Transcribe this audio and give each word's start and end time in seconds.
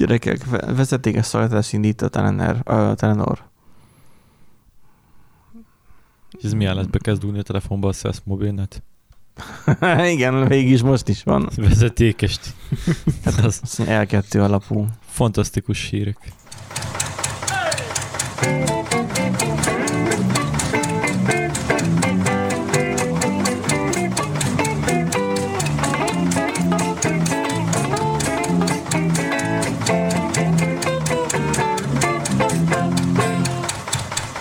Gyerekek, 0.00 0.44
ve- 0.44 0.74
vezetékes 0.74 1.26
szolgáltatás 1.26 1.72
indít 1.72 2.02
a 2.02 2.08
Telenor. 2.08 2.60
A 2.64 2.94
Telenor. 2.94 3.42
És 6.38 6.44
ez 6.44 6.52
milyen 6.52 6.74
lesz? 6.74 6.86
Be 6.86 6.98
kezd 6.98 7.20
dugni 7.20 7.38
a 7.38 7.42
telefonba 7.42 7.88
a 7.88 7.92
SES 7.92 8.16
mobilnet? 8.24 8.82
Igen, 10.14 10.48
végig 10.48 10.70
is 10.70 10.82
most 10.82 11.08
is 11.08 11.22
van. 11.22 11.48
Vezetékest. 11.56 12.54
Hát 13.24 13.34
az 13.44 13.60
az 13.62 13.80
L2 13.84 14.42
alapú. 14.44 14.86
fantasztikus 15.00 15.88
hírek. 15.88 16.32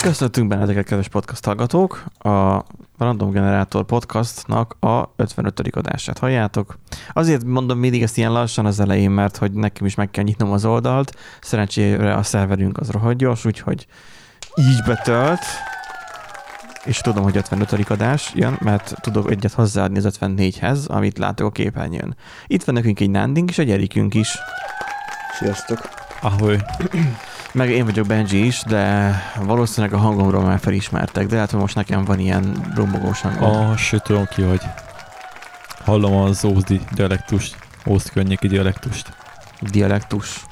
Köszöntünk 0.02 0.48
benneteket, 0.48 0.85
kedves 0.85 1.08
podcast 1.08 1.45
hallgatók! 1.45 2.03
A 2.20 2.63
Random 2.98 3.31
Generator 3.31 3.85
podcastnak 3.85 4.76
a 4.80 5.03
55. 5.16 5.59
adását 5.59 6.17
halljátok. 6.17 6.80
Azért 7.13 7.44
mondom 7.44 7.80
mindig 7.80 8.02
ezt 8.02 8.17
ilyen 8.17 8.31
lassan 8.31 8.66
az 8.66 8.80
elején, 8.80 9.12
mert 9.12 9.38
hogy 9.38 9.52
nekem 9.52 9.85
is 9.85 9.95
meg 9.95 10.12
kell 10.12 10.23
nyitnom 10.23 10.52
az 10.52 10.66
oldalt. 10.66 11.16
Szerencsére 11.41 12.13
a 12.13 12.23
szerverünk 12.23 12.77
az 12.77 12.90
rohadt 12.90 13.17
gyors, 13.17 13.45
úgyhogy 13.45 13.88
így 14.55 14.84
betölt. 14.85 15.43
És 16.85 16.98
tudom, 16.98 17.23
hogy 17.23 17.38
55. 17.38 17.90
adás 17.90 18.31
jön, 18.35 18.57
mert 18.62 18.93
tudok 19.02 19.31
egyet 19.31 19.54
hozzáadni 19.54 19.98
az 19.98 20.18
54-hez, 20.20 20.88
amit 20.88 21.18
látok 21.18 21.48
a 21.48 21.52
képernyőn. 21.52 22.16
Itt 22.48 22.63
van 22.63 22.76
nekünk 22.76 22.99
egy 22.99 23.09
Nándink 23.09 23.49
és 23.49 23.57
egy 23.57 23.71
Erikünk 23.71 24.13
is. 24.13 24.38
Sziasztok! 25.40 25.90
Ahogy 26.21 26.63
Meg 27.53 27.70
én 27.70 27.85
vagyok 27.85 28.08
Benji 28.08 28.46
is, 28.46 28.63
de 28.68 29.13
valószínűleg 29.41 29.96
a 29.96 30.01
hangomról 30.01 30.43
már 30.43 30.60
felismertek, 30.60 31.27
de 31.27 31.37
hát 31.37 31.51
most 31.51 31.76
nekem 31.76 32.05
van 32.05 32.20
ilyen 32.20 32.71
rombogós 32.76 33.21
hangom. 33.21 33.70
a 33.70 33.77
sőt, 33.77 34.04
tudom 34.04 34.26
ki, 34.26 34.41
hogy 34.41 34.62
hallom 35.85 36.13
az 36.13 36.46
ózdi 36.46 36.82
dialektust, 36.93 37.57
ózd 37.88 38.10
környéki 38.10 38.48
dialektust. 38.48 39.13
Dialektus. 39.62 40.46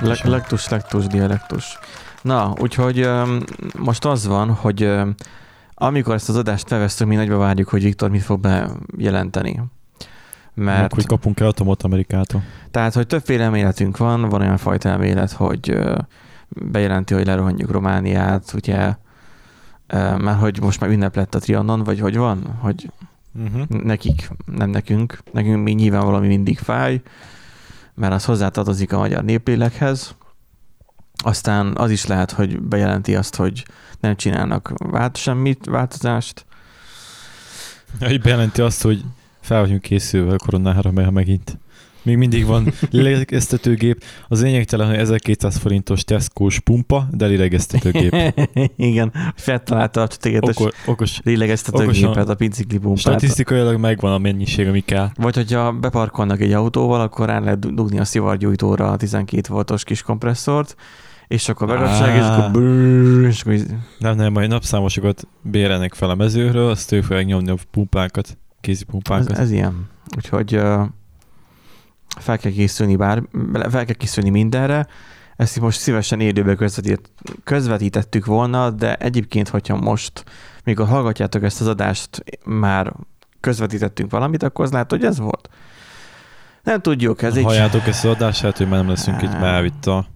Le- 0.00 0.18
lektus, 0.22 0.68
lektus, 0.68 1.06
dialektus. 1.06 1.78
Na, 2.22 2.54
úgyhogy 2.58 3.00
öm, 3.00 3.44
most 3.78 4.04
az 4.04 4.26
van, 4.26 4.54
hogy 4.54 4.82
öm, 4.82 5.14
amikor 5.74 6.14
ezt 6.14 6.28
az 6.28 6.36
adást 6.36 6.68
felvesztünk, 6.68 7.10
mi 7.10 7.16
nagyba 7.16 7.36
várjuk, 7.36 7.68
hogy 7.68 7.82
Viktor 7.82 8.10
mit 8.10 8.22
fog 8.22 8.40
bejelenteni. 8.40 9.62
Mert... 10.54 10.80
Mert, 10.80 10.94
hogy 10.94 11.06
kapunk 11.06 11.40
el 11.40 11.46
atomot 11.46 11.82
Amerikától. 11.82 12.42
tehát, 12.70 12.94
hogy 12.94 13.06
többféle 13.06 13.44
elméletünk 13.44 13.96
van, 13.96 14.28
van 14.28 14.40
olyan 14.40 14.56
fajta 14.56 14.88
elmélet, 14.88 15.32
hogy 15.32 15.78
bejelenti, 16.48 17.14
hogy 17.14 17.26
lerohanjuk 17.26 17.70
Romániát, 17.70 18.52
ugye, 18.54 18.94
mert 20.18 20.38
hogy 20.38 20.60
most 20.60 20.80
már 20.80 20.90
ünnep 20.90 21.16
lett 21.16 21.34
a 21.34 21.38
Trianon, 21.38 21.84
vagy 21.84 22.00
hogy 22.00 22.16
van, 22.16 22.56
hogy 22.60 22.90
Uh-huh. 23.38 23.68
nekik, 23.68 24.30
nem 24.44 24.70
nekünk. 24.70 25.18
Nekünk 25.32 25.62
még 25.62 25.74
nyilván 25.74 26.04
valami 26.04 26.26
mindig 26.26 26.58
fáj, 26.58 27.02
mert 27.94 28.12
az 28.12 28.24
hozzátartozik 28.24 28.92
a 28.92 28.98
magyar 28.98 29.24
néplélekhez. 29.24 30.14
Aztán 31.24 31.76
az 31.76 31.90
is 31.90 32.06
lehet, 32.06 32.30
hogy 32.30 32.60
bejelenti 32.60 33.14
azt, 33.14 33.36
hogy 33.36 33.64
nem 34.00 34.16
csinálnak 34.16 34.72
vált 34.76 35.16
semmit, 35.16 35.66
változást. 35.66 36.46
Így 38.10 38.20
bejelenti 38.20 38.60
azt, 38.60 38.82
hogy 38.82 39.04
fel 39.42 39.60
vagyunk 39.60 39.80
készülve 39.80 40.32
a 40.32 40.36
koronára, 40.36 40.90
mert 40.90 41.10
megint 41.10 41.58
még 42.02 42.16
mindig 42.16 42.46
van 42.46 42.72
lélegeztetőgép. 42.90 44.04
Az 44.28 44.42
lényegtelen, 44.42 44.86
hogy 44.88 44.96
1200 44.96 45.56
forintos 45.56 46.04
Tesco-s 46.04 46.60
pumpa, 46.60 47.08
de 47.10 47.26
lélegeztetőgép. 47.26 48.14
Igen, 48.76 49.12
feltalálta 49.34 50.02
a 50.02 50.06
tökéletes 50.06 50.56
Oko, 50.56 50.68
okos. 50.86 51.20
lélegeztetőgépet, 51.24 52.28
a 52.28 52.34
bicikli 52.34 52.78
pumpát. 52.78 53.00
Statisztikailag 53.00 53.80
megvan 53.80 54.12
a 54.12 54.18
mennyiség, 54.18 54.68
ami 54.68 54.80
kell. 54.80 55.08
Vagy 55.14 55.34
hogyha 55.34 55.72
beparkolnak 55.72 56.40
egy 56.40 56.52
autóval, 56.52 57.00
akkor 57.00 57.26
rá 57.26 57.38
lehet 57.38 57.74
dugni 57.74 57.98
a 57.98 58.04
szivargyújtóra 58.04 58.90
a 58.90 58.96
12 58.96 59.40
voltos 59.48 59.84
kis 59.84 60.02
kompresszort, 60.02 60.76
és 61.28 61.48
akkor 61.48 61.66
bekapcsolják, 61.66 62.16
és 62.16 62.22
akkor, 62.22 62.42
Á. 62.42 62.48
brrrr, 62.48 63.26
és 63.26 63.40
akkor 63.40 63.58
Nem, 63.98 64.16
nem, 64.16 64.32
majd 64.32 64.48
napszámosokat 64.48 65.28
bérelnek 65.42 65.94
fel 65.94 66.10
a 66.10 66.14
mezőről, 66.14 66.70
azt 66.70 66.92
ő 66.92 67.00
fogják 67.00 67.26
nyomni 67.26 67.50
a 67.50 67.56
pumpákat, 67.70 68.38
kézi 68.62 68.84
Ez, 69.10 69.26
ez 69.26 69.50
ilyen. 69.50 69.88
Úgyhogy 70.16 70.56
uh, 70.56 70.82
fel 72.18 72.38
kell 72.38 72.52
készülni 72.52 72.96
bár, 72.96 73.22
fel 73.52 73.84
kell 73.84 73.94
készülni 73.94 74.30
mindenre. 74.30 74.86
Ezt 75.36 75.60
most 75.60 75.80
szívesen 75.80 76.20
élőbe 76.20 76.54
közvetít, 76.54 77.10
közvetítettük 77.44 78.26
volna, 78.26 78.70
de 78.70 78.94
egyébként, 78.94 79.48
hogyha 79.48 79.76
most, 79.76 80.24
mikor 80.64 80.86
hallgatjátok 80.86 81.42
ezt 81.42 81.60
az 81.60 81.66
adást, 81.66 82.24
már 82.44 82.92
közvetítettünk 83.40 84.10
valamit, 84.10 84.42
akkor 84.42 84.64
az 84.64 84.72
lehet, 84.72 84.90
hogy 84.90 85.04
ez 85.04 85.18
volt. 85.18 85.48
Nem 86.62 86.80
tudjuk, 86.80 87.22
ez 87.22 87.36
egy 87.36 87.44
Halljátok 87.44 87.86
ezt 87.86 88.04
az 88.04 88.10
adását, 88.10 88.56
hogy 88.56 88.68
már 88.68 88.78
nem 88.78 88.88
leszünk 88.88 89.22
itt, 89.22 89.32
elvitt 89.32 89.86
a 89.86 90.06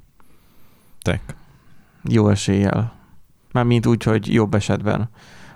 tech. 1.02 1.20
jó 2.02 2.28
eséllyel. 2.28 2.92
Mármint 3.52 3.86
úgy, 3.86 4.02
hogy 4.02 4.32
jobb 4.32 4.54
esetben, 4.54 5.08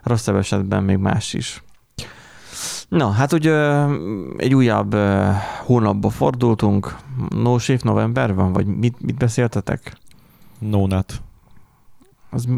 rosszabb 0.02 0.36
esetben 0.36 0.82
még 0.84 0.96
más 0.96 1.34
is. 1.34 1.62
Na, 2.90 3.10
hát 3.10 3.32
ugye 3.32 3.84
egy 4.36 4.54
újabb 4.54 4.94
hónapba 5.64 6.10
fordultunk. 6.10 6.96
No 7.28 7.58
Shift 7.58 7.84
november 7.84 8.34
van, 8.34 8.52
vagy 8.52 8.66
mit, 8.66 9.00
mit 9.00 9.16
beszéltetek? 9.16 9.96
Nónát. 10.58 11.22
Az, 12.30 12.48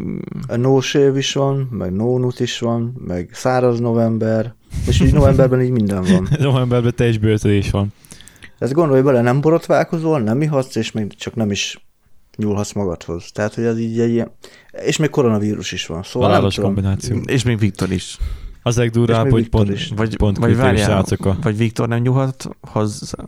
A 0.46 0.56
no 0.56 0.80
shave 0.80 1.18
is 1.18 1.32
van, 1.32 1.68
meg 1.70 1.92
no 1.92 2.18
nut 2.18 2.40
is 2.40 2.58
van, 2.58 2.94
meg 3.06 3.30
száraz 3.32 3.80
november, 3.80 4.54
és 4.86 5.00
így 5.00 5.12
novemberben 5.12 5.60
így 5.60 5.70
minden 5.70 6.02
van. 6.02 6.28
Novemberben 6.50 6.92
teljes 6.94 7.18
bőtölés 7.18 7.70
van. 7.70 7.92
Ezt 8.58 8.72
gondolj 8.72 9.00
bele, 9.02 9.20
nem 9.20 9.40
borotválkozol, 9.40 10.20
nem 10.20 10.42
ihatsz, 10.42 10.76
és 10.76 10.92
még 10.92 11.14
csak 11.14 11.34
nem 11.34 11.50
is 11.50 11.86
nyúlhatsz 12.36 12.72
magadhoz. 12.72 13.30
Tehát, 13.32 13.54
hogy 13.54 13.64
ez 13.64 13.78
így 13.78 14.00
egy 14.00 14.10
ilyen... 14.10 14.30
És 14.84 14.96
még 14.96 15.10
koronavírus 15.10 15.72
is 15.72 15.86
van, 15.86 16.02
szóval 16.02 16.28
Halálos 16.28 16.54
kombináció. 16.58 17.16
és 17.16 17.42
még 17.42 17.58
Viktor 17.58 17.90
is. 17.92 18.18
Az 18.62 18.76
legdurább, 18.76 19.30
hogy 19.30 19.42
Viktor 19.42 19.64
pont, 19.64 19.76
is. 19.76 19.92
Vagy, 19.96 20.16
pont 20.16 20.38
vagy 20.38 20.56
várjál, 20.56 20.88
srácok 20.88 21.26
a... 21.26 21.36
vagy 21.42 21.56
Viktor 21.56 21.88
nem 21.88 22.00
nyúlhat 22.00 22.48
hozzá, 22.60 23.24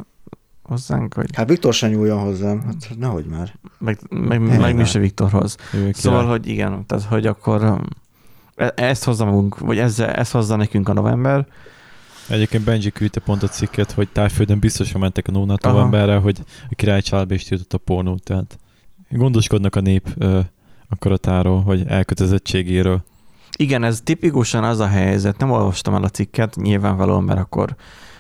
hozzánk, 0.63 1.15
vagy 1.15 1.37
Hát 1.37 1.49
Viktor 1.49 1.75
sem 1.75 1.91
nyúljon 1.91 2.19
hozzám, 2.19 2.63
hát 2.63 2.91
nehogy 2.99 3.25
már. 3.25 3.55
meg, 3.79 3.99
meg, 4.11 4.41
Nem. 4.41 4.61
meg 4.61 4.77
mi 4.77 4.85
se 4.85 4.99
Viktorhoz. 4.99 5.57
Szóval, 5.93 6.27
hogy 6.27 6.47
igen, 6.47 6.87
tehát 6.87 7.05
hogy 7.05 7.27
akkor 7.27 7.63
um, 7.65 7.83
e- 8.57 8.73
ezt 8.77 9.05
hozza 9.05 9.25
magunk, 9.25 9.59
vagy 9.59 9.79
ezzel, 9.79 10.11
ezt 10.11 10.33
hozza 10.33 10.57
nekünk 10.57 10.89
a 10.89 10.93
november. 10.93 11.47
Egyébként 12.29 12.65
Benji 12.65 12.91
küldte 12.91 13.21
pont 13.21 13.43
a 13.43 13.49
cikket, 13.49 13.93
hogy 13.93 14.09
tájföldön 14.09 14.59
biztosan 14.59 15.01
mentek 15.01 15.29
a 15.29 15.33
Nónát 15.33 15.65
Aha. 15.65 15.75
novemberre, 15.75 16.17
hogy 16.17 16.39
a 16.71 16.75
király 16.75 17.01
családba 17.01 17.35
is 17.35 17.45
tiltott 17.45 17.73
a 17.73 17.79
pornót, 17.79 18.23
tehát 18.23 18.59
gondoskodnak 19.11 19.77
a 19.77 19.81
nép 19.81 20.09
ö, 20.19 20.41
akaratáról, 20.89 21.63
vagy 21.63 21.85
elkötelezettségéről. 21.87 23.05
Igen, 23.59 23.85
ez 23.85 24.01
tipikusan 24.05 24.65
az 24.65 24.81
a 24.81 24.87
helyzet, 24.87 25.39
nem 25.39 25.51
olvastam 25.51 25.95
el 25.95 26.03
a 26.03 26.09
cikket, 26.09 26.57
nyilvánvalóan, 26.57 27.25
mert 27.25 27.41
akkor 27.41 27.75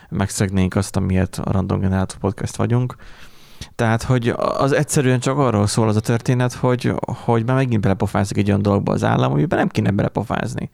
megszegnénk 0.09 0.77
azt, 0.77 0.97
amiért 0.97 1.41
a 1.45 1.53
Random 1.53 1.81
Generator 1.81 2.19
Podcast 2.19 2.57
vagyunk. 2.57 2.97
Tehát, 3.75 4.03
hogy 4.03 4.29
az 4.59 4.73
egyszerűen 4.73 5.21
csak 5.21 5.39
arról 5.39 5.67
szól 5.67 5.89
az 5.89 5.97
a 5.97 6.01
történet, 6.01 6.53
hogy, 6.53 6.93
hogy 7.07 7.45
már 7.47 7.57
megint 7.57 7.81
belepofázik 7.81 8.37
egy 8.37 8.49
olyan 8.49 8.63
dologba 8.63 8.93
az 8.93 9.05
állam, 9.05 9.33
amiben 9.33 9.59
nem 9.59 9.69
kéne 9.69 9.91
belepofázni. 9.91 10.71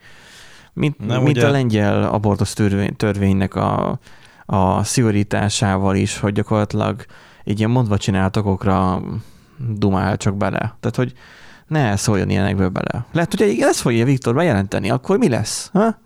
Mint, 0.73 1.07
Nem, 1.07 1.23
mint 1.23 1.37
ugye- 1.37 1.47
a 1.47 1.51
lengyel 1.51 2.03
abortusz 2.03 2.53
törvény, 2.53 2.97
törvénynek 2.97 3.55
a, 3.55 3.99
a 4.47 4.85
szigorításával 4.85 5.97
is, 5.97 6.19
hogy 6.19 6.33
gyakorlatilag 6.33 7.05
egy 7.45 7.59
ilyen 7.59 7.71
mondva 7.71 7.97
csináltakokra 7.97 9.03
dumál 9.69 10.17
csak 10.17 10.37
bele. 10.37 10.59
Tehát, 10.81 10.97
hogy 10.97 11.13
ne 11.71 11.97
szóljon 11.97 12.31
ilyenekből 12.31 12.69
bele. 12.69 13.07
Lehet, 13.13 13.35
hogy 13.35 13.49
igen, 13.49 13.69
ezt 13.69 13.81
fogja 13.81 14.05
Viktor 14.05 14.35
bejelenteni, 14.35 14.91
akkor 14.91 15.19
mi 15.19 15.29
lesz? 15.29 15.71
Ha? 15.73 15.99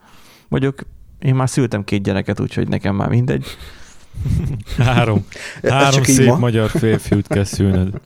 Mondjuk 0.48 0.80
én 1.18 1.34
már 1.34 1.48
szültem 1.48 1.84
két 1.84 2.02
gyereket, 2.02 2.40
úgyhogy 2.40 2.68
nekem 2.68 2.94
már 2.94 3.08
mindegy. 3.08 3.46
Három, 4.78 5.26
három 5.62 6.02
szép 6.02 6.26
ma. 6.26 6.38
magyar 6.38 6.70
férfiút 6.70 7.26
kell 7.26 7.44
szülnöd. 7.44 8.00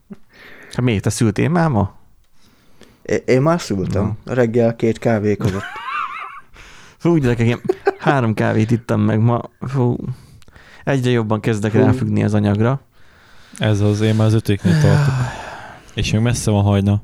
Hát 0.72 0.80
miért, 0.80 1.02
te 1.02 1.10
szültél 1.10 1.48
már 1.48 1.68
ma? 1.68 1.94
É- 3.02 3.28
Én 3.28 3.42
már 3.42 3.60
szültem, 3.60 4.18
reggel 4.24 4.76
két 4.76 4.98
kávé 4.98 5.36
között. 5.36 5.62
Fú, 6.98 7.16
gyerekek, 7.16 7.46
én 7.46 7.60
három 7.98 8.34
kávét 8.34 8.70
ittam 8.70 9.00
meg 9.00 9.20
ma. 9.20 9.42
Fú, 9.60 9.96
egyre 10.84 11.10
jobban 11.10 11.40
kezdek 11.40 11.70
Fú. 11.72 11.78
ráfüggni 11.78 12.24
az 12.24 12.34
anyagra. 12.34 12.80
Ez 13.58 13.80
az, 13.80 14.00
én 14.00 14.14
már 14.14 14.26
az 14.26 14.34
ötöknél 14.34 14.80
tartok. 14.80 15.14
És 15.94 16.12
még 16.12 16.20
messze 16.22 16.50
van 16.50 16.62
hajna. 16.62 17.02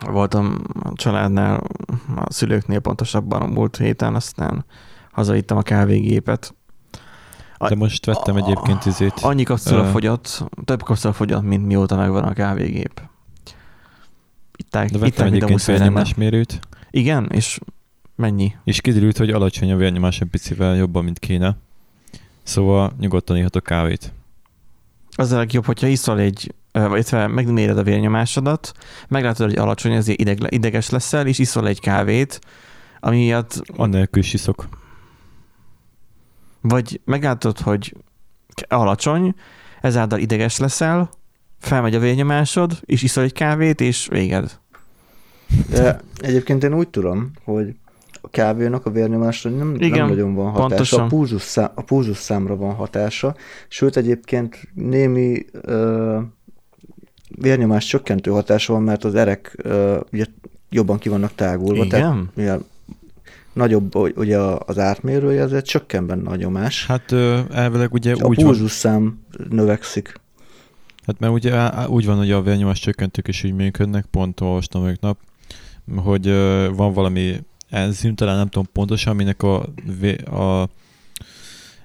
Voltam 0.00 0.58
a 0.82 0.92
családnál, 0.94 1.62
a 2.16 2.32
szülőknél 2.32 2.80
pontosabban 2.80 3.42
a 3.42 3.46
múlt 3.46 3.76
héten, 3.76 4.14
aztán 4.14 4.64
hazavittem 5.12 5.56
a 5.56 5.62
kávégépet. 5.62 6.54
De 7.68 7.74
most 7.74 8.06
vettem 8.06 8.36
egyébként 8.36 8.84
izét. 8.86 9.12
Annyi 9.20 9.42
kapszula 9.42 9.84
Ö. 9.84 9.90
fogyott, 9.90 10.44
több 10.64 10.82
kapszula 10.82 11.12
fogyott, 11.12 11.42
mint 11.42 11.66
mióta 11.66 11.96
megvan 11.96 12.24
a 12.24 12.32
kávégép. 12.32 13.02
Itták, 14.56 14.90
De 14.90 14.98
vettem 14.98 15.26
a 15.26 15.30
egyébként 15.30 15.64
vérnyomásmérőt, 15.64 16.60
Igen, 16.90 17.28
és 17.32 17.58
mennyi? 18.14 18.56
és 18.64 18.80
kiderült, 18.80 19.16
hogy 19.16 19.30
alacsony 19.30 19.72
a 19.72 19.76
vérnyomás 19.76 20.20
egy 20.20 20.28
picivel 20.28 20.76
jobban, 20.76 21.04
mint 21.04 21.18
kéne. 21.18 21.56
Szóval 22.42 22.92
nyugodtan 22.98 23.36
ihatok 23.36 23.62
kávét. 23.62 24.12
Az 25.16 25.32
a 25.32 25.36
legjobb, 25.36 25.64
hogyha 25.64 25.86
iszol 25.86 26.18
egy, 26.18 26.54
vagy 26.88 27.08
megméred 27.12 27.78
a 27.78 27.82
vérnyomásodat, 27.82 28.72
meglátod, 29.08 29.46
hogy 29.46 29.58
alacsony, 29.58 29.92
ezért 29.92 30.20
ideg, 30.20 30.38
ideges 30.48 30.90
leszel, 30.90 31.26
és 31.26 31.38
iszol 31.38 31.68
egy 31.68 31.80
kávét, 31.80 32.40
ami 33.00 33.16
miatt, 33.16 33.62
Annélkül 33.76 34.22
is 34.22 34.32
iszok. 34.34 34.68
vagy 36.60 37.00
meglátod, 37.04 37.58
hogy 37.58 37.96
alacsony, 38.68 39.34
ezáltal 39.80 40.18
ideges 40.18 40.58
leszel, 40.58 41.10
felmegy 41.58 41.94
a 41.94 41.98
vérnyomásod, 41.98 42.72
és 42.84 43.02
iszol 43.02 43.24
egy 43.24 43.32
kávét, 43.32 43.80
és 43.80 44.06
véged. 44.10 44.58
De 45.70 46.00
egyébként 46.20 46.64
én 46.64 46.74
úgy 46.74 46.88
tudom, 46.88 47.30
hogy 47.44 47.74
a 48.20 48.28
kávénak 48.30 48.86
a 48.86 48.90
vérnyomásra 48.90 49.50
nem, 49.50 49.74
Igen, 49.74 49.98
nem 49.98 50.08
nagyon 50.08 50.34
van 50.34 50.46
hatása. 50.50 50.66
pontosan. 50.68 51.00
A 51.00 51.06
pulzus, 51.06 51.42
szám, 51.42 51.70
a 51.74 51.82
pulzus 51.82 52.16
számra 52.16 52.56
van 52.56 52.74
hatása, 52.74 53.36
sőt 53.68 53.96
egyébként 53.96 54.68
némi 54.74 55.44
ö, 55.52 56.18
vérnyomás 57.28 57.86
csökkentő 57.86 58.30
hatása 58.30 58.72
van, 58.72 58.82
mert 58.82 59.04
az 59.04 59.14
erek 59.14 59.56
ugye 60.12 60.24
jobban 60.70 60.98
ki 60.98 61.08
vannak 61.08 61.34
tágulva. 61.34 61.86
Tehát, 61.86 62.06
Igen? 62.06 62.30
mivel 62.34 62.64
nagyobb 63.52 63.94
ugye 63.94 64.38
az 64.38 64.78
átmérője, 64.78 65.42
ezért 65.42 65.66
csökken 65.66 66.06
benne 66.06 66.30
a 66.30 66.36
nyomás. 66.36 66.86
Hát 66.86 67.12
elvileg 67.52 67.92
ugye 67.92 68.14
a 68.14 68.26
úgy 68.26 68.42
van, 68.42 68.68
szám 68.68 69.24
növekszik. 69.48 70.20
Hát 71.06 71.18
mert 71.18 71.32
ugye 71.32 71.86
úgy 71.86 72.06
van, 72.06 72.16
hogy 72.16 72.30
a 72.30 72.42
vérnyomás 72.42 72.80
csökkentők 72.80 73.28
is 73.28 73.44
úgy 73.44 73.52
működnek, 73.52 74.04
pont 74.10 74.40
olvastam 74.40 74.86
ők 74.86 75.00
nap, 75.00 75.18
hogy 75.96 76.26
van 76.74 76.92
valami 76.92 77.36
enzim, 77.70 78.14
talán 78.14 78.36
nem 78.36 78.48
tudom 78.48 78.68
pontosan, 78.72 79.12
aminek 79.12 79.42
a, 79.42 79.60
a 80.40 80.68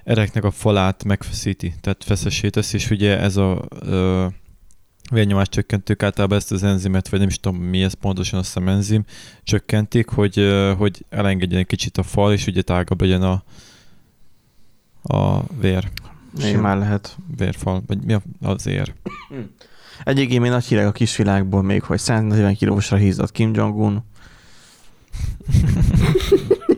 ereknek 0.04 0.44
a 0.44 0.52
falát 0.52 1.04
megfeszíti, 1.04 1.74
tehát 1.82 2.04
feszessé 2.04 2.50
teszi, 2.50 2.76
és 2.76 2.90
ugye 2.90 3.20
ez 3.20 3.38
a 3.38 3.66
ö, 3.80 4.26
vérnyomás 5.12 5.50
csökkentők 5.50 6.04
általában 6.04 6.38
ezt 6.38 6.52
az 6.52 6.64
enzimet, 6.64 7.10
vagy 7.10 7.20
nem 7.20 7.28
is 7.28 7.40
tudom 7.40 7.62
mi 7.62 7.84
ez 7.84 7.94
pontosan, 7.94 8.40
azt 8.40 8.48
hiszem 8.48 8.68
enzim, 8.68 9.04
csökkentik, 9.44 10.10
hogy, 10.10 10.54
hogy 10.78 11.06
elengedjen 11.10 11.60
egy 11.60 11.68
kicsit 11.68 11.98
a 11.98 12.04
fal, 12.04 12.34
és 12.34 12.48
ugye 12.48 12.62
tágabb 12.62 13.02
legyen 13.02 13.22
a, 13.22 13.44
a 15.02 15.44
vér, 15.60 15.92
Simán 16.40 16.78
lehet. 16.78 17.18
vérfal, 17.38 17.84
vagy 17.88 18.04
mi 18.04 18.18
az 18.42 18.68
ér. 18.68 18.94
Egyik 20.04 20.32
én 20.32 20.42
nagy 20.42 20.66
hírek 20.66 20.88
a 20.88 20.92
kisvilágból 20.92 21.62
még, 21.62 21.84
hogy 21.84 22.00
140 22.00 22.56
kilósra 22.56 22.98
hízott 22.98 23.32
Kim 23.32 23.54
Jong-un. 23.54 24.04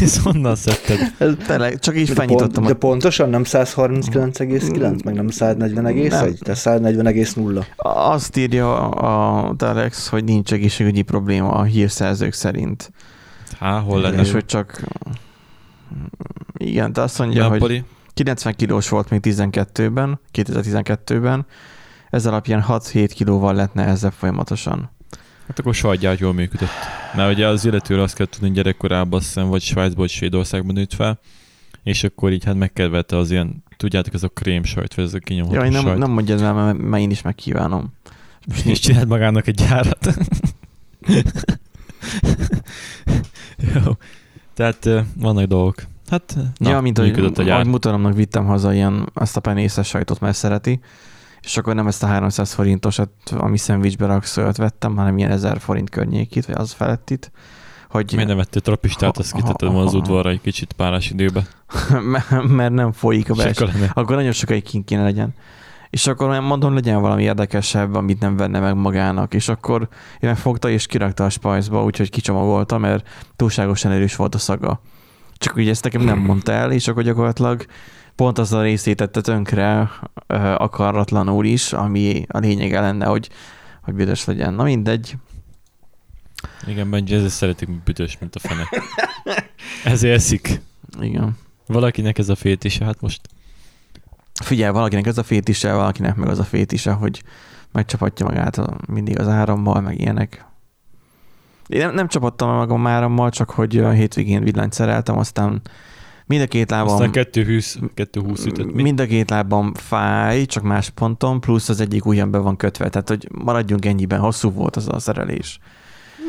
Ez 0.00 0.18
honnan 0.22 0.56
szedted? 0.56 1.36
Tényleg, 1.46 1.78
csak 1.78 1.96
így 1.96 2.08
De, 2.08 2.14
fenyítottam. 2.14 2.52
pont, 2.52 2.66
de 2.66 2.72
pontosan 2.74 3.30
nem 3.30 3.42
139,9, 3.44 5.04
meg 5.04 5.14
nem 5.14 5.26
140,1, 5.30 6.10
Nem. 6.10 6.34
de 6.42 6.52
140,0. 6.54 7.64
Azt 7.86 8.36
írja 8.36 8.88
a 8.88 9.54
Telex, 9.56 10.08
hogy 10.08 10.24
nincs 10.24 10.52
egészségügyi 10.52 11.02
probléma 11.02 11.50
a 11.52 11.62
hírszerzők 11.62 12.32
szerint. 12.32 12.92
Há, 13.58 13.78
hol 13.78 14.00
lenne? 14.00 14.20
És 14.20 14.32
hogy 14.32 14.44
csak... 14.46 14.80
Igen, 16.56 16.92
de 16.92 17.00
azt 17.00 17.18
mondja, 17.18 17.42
Ja, 17.42 17.48
hogy 17.48 17.58
Pali? 17.58 17.84
90 18.14 18.54
kilós 18.56 18.88
volt 18.88 19.10
még 19.10 19.20
12-ben, 19.24 20.20
2012-ben, 20.34 21.46
ez 22.10 22.26
alapján 22.26 22.64
6-7 22.68 23.10
kilóval 23.14 23.54
lett 23.54 23.74
nehezebb 23.74 24.12
folyamatosan. 24.12 24.90
Hát 25.46 25.58
akkor 25.58 25.74
sajtját 25.74 26.18
jól 26.18 26.32
működött. 26.32 26.68
Mert 27.14 27.32
ugye 27.32 27.46
az 27.46 27.64
illetőre 27.64 28.02
azt 28.02 28.14
kell 28.14 28.26
tudni, 28.26 28.50
gyerekkorában 28.50 29.18
azt 29.18 29.26
hiszem, 29.26 29.48
vagy 29.48 29.62
Svájcban, 29.62 29.98
vagy 29.98 30.10
Svédországban 30.10 30.74
nőtt 30.74 30.94
fel, 30.94 31.18
és 31.82 32.04
akkor 32.04 32.32
így 32.32 32.44
hát 32.44 32.54
megkedvelte 32.54 33.16
az 33.16 33.30
ilyen, 33.30 33.64
tudjátok, 33.76 34.14
ez 34.14 34.22
a 34.22 34.28
krém 34.28 34.64
sajt, 34.64 34.94
vagy 34.94 35.04
ez 35.04 35.14
a 35.14 35.18
kinyomható 35.18 35.58
Jaj, 35.58 35.68
nem, 35.68 35.82
sajt. 35.82 35.98
nem 35.98 36.10
mondjad 36.10 36.40
el, 36.40 36.54
mert, 36.54 36.78
mert 36.78 37.02
én 37.02 37.10
is 37.10 37.22
megkívánom. 37.22 37.92
És 38.64 38.78
csinált 38.86 39.08
magának 39.08 39.46
egy 39.46 39.54
gyárat. 39.54 40.14
Jó. 43.74 43.96
Tehát 44.54 44.88
vannak 45.16 45.44
dolgok. 45.44 45.82
Hát, 46.08 46.36
na, 46.56 46.70
ja, 46.70 46.80
mint 46.80 46.98
hogy, 46.98 47.18
a 47.18 47.42
gyár. 47.42 47.50
ahogy 47.50 47.66
mutalomnak 47.66 48.14
vittem 48.14 48.44
haza 48.44 48.72
ilyen, 48.72 49.10
azt 49.14 49.36
a 49.36 49.40
penészes 49.40 49.88
sajtot, 49.88 50.20
mert 50.20 50.36
szereti, 50.36 50.80
és 51.46 51.56
akkor 51.56 51.74
nem 51.74 51.86
ezt 51.86 52.02
a 52.02 52.06
300 52.06 52.52
forintosat, 52.52 53.10
ami 53.30 53.58
szendvicsbe 53.58 54.06
raksz, 54.06 54.36
olyat 54.36 54.56
vettem, 54.56 54.96
hanem 54.96 55.18
ilyen 55.18 55.30
1000 55.30 55.60
forint 55.60 55.90
környékit, 55.90 56.46
vagy 56.46 56.56
az 56.58 56.72
felettit, 56.72 57.32
hogy 57.88 58.12
Miért 58.12 58.28
nem 58.28 58.36
vettél 58.36 58.62
trapistát, 58.62 59.18
azt 59.18 59.40
volna 59.40 59.82
az 59.82 59.94
udvarra 59.94 60.30
egy 60.30 60.40
kicsit 60.40 60.72
párás 60.72 61.10
időbe. 61.10 61.46
mert 62.48 62.72
nem 62.72 62.92
folyik 62.92 63.30
a 63.30 63.34
belső. 63.34 63.68
akkor 63.94 64.16
nagyon 64.16 64.32
sokáig 64.32 64.62
kint 64.62 64.84
kéne 64.84 65.02
legyen. 65.02 65.34
És 65.90 66.06
akkor 66.06 66.40
mondom, 66.40 66.74
legyen 66.74 67.00
valami 67.00 67.22
érdekesebb, 67.22 67.94
amit 67.94 68.20
nem 68.20 68.36
venne 68.36 68.60
meg 68.60 68.74
magának. 68.74 69.34
És 69.34 69.48
akkor 69.48 69.88
én 70.20 70.34
fogta 70.34 70.70
és 70.70 70.86
kirakta 70.86 71.24
a 71.24 71.30
spajzba, 71.30 71.84
úgyhogy 71.84 72.10
kicsomagolta, 72.10 72.78
mert 72.78 73.08
túlságosan 73.36 73.92
erős 73.92 74.16
volt 74.16 74.34
a 74.34 74.38
szaga. 74.38 74.80
Csak 75.38 75.56
ugye 75.56 75.70
ezt 75.70 75.84
nekem 75.84 76.02
nem 76.02 76.18
mondta 76.18 76.52
el, 76.52 76.72
és 76.72 76.88
akkor 76.88 77.02
gyakorlatilag 77.02 77.66
pont 78.16 78.38
az 78.38 78.52
a 78.52 78.62
részét 78.62 78.96
tette 78.96 79.20
tönkre 79.20 79.90
ö, 80.26 80.36
akaratlanul 80.36 81.44
is, 81.44 81.72
ami 81.72 82.24
a 82.28 82.38
lényege 82.38 82.80
lenne, 82.80 83.06
hogy, 83.06 83.30
hogy 83.82 83.94
büdös 83.94 84.24
legyen. 84.24 84.54
Na 84.54 84.62
mindegy. 84.62 85.16
Igen, 86.66 86.90
Benji, 86.90 87.14
ezért 87.14 87.32
szeretik 87.32 87.82
büdös, 87.82 88.18
mint 88.18 88.34
a 88.34 88.38
fene. 88.38 88.68
Ezért 89.84 90.14
eszik. 90.14 90.60
Igen. 91.00 91.36
Valakinek 91.66 92.18
ez 92.18 92.28
a 92.28 92.34
fétise, 92.34 92.84
hát 92.84 93.00
most 93.00 93.20
Figyelj, 94.44 94.72
valakinek 94.72 95.06
ez 95.06 95.18
a 95.18 95.22
fétise, 95.22 95.72
valakinek 95.72 96.14
meg 96.14 96.28
az 96.28 96.38
a 96.38 96.44
fétise, 96.44 96.92
hogy 96.92 97.22
megcsapatja 97.72 98.26
magát 98.26 98.60
mindig 98.86 99.18
az 99.18 99.28
árammal, 99.28 99.80
meg 99.80 100.00
ilyenek. 100.00 100.44
Én 101.66 101.80
nem, 101.80 101.94
nem 101.94 102.08
csapattam 102.08 102.50
magam 102.50 102.86
árammal, 102.86 103.30
csak 103.30 103.50
hogy 103.50 103.78
a 103.78 103.90
hétvégén 103.90 104.42
villanyt 104.42 104.72
szereltem, 104.72 105.18
aztán 105.18 105.62
mind 106.26 106.42
a 106.42 106.46
két 106.46 106.70
lábam, 106.70 106.92
aztán 106.92 107.10
220, 107.10 107.78
220 107.94 108.44
ütött. 108.44 108.72
Mi? 108.72 108.82
mind 108.82 109.00
a 109.00 109.06
két 109.06 109.30
lábam 109.30 109.74
fáj, 109.74 110.44
csak 110.44 110.62
más 110.62 110.90
ponton, 110.90 111.40
plusz 111.40 111.68
az 111.68 111.80
egyik 111.80 112.06
ujjam 112.06 112.30
be 112.30 112.38
van 112.38 112.56
kötve, 112.56 112.88
tehát 112.88 113.08
hogy 113.08 113.28
maradjunk 113.32 113.84
ennyiben, 113.84 114.20
hosszú 114.20 114.50
volt 114.50 114.76
az 114.76 114.88
a 114.88 114.98
szerelés, 114.98 115.58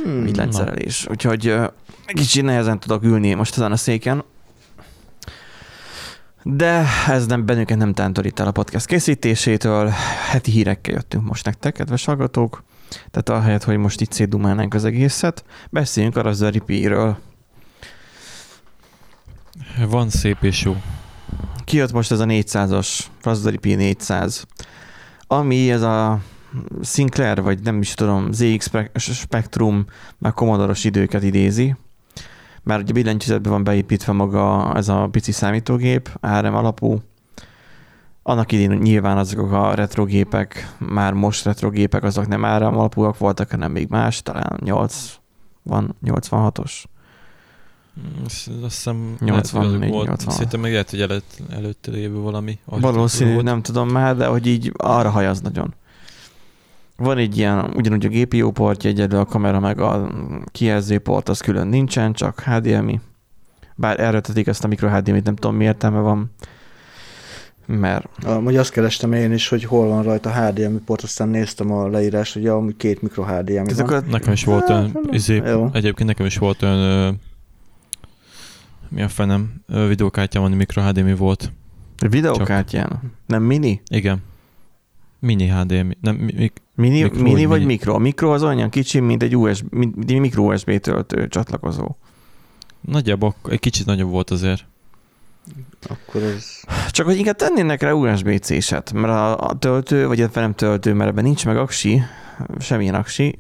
Hmm. 0.04 0.24
villanyszerelés. 0.24 1.08
Úgyhogy 1.10 1.56
kicsit 2.06 2.44
nehezen 2.44 2.80
tudok 2.80 3.04
ülni 3.04 3.34
most 3.34 3.58
ezen 3.58 3.72
a 3.72 3.76
széken. 3.76 4.24
De 6.44 6.86
ez 7.08 7.26
nem 7.26 7.46
bennünket 7.46 7.78
nem 7.78 7.94
tántorít 7.94 8.40
el 8.40 8.48
a 8.48 8.52
podcast 8.52 8.86
készítésétől. 8.86 9.88
Heti 10.30 10.52
hírekkel 10.52 10.94
jöttünk 10.94 11.24
most 11.24 11.46
nektek, 11.46 11.74
kedves 11.74 12.06
hallgatók. 12.06 12.64
Tehát 13.12 13.42
ahelyett, 13.42 13.64
hogy 13.64 13.78
most 13.78 14.02
itt 14.02 14.12
szétdumálnánk 14.12 14.74
az 14.74 14.86
egészet, 14.86 15.44
beszéljünk 15.70 16.16
a 16.16 16.22
Raspberry 16.22 16.60
Pi-ről. 16.60 17.18
Van 19.90 20.10
szép 20.10 20.44
és 20.44 20.64
jó. 20.64 20.76
Kijött 21.64 21.92
most 21.92 22.12
ez 22.12 22.20
a 22.20 22.26
400-as 22.26 23.00
Raspberry 23.24 23.58
Pi 23.58 23.76
400, 23.76 24.46
ami 25.28 25.72
ez 25.72 25.82
a 25.82 26.20
Sinclair, 26.82 27.42
vagy 27.42 27.60
nem 27.60 27.82
is 27.82 27.94
tudom, 27.94 28.32
ZX 28.32 28.66
Spec- 28.66 29.00
Spectrum, 29.00 29.86
meg 30.18 30.34
Commodore-os 30.34 30.84
időket 30.84 31.24
idézi, 31.24 31.76
mert 32.64 32.82
ugye 32.82 32.94
billentyűzetben 32.94 33.52
van 33.52 33.64
beépítve 33.64 34.12
maga 34.12 34.76
ez 34.76 34.90
a 34.90 35.08
pici 35.12 35.32
számítógép, 35.32 36.18
ARM 36.20 36.56
alapú. 36.56 37.02
Annak 38.24 38.52
idén 38.52 38.72
nyilván 38.72 39.18
azok 39.18 39.52
a 39.52 39.74
retrogépek, 39.74 40.76
már 40.78 41.14
most 41.14 41.46
retrogépek, 41.46 42.04
azok 42.04 42.28
nem 42.28 42.44
ARM 42.44 42.78
alapúak 42.78 43.18
voltak, 43.18 43.50
hanem 43.50 43.72
még 43.72 43.88
más, 43.90 44.22
talán 44.22 44.60
8 44.64 45.16
van, 45.64 45.96
86-os. 46.06 46.84
Mm, 47.98 48.24
Azt 48.26 48.50
hiszem 48.62 49.16
84, 49.20 49.80
lehet, 49.80 49.94
volt. 49.94 50.06
86. 50.08 50.34
Szerintem 50.34 50.60
meg 50.60 50.72
lehet, 50.72 50.90
hogy 50.90 51.02
előtt, 51.02 51.42
előtte 51.50 51.92
lévő 51.92 52.16
valami. 52.16 52.60
Valószínű, 52.66 53.32
volt. 53.34 53.46
nem 53.46 53.62
tudom 53.62 53.90
már, 53.90 54.16
de 54.16 54.26
hogy 54.26 54.48
így 54.48 54.72
arra 54.78 55.10
hajaz 55.10 55.42
nagyon. 55.42 55.74
Van 56.98 57.18
egy 57.18 57.38
ilyen, 57.38 57.72
ugyanúgy 57.76 58.06
a 58.06 58.10
GPU 58.10 58.52
portja 58.52 58.90
egyedül, 58.90 59.20
a 59.20 59.26
kamera 59.26 59.60
meg 59.60 59.80
a 59.80 60.12
kijelző 60.52 61.00
port, 61.00 61.30
az 61.30 61.40
külön 61.42 61.68
nincsen, 61.68 62.14
csak 62.14 62.40
HDMI. 62.40 63.00
Bár 63.76 64.00
erőltetik 64.00 64.48
ezt 64.48 64.64
a 64.64 64.68
micro 64.68 64.88
HDMI-t, 64.90 65.24
nem 65.26 65.36
tudom 65.36 65.56
mi 65.56 65.64
értelme 65.64 66.00
van. 66.00 66.32
Mert 67.66 68.06
Amúgy 68.26 68.56
azt 68.56 68.72
kerestem 68.72 69.14
én 69.14 69.32
is, 69.34 69.48
hogy 69.48 69.64
hol 69.64 69.88
van 69.88 70.04
rajta 70.04 70.32
HDMI 70.32 70.80
port, 70.86 71.02
aztán 71.02 71.28
néztem 71.30 71.72
a 71.72 71.88
leírást, 71.88 72.34
hogy 72.34 72.48
amúgy 72.48 72.78
két 72.78 73.02
mikro 73.02 73.24
HDMI 73.24 73.58
ez 73.58 73.76
van. 73.78 73.86
akkor 73.86 74.04
Nekem 74.10 74.34
is 74.34 74.44
volt 74.44 74.70
olyan, 74.70 74.92
Hát, 74.94 75.14
izé, 75.14 75.42
egyébként 75.72 76.08
nekem 76.10 76.26
is 76.26 76.38
volt 76.38 76.62
olyan, 76.64 77.20
mi 78.90 79.02
a 79.02 79.08
fenem, 79.10 79.64
ö, 79.68 79.88
videókártyám, 79.88 80.44
ami 80.44 80.56
mikro 80.56 80.82
HDMI 80.82 81.14
volt. 81.14 81.52
Videókártyán? 82.10 83.14
Nem 83.26 83.44
mini? 83.44 83.82
Igen. 83.88 84.24
Mini 85.20 85.48
HDMI. 85.48 85.98
Nem, 86.02 86.16
mi, 86.16 86.34
mi, 86.36 86.52
Mini, 86.76 87.02
Mikro 87.02 87.22
mini 87.22 87.46
vagy 87.46 87.60
mini? 87.60 87.72
mikro? 87.72 87.94
A 87.94 87.98
mikro 87.98 88.34
az 88.34 88.44
olyan 88.44 88.70
kicsi, 88.70 89.00
mint 89.00 89.24
egy 89.24 89.38
USB, 89.38 89.74
mint 89.74 90.12
egy 90.12 90.20
mikro 90.20 90.44
USB 90.54 90.80
töltő 90.80 91.28
csatlakozó. 91.28 91.96
nagyjából 92.82 93.36
egy 93.50 93.60
kicsit 93.60 93.86
nagyobb 93.86 94.10
volt 94.10 94.30
azért. 94.30 94.66
Akkor 95.88 96.22
ez... 96.22 96.46
Csak 96.90 97.06
hogy 97.06 97.18
inkább 97.18 97.36
tennének 97.36 97.82
rá 97.82 97.92
USB-C-set, 97.92 98.94
mert 98.94 99.08
a, 99.08 99.40
a 99.40 99.58
töltő, 99.58 100.08
vagy 100.08 100.30
nem 100.34 100.54
töltő, 100.54 100.94
mert 100.94 101.10
ebben 101.10 101.24
nincs 101.24 101.46
meg 101.46 101.58
aksi, 101.58 102.02
semmilyen 102.60 102.96
aksi, 102.96 103.40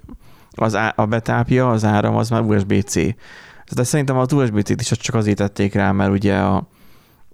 az 0.51 0.75
á, 0.75 0.93
a 0.95 1.05
betápja, 1.05 1.69
az 1.69 1.85
áram, 1.85 2.15
az 2.15 2.29
már 2.29 2.41
USB-C. 2.41 2.95
De 3.75 3.83
szerintem 3.83 4.17
az 4.17 4.33
USB-C-t 4.33 4.81
is 4.81 4.87
csak 4.87 5.15
azért 5.15 5.37
tették 5.37 5.73
rá, 5.73 5.91
mert 5.91 6.11
ugye 6.11 6.37
a, 6.37 6.67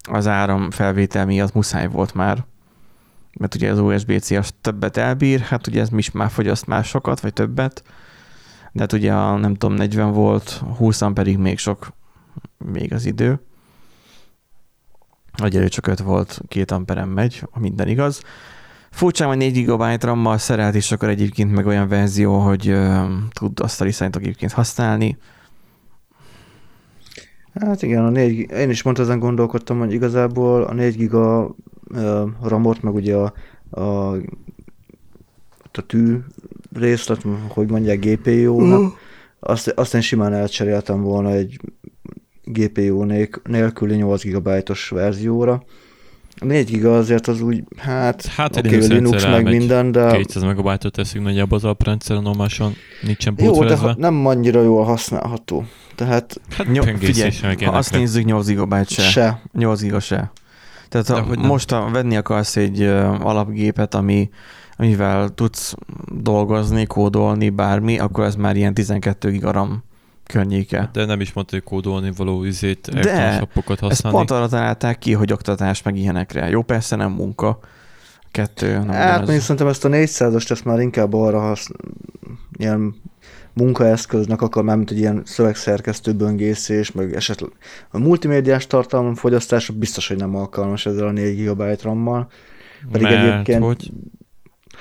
az 0.10 0.28
áram 0.28 0.72
felvétel 0.72 1.26
miatt 1.26 1.54
muszáj 1.54 1.88
volt 1.88 2.14
már. 2.14 2.46
Mert 3.40 3.56
ugye 3.56 3.72
az 3.72 3.80
USB-C 3.80 4.32
az 4.32 4.54
többet 4.62 4.98
elbír, 4.98 5.40
hát 5.40 5.68
ugye 5.68 5.82
ez 5.82 5.90
is 5.92 6.12
már 6.12 6.30
fogyaszt 6.30 6.66
már 6.66 6.84
sokat, 6.84 7.20
vagy 7.20 7.34
többet. 7.34 7.84
De 8.72 8.82
hát 8.82 8.94
ugye 8.94 9.14
a 9.14 9.38
nem 9.38 9.56
tudom, 9.56 9.76
40 9.76 10.12
volt, 10.12 10.62
20 10.78 11.02
pedig 11.14 11.38
még 11.38 11.58
sok, 11.58 11.94
még 12.58 12.94
az 12.94 13.06
idő. 13.06 13.40
Egyelőre 15.44 15.70
csak 15.70 15.88
5 15.88 16.00
volt, 16.00 16.42
2 16.48 16.76
amperen 16.76 17.08
megy, 17.08 17.44
ha 17.52 17.60
minden 17.60 17.88
igaz. 17.88 18.22
Furcsán, 18.92 19.28
hogy 19.28 19.38
4 19.38 19.66
GB 19.66 20.04
RAM-mal 20.04 20.38
szerelt, 20.38 20.76
és 20.76 20.92
akkor 20.92 21.10
egyébként 21.10 21.52
meg 21.52 21.66
olyan 21.66 21.88
verzió, 21.88 22.40
hogy 22.40 22.70
uh, 22.70 23.10
tud 23.30 23.60
azt 23.60 23.82
a 23.82 23.84
liszányt 23.84 24.16
egyébként 24.16 24.52
használni. 24.52 25.18
Hát 27.54 27.82
igen, 27.82 28.06
a 28.06 28.10
4, 28.10 28.36
gi- 28.36 28.52
én 28.52 28.70
is 28.70 28.82
pont 28.82 29.00
ezen 29.00 29.20
gondolkodtam, 29.20 29.80
hogy 29.80 29.94
igazából 29.94 30.64
a 30.64 30.74
4 30.74 30.96
giga 30.98 31.56
ramot, 32.42 32.82
meg 32.82 32.94
ugye 32.94 33.16
a, 33.16 33.34
a, 33.70 34.16
a 35.72 35.86
tű 35.88 36.18
részt, 36.74 37.08
tehát 37.08 37.24
hogy 37.48 37.70
mondják 37.70 38.00
GPU-nak, 38.06 38.94
azt, 39.40 39.68
azt 39.68 39.94
én 39.94 40.02
simán 40.02 40.34
elcseréltem 40.34 41.02
volna 41.02 41.32
egy 41.32 41.60
GPU 42.44 43.04
nélküli 43.44 43.96
8 43.96 44.24
GB-os 44.26 44.90
verzióra. 44.90 45.64
A 46.44 46.46
4 46.46 46.70
giga 46.70 46.98
azért 46.98 47.28
az 47.28 47.42
úgy, 47.42 47.64
hát, 47.78 48.26
Hát 48.26 48.58
oké, 48.58 48.68
Linux 48.70 48.88
Linux 48.88 49.24
meg 49.24 49.34
elmegy. 49.34 49.58
minden, 49.58 49.92
de 49.92 50.16
200 50.16 50.44
megabájtot 50.44 50.92
teszünk 50.92 51.26
nagyjából 51.26 51.58
az 51.58 51.64
alaprendszeren, 51.64 52.22
normálisan 52.22 52.74
nincsen 53.02 53.34
jó, 53.38 53.64
de 53.64 53.78
ha, 53.78 53.96
nem 53.98 54.26
annyira 54.26 54.62
jól 54.62 54.84
használható. 54.84 55.66
Tehát 55.96 56.42
Hát 56.58 56.72
Nyom, 56.72 56.96
figyelj, 56.98 57.32
ha 57.66 57.72
azt 57.72 57.92
nézzük, 57.92 58.26
8 58.26 58.48
GB 58.48 58.74
se. 58.88 59.02
se. 59.02 59.10
se. 59.10 59.42
8 59.54 59.82
giga 59.82 60.00
se. 60.00 60.32
Tehát 60.90 61.08
ha 61.08 61.36
nem. 61.36 61.46
most 61.46 61.72
ha 61.72 61.90
venni 61.92 62.16
akarsz 62.16 62.56
egy 62.56 62.82
ö, 62.82 63.00
alapgépet, 63.04 63.96
ami, 63.96 64.30
amivel 64.78 65.30
tudsz 65.30 65.76
dolgozni, 66.22 66.86
kódolni, 66.86 67.50
bármi, 67.50 68.00
akkor 68.00 68.24
ez 68.24 68.36
már 68.36 68.56
ilyen 68.56 68.74
12 68.74 69.30
giga 69.32 69.52
RAM 69.52 69.84
környéke. 70.28 70.90
De 70.94 71.06
nem 71.06 71.22
is 71.22 71.34
mondta, 71.34 71.56
hogy 71.56 71.64
kódolni 71.64 72.12
való 72.18 72.44
izét, 72.44 72.90
De, 73.02 73.40
lapokat 73.40 73.72
Ezt 73.72 73.82
használni. 73.82 74.18
pont 74.18 74.32
arra 74.32 74.48
találták 74.48 74.98
ki, 74.98 75.14
hogy 75.14 75.34
oktatás 75.34 75.82
meg 75.84 75.98
ilyenekre. 75.98 76.50
Jó, 76.50 76.62
persze 76.62 76.96
nem 76.96 77.12
munka. 77.12 77.60
Kettő, 78.32 78.78
nem 78.78 78.90
Hát 78.90 79.28
még 79.28 79.40
szerintem 79.40 79.68
ezt 79.68 79.86
a 79.86 79.90
400-ast 79.90 80.52
ezt 80.52 80.66
már 80.66 80.80
inkább 80.80 81.14
arra 81.14 81.40
használ, 81.40 81.80
ilyen 82.58 82.96
munkaeszköznek 83.54 84.42
akar, 84.42 84.64
már 84.64 84.76
mint 84.78 84.92
egy 84.92 84.98
ilyen 84.98 85.22
szövegszerkesztő 85.26 86.14
böngészés, 86.14 86.92
meg 86.92 87.16
esetleg 87.16 87.50
a 87.92 87.98
multimédiás 88.00 88.68
tartalom 88.68 89.16
fogyasztása 89.16 89.74
biztos, 89.74 90.08
hogy 90.08 90.18
nem 90.18 90.36
alkalmas 90.36 90.86
ezzel 90.86 91.08
a 91.08 91.12
4 91.12 91.46
GB 91.46 91.64
RAM-mal. 91.82 92.28
Pedig 92.92 93.08
Mert 93.08 93.24
egyébként, 93.24 93.64
hogy? 93.64 93.92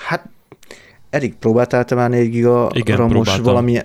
hát 0.06 0.28
Erik, 1.10 1.34
próbáltál 1.34 1.84
te 1.84 1.94
már 1.94 2.10
4 2.10 2.30
giga 2.30 2.70
Igen, 2.74 2.96
ramos 2.96 3.12
próbáltam. 3.12 3.42
valami, 3.44 3.78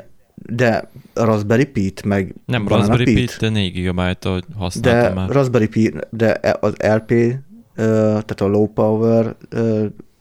de 0.45 0.89
Raspberry 1.13 1.65
Pi-t, 1.65 2.03
meg 2.03 2.35
Nem 2.45 2.67
Raspberry 2.67 3.03
Pi-t? 3.03 3.37
Pi, 3.37 3.45
de 3.45 3.49
4 3.49 3.87
GB-t 3.89 4.23
de 4.23 4.39
használtam 4.55 5.13
már. 5.13 5.29
Raspberry 5.29 5.67
Pi, 5.67 5.93
de 6.09 6.33
e- 6.35 6.57
az 6.59 6.73
LP, 6.77 7.13
tehát 7.75 8.41
a 8.41 8.47
low 8.47 8.67
power 8.67 9.35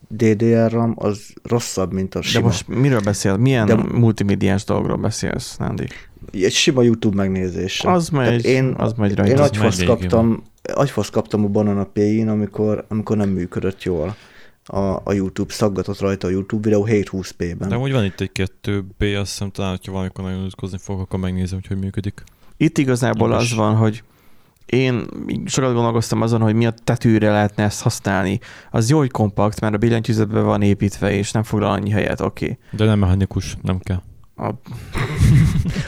DDR 0.09 0.71
RAM, 0.73 0.95
az 0.99 1.33
rosszabb, 1.43 1.93
mint 1.93 2.15
a 2.15 2.19
De 2.19 2.25
sima. 2.25 2.45
most 2.47 2.69
miről 2.69 3.01
beszél? 3.01 3.37
Milyen 3.37 3.67
De- 3.67 3.75
De... 3.75 3.83
multimédiás 3.83 4.65
dologról 4.65 4.97
beszélsz, 4.97 5.57
Nándi? 5.57 5.87
Egy 6.33 6.53
sima 6.53 6.83
YouTube 6.83 7.17
megnézésre. 7.17 7.91
Az 7.93 8.09
megy, 8.09 8.45
én, 8.45 8.75
az 8.77 8.93
megy 8.93 9.11
én 9.11 9.17
rajta. 9.17 9.43
Az 9.43 9.49
agyfasz 9.49 9.83
kaptam, 9.85 10.43
agyfasz 10.75 11.11
kaptam 11.11 11.45
a 11.45 11.49
Banana 11.49 11.85
Pi-n, 11.85 12.29
amikor, 12.29 12.85
amikor 12.89 13.17
nem 13.17 13.29
működött 13.29 13.83
jól 13.83 14.17
a, 14.67 15.01
a 15.05 15.13
YouTube, 15.13 15.53
szaggatott 15.53 15.99
rajta 16.01 16.27
a 16.27 16.31
YouTube 16.31 16.63
videó 16.63 16.87
720p-ben. 16.91 17.69
De 17.69 17.79
úgy 17.79 17.93
van 17.93 18.05
itt 18.05 18.21
egy 18.21 18.31
2B, 18.35 19.21
azt 19.21 19.31
hiszem 19.31 19.51
talán, 19.51 19.71
hogyha 19.71 19.93
valamikor 19.93 20.25
nagyon 20.25 20.45
utkozni 20.45 20.79
fogok, 20.81 21.03
akkor 21.03 21.19
megnézem, 21.19 21.59
hogy 21.59 21.67
hogy 21.67 21.79
működik. 21.79 22.23
Itt 22.57 22.79
igazából 22.79 23.29
Jogos. 23.29 23.51
az 23.51 23.57
van, 23.57 23.75
hogy 23.75 24.03
én 24.67 25.07
sokat 25.47 25.73
gondolkoztam 25.73 26.23
azon, 26.23 26.41
hogy 26.41 26.55
mi 26.55 26.67
a 26.67 26.75
tetőre 26.85 27.31
lehetne 27.31 27.65
ezt 27.65 27.83
használni. 27.83 28.41
Az 28.71 28.91
jó, 28.91 28.99
hogy 28.99 29.11
kompakt, 29.11 29.61
mert 29.61 29.75
a 29.75 29.79
billentyűzetben 29.79 30.45
van 30.45 30.63
építve, 30.63 31.13
és 31.13 31.31
nem 31.31 31.43
foglal 31.43 31.71
annyi 31.71 31.91
helyet, 31.91 32.21
oké. 32.21 32.45
Okay. 32.45 32.59
De 32.71 32.85
nem 32.85 32.99
mechanikus, 32.99 33.57
nem 33.63 33.79
kell. 33.79 34.03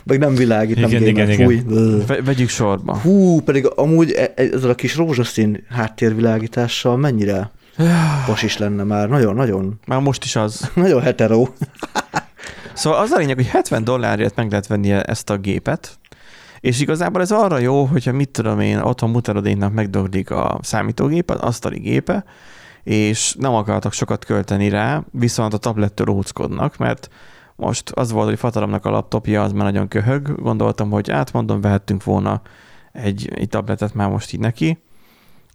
Meg 0.05 0.19
nem 0.25 0.35
világít, 0.35 0.77
nem 0.81 0.91
Igen, 0.91 1.15
gamer, 1.15 1.29
igen, 1.31 1.47
fúj. 1.47 1.55
igen. 1.55 2.07
Ve- 2.07 2.25
vegyük 2.25 2.49
sorba. 2.49 2.99
Hú, 2.99 3.41
pedig 3.41 3.69
amúgy 3.75 4.11
e- 4.11 4.33
e- 4.37 4.43
ezzel 4.43 4.71
a 4.71 4.75
kis 4.75 4.97
rózsaszín 4.97 5.65
háttérvilágítással 5.69 6.97
mennyire 6.97 7.51
pasis 8.27 8.59
lenne 8.59 8.83
már. 8.83 9.09
Nagyon, 9.09 9.35
nagyon, 9.35 9.81
Már 9.87 10.01
most 10.01 10.25
is 10.25 10.37
az. 10.37 10.71
nagyon 10.75 11.03
hetero. 11.03 11.47
Szóval 12.73 13.01
az 13.01 13.11
a 13.11 13.17
lényeg, 13.17 13.37
hogy 13.37 13.47
70 13.47 13.85
dollárért 13.85 14.37
meg 14.37 14.51
lehet 14.51 14.67
venni 14.67 14.91
ezt 14.91 15.31
a 15.31 15.37
gépet, 15.37 15.99
és 16.61 16.81
igazából 16.81 17.21
ez 17.21 17.31
arra 17.31 17.59
jó, 17.59 17.85
hogyha 17.85 18.13
mit 18.13 18.29
tudom 18.29 18.61
én, 18.61 18.79
otthon 18.79 19.11
mutarodéknak 19.11 19.73
megdoglik 19.73 20.31
a 20.31 20.59
számítógép, 20.63 21.31
az 21.31 21.41
asztali 21.41 21.79
gépe, 21.79 22.25
és 22.83 23.35
nem 23.39 23.55
akartak 23.55 23.93
sokat 23.93 24.25
költeni 24.25 24.69
rá, 24.69 25.03
viszont 25.11 25.55
a 25.55 25.59
tablettől 25.59 26.09
óckodnak, 26.09 26.77
mert 26.77 27.09
most 27.57 27.91
az 27.91 28.13
volt, 28.13 28.29
hogy 28.29 28.39
Fatalomnak 28.39 28.85
a 28.85 28.91
laptopja 28.91 29.43
az 29.43 29.53
már 29.53 29.65
nagyon 29.65 29.89
köhög, 29.89 30.43
gondoltam, 30.43 30.91
hogy 30.91 31.11
átmondom, 31.11 31.61
vehettünk 31.61 32.05
volna 32.05 32.43
egy, 32.93 33.31
egy 33.35 33.49
tabletet 33.49 33.95
már 33.95 34.09
most 34.09 34.33
így 34.33 34.41
neki, 34.41 34.79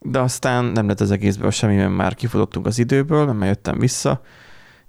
de 0.03 0.19
aztán 0.19 0.65
nem 0.65 0.87
lett 0.87 0.99
az 0.99 1.11
egészből 1.11 1.51
semmi, 1.51 1.75
mert 1.75 1.95
már 1.95 2.15
kifutottunk 2.15 2.65
az 2.65 2.79
időből, 2.79 3.25
mert 3.25 3.55
jöttem 3.55 3.79
vissza, 3.79 4.21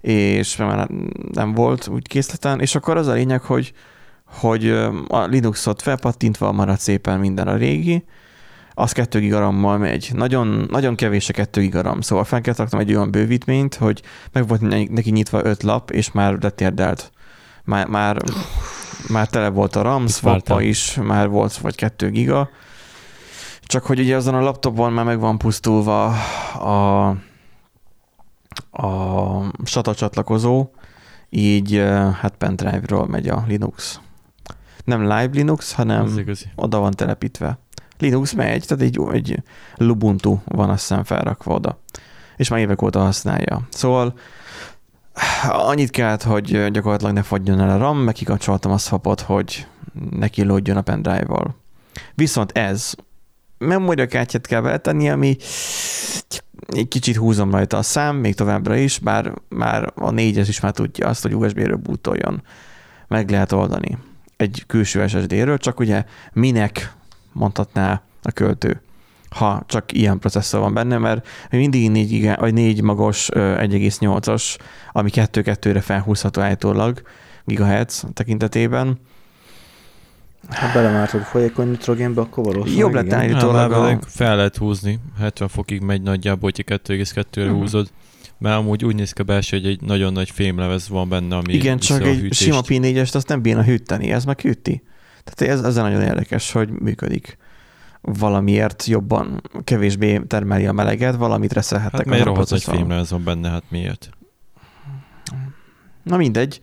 és 0.01 0.55
már 0.55 0.89
nem 1.31 1.53
volt 1.53 1.87
úgy 1.87 2.07
készleten, 2.07 2.59
és 2.59 2.75
akkor 2.75 2.97
az 2.97 3.07
a 3.07 3.13
lényeg, 3.13 3.41
hogy, 3.41 3.73
hogy 4.25 4.69
a 5.07 5.25
Linuxot 5.25 5.81
felpattintva 5.81 6.51
maradt 6.51 6.79
szépen 6.79 7.19
minden 7.19 7.47
a 7.47 7.55
régi, 7.55 8.03
az 8.77 8.91
2 8.91 9.19
gigarammal 9.19 9.77
megy. 9.77 10.09
Nagyon, 10.13 10.67
nagyon 10.69 10.95
kevés 10.95 11.29
a 11.29 11.33
2 11.33 11.61
gigaram, 11.61 12.01
szóval 12.01 12.23
fel 12.23 12.41
kell 12.41 12.53
egy 12.69 12.93
olyan 12.93 13.11
bővítményt, 13.11 13.75
hogy 13.75 14.01
meg 14.31 14.47
volt 14.47 14.61
ne- 14.61 14.87
neki 14.89 15.11
nyitva 15.11 15.43
5 15.43 15.63
lap, 15.63 15.91
és 15.91 16.11
már 16.11 16.37
letérdelt. 16.41 17.11
Már, 17.63 17.87
már, 17.87 18.17
már 19.09 19.27
tele 19.27 19.49
volt 19.49 19.75
a 19.75 19.81
RAM, 19.81 20.07
swappa 20.07 20.61
is, 20.61 20.97
már 21.03 21.27
volt 21.27 21.57
vagy 21.57 21.75
2 21.75 22.09
giga. 22.09 22.49
Csak 23.65 23.85
hogy 23.85 23.99
ugye 23.99 24.15
azon 24.15 24.33
a 24.33 24.41
laptopon 24.41 24.93
már 24.93 25.05
meg 25.05 25.19
van 25.19 25.37
pusztulva 25.37 26.05
a, 26.53 27.07
a 28.71 29.51
SATA 29.63 29.95
csatlakozó, 29.95 30.69
így 31.29 31.77
hát 32.21 32.35
pendrive-ról 32.37 33.07
megy 33.07 33.27
a 33.27 33.43
Linux. 33.47 33.99
Nem 34.83 35.01
live 35.01 35.29
Linux, 35.31 35.73
hanem 35.73 36.25
oda 36.55 36.79
van 36.79 36.91
telepítve. 36.91 37.57
Linux 37.99 38.33
megy, 38.33 38.65
tehát 38.67 38.83
egy, 38.83 38.99
egy 39.11 39.43
Lubuntu 39.75 40.39
van 40.45 40.69
azt 40.69 40.87
hiszem 40.87 41.03
felrakva 41.03 41.53
oda. 41.53 41.79
És 42.37 42.49
már 42.49 42.59
évek 42.59 42.81
óta 42.81 42.99
használja. 42.99 43.61
Szóval 43.69 44.13
annyit 45.47 45.89
kellett, 45.89 46.23
hogy 46.23 46.71
gyakorlatilag 46.71 47.13
ne 47.13 47.21
fagyjon 47.21 47.59
el 47.59 47.69
a 47.69 47.77
RAM, 47.77 47.97
meg 47.97 48.13
kikapcsoltam 48.13 48.71
a 48.71 48.77
swapot, 48.77 49.21
hogy 49.21 49.67
neki 50.09 50.43
lódjon 50.43 50.77
a 50.77 50.81
pendrive-val. 50.81 51.55
Viszont 52.15 52.51
ez 52.51 52.93
memoria 53.57 54.05
kártyát 54.05 54.47
kell 54.47 54.61
beletenni, 54.61 55.09
ami 55.09 55.37
egy 56.67 56.87
kicsit 56.87 57.15
húzom 57.15 57.51
rajta 57.51 57.77
a 57.77 57.81
szám, 57.81 58.15
még 58.15 58.35
továbbra 58.35 58.75
is, 58.75 58.99
bár 58.99 59.33
már 59.49 59.91
a 59.95 60.11
négyes 60.11 60.47
is 60.47 60.59
már 60.59 60.71
tudja 60.71 61.07
azt, 61.07 61.21
hogy 61.21 61.35
USB-ről 61.35 61.77
bootoljon. 61.77 62.43
Meg 63.07 63.29
lehet 63.29 63.51
oldani 63.51 63.97
egy 64.37 64.63
külső 64.67 65.07
SSD-ről, 65.07 65.57
csak 65.57 65.79
ugye 65.79 66.03
minek 66.33 66.93
mondhatná 67.31 68.01
a 68.21 68.31
költő, 68.31 68.81
ha 69.29 69.63
csak 69.65 69.91
ilyen 69.91 70.19
processzor 70.19 70.59
van 70.59 70.73
benne, 70.73 70.97
mert 70.97 71.27
mindig 71.49 71.91
4, 71.91 72.07
giga, 72.07 72.35
vagy 72.39 72.53
4 72.53 72.81
magos 72.81 73.29
ö, 73.31 73.55
1,8-as, 73.59 74.57
ami 74.91 75.09
2-2-re 75.13 75.81
felhúzható 75.81 76.41
állítólag 76.41 77.01
gigahertz 77.45 78.05
tekintetében. 78.13 78.99
Ha 80.49 80.71
belemártod 80.73 81.21
folyékony 81.21 81.67
nitrogénbe, 81.69 82.21
akkor 82.21 82.43
valószínűleg 82.43 82.79
Jobb 82.79 82.93
lett 82.93 83.13
állítólag 83.13 83.71
a- 83.71 83.99
fel 84.07 84.35
lehet 84.35 84.57
húzni, 84.57 84.99
70 85.19 85.47
fokig 85.47 85.81
megy 85.81 86.01
nagyjából, 86.01 86.51
hogyha 86.55 86.63
2,2-re 86.77 87.45
Mhm. 87.49 87.55
húzod. 87.55 87.89
Mert 88.37 88.57
amúgy 88.57 88.85
úgy 88.85 88.95
néz 88.95 89.11
ki 89.11 89.21
a 89.21 89.23
belső, 89.23 89.57
hogy 89.57 89.65
egy 89.67 89.81
nagyon 89.81 90.13
nagy 90.13 90.29
fémlevez 90.29 90.89
van 90.89 91.09
benne, 91.09 91.35
ami 91.35 91.53
Igen, 91.53 91.77
csak 91.79 92.01
a 92.01 92.05
egy 92.05 92.15
hűtést. 92.19 92.41
sima 92.41 92.61
P4-est 92.61 93.15
azt 93.15 93.27
nem 93.27 93.41
bírna 93.41 93.63
hűteni, 93.63 94.11
ez 94.11 94.25
meg 94.25 94.39
hűti. 94.41 94.83
Tehát 95.23 95.53
ez, 95.55 95.63
ez 95.65 95.75
nagyon 95.75 96.01
érdekes, 96.01 96.51
hogy 96.51 96.69
működik. 96.69 97.37
Valamiért 98.01 98.85
jobban, 98.85 99.41
kevésbé 99.63 100.17
termeli 100.27 100.65
a 100.65 100.71
meleget, 100.71 101.15
valamit 101.15 101.53
reszelhettek. 101.53 101.97
Hát 101.99 102.05
mert 102.05 102.23
rohadt 102.23 102.47
processzoron. 102.47 102.79
fémlevez 102.79 103.09
van 103.11 103.23
benne, 103.23 103.49
hát 103.49 103.63
miért? 103.69 104.09
Na 106.03 106.17
mindegy. 106.17 106.61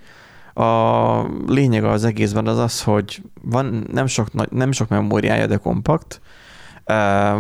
A 0.54 1.23
lényeg 1.47 1.85
az 1.85 2.04
egészben 2.04 2.47
az 2.47 2.59
az, 2.59 2.82
hogy 2.82 3.23
van 3.42 3.87
nem 3.92 4.06
sok, 4.06 4.50
nem 4.50 4.73
sok 4.73 4.88
memóriája, 4.88 5.47
de 5.47 5.56
kompakt. 5.56 6.21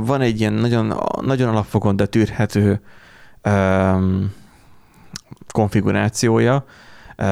Van 0.00 0.20
egy 0.20 0.40
ilyen 0.40 0.52
nagyon, 0.52 0.94
nagyon 1.20 1.48
alapfokon, 1.48 1.96
de 1.96 2.06
tűrhető 2.06 2.80
konfigurációja, 5.52 6.64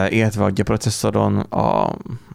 illetve 0.09 0.45
a 0.45 0.53
processzoron, 0.55 1.39
a, 1.39 1.85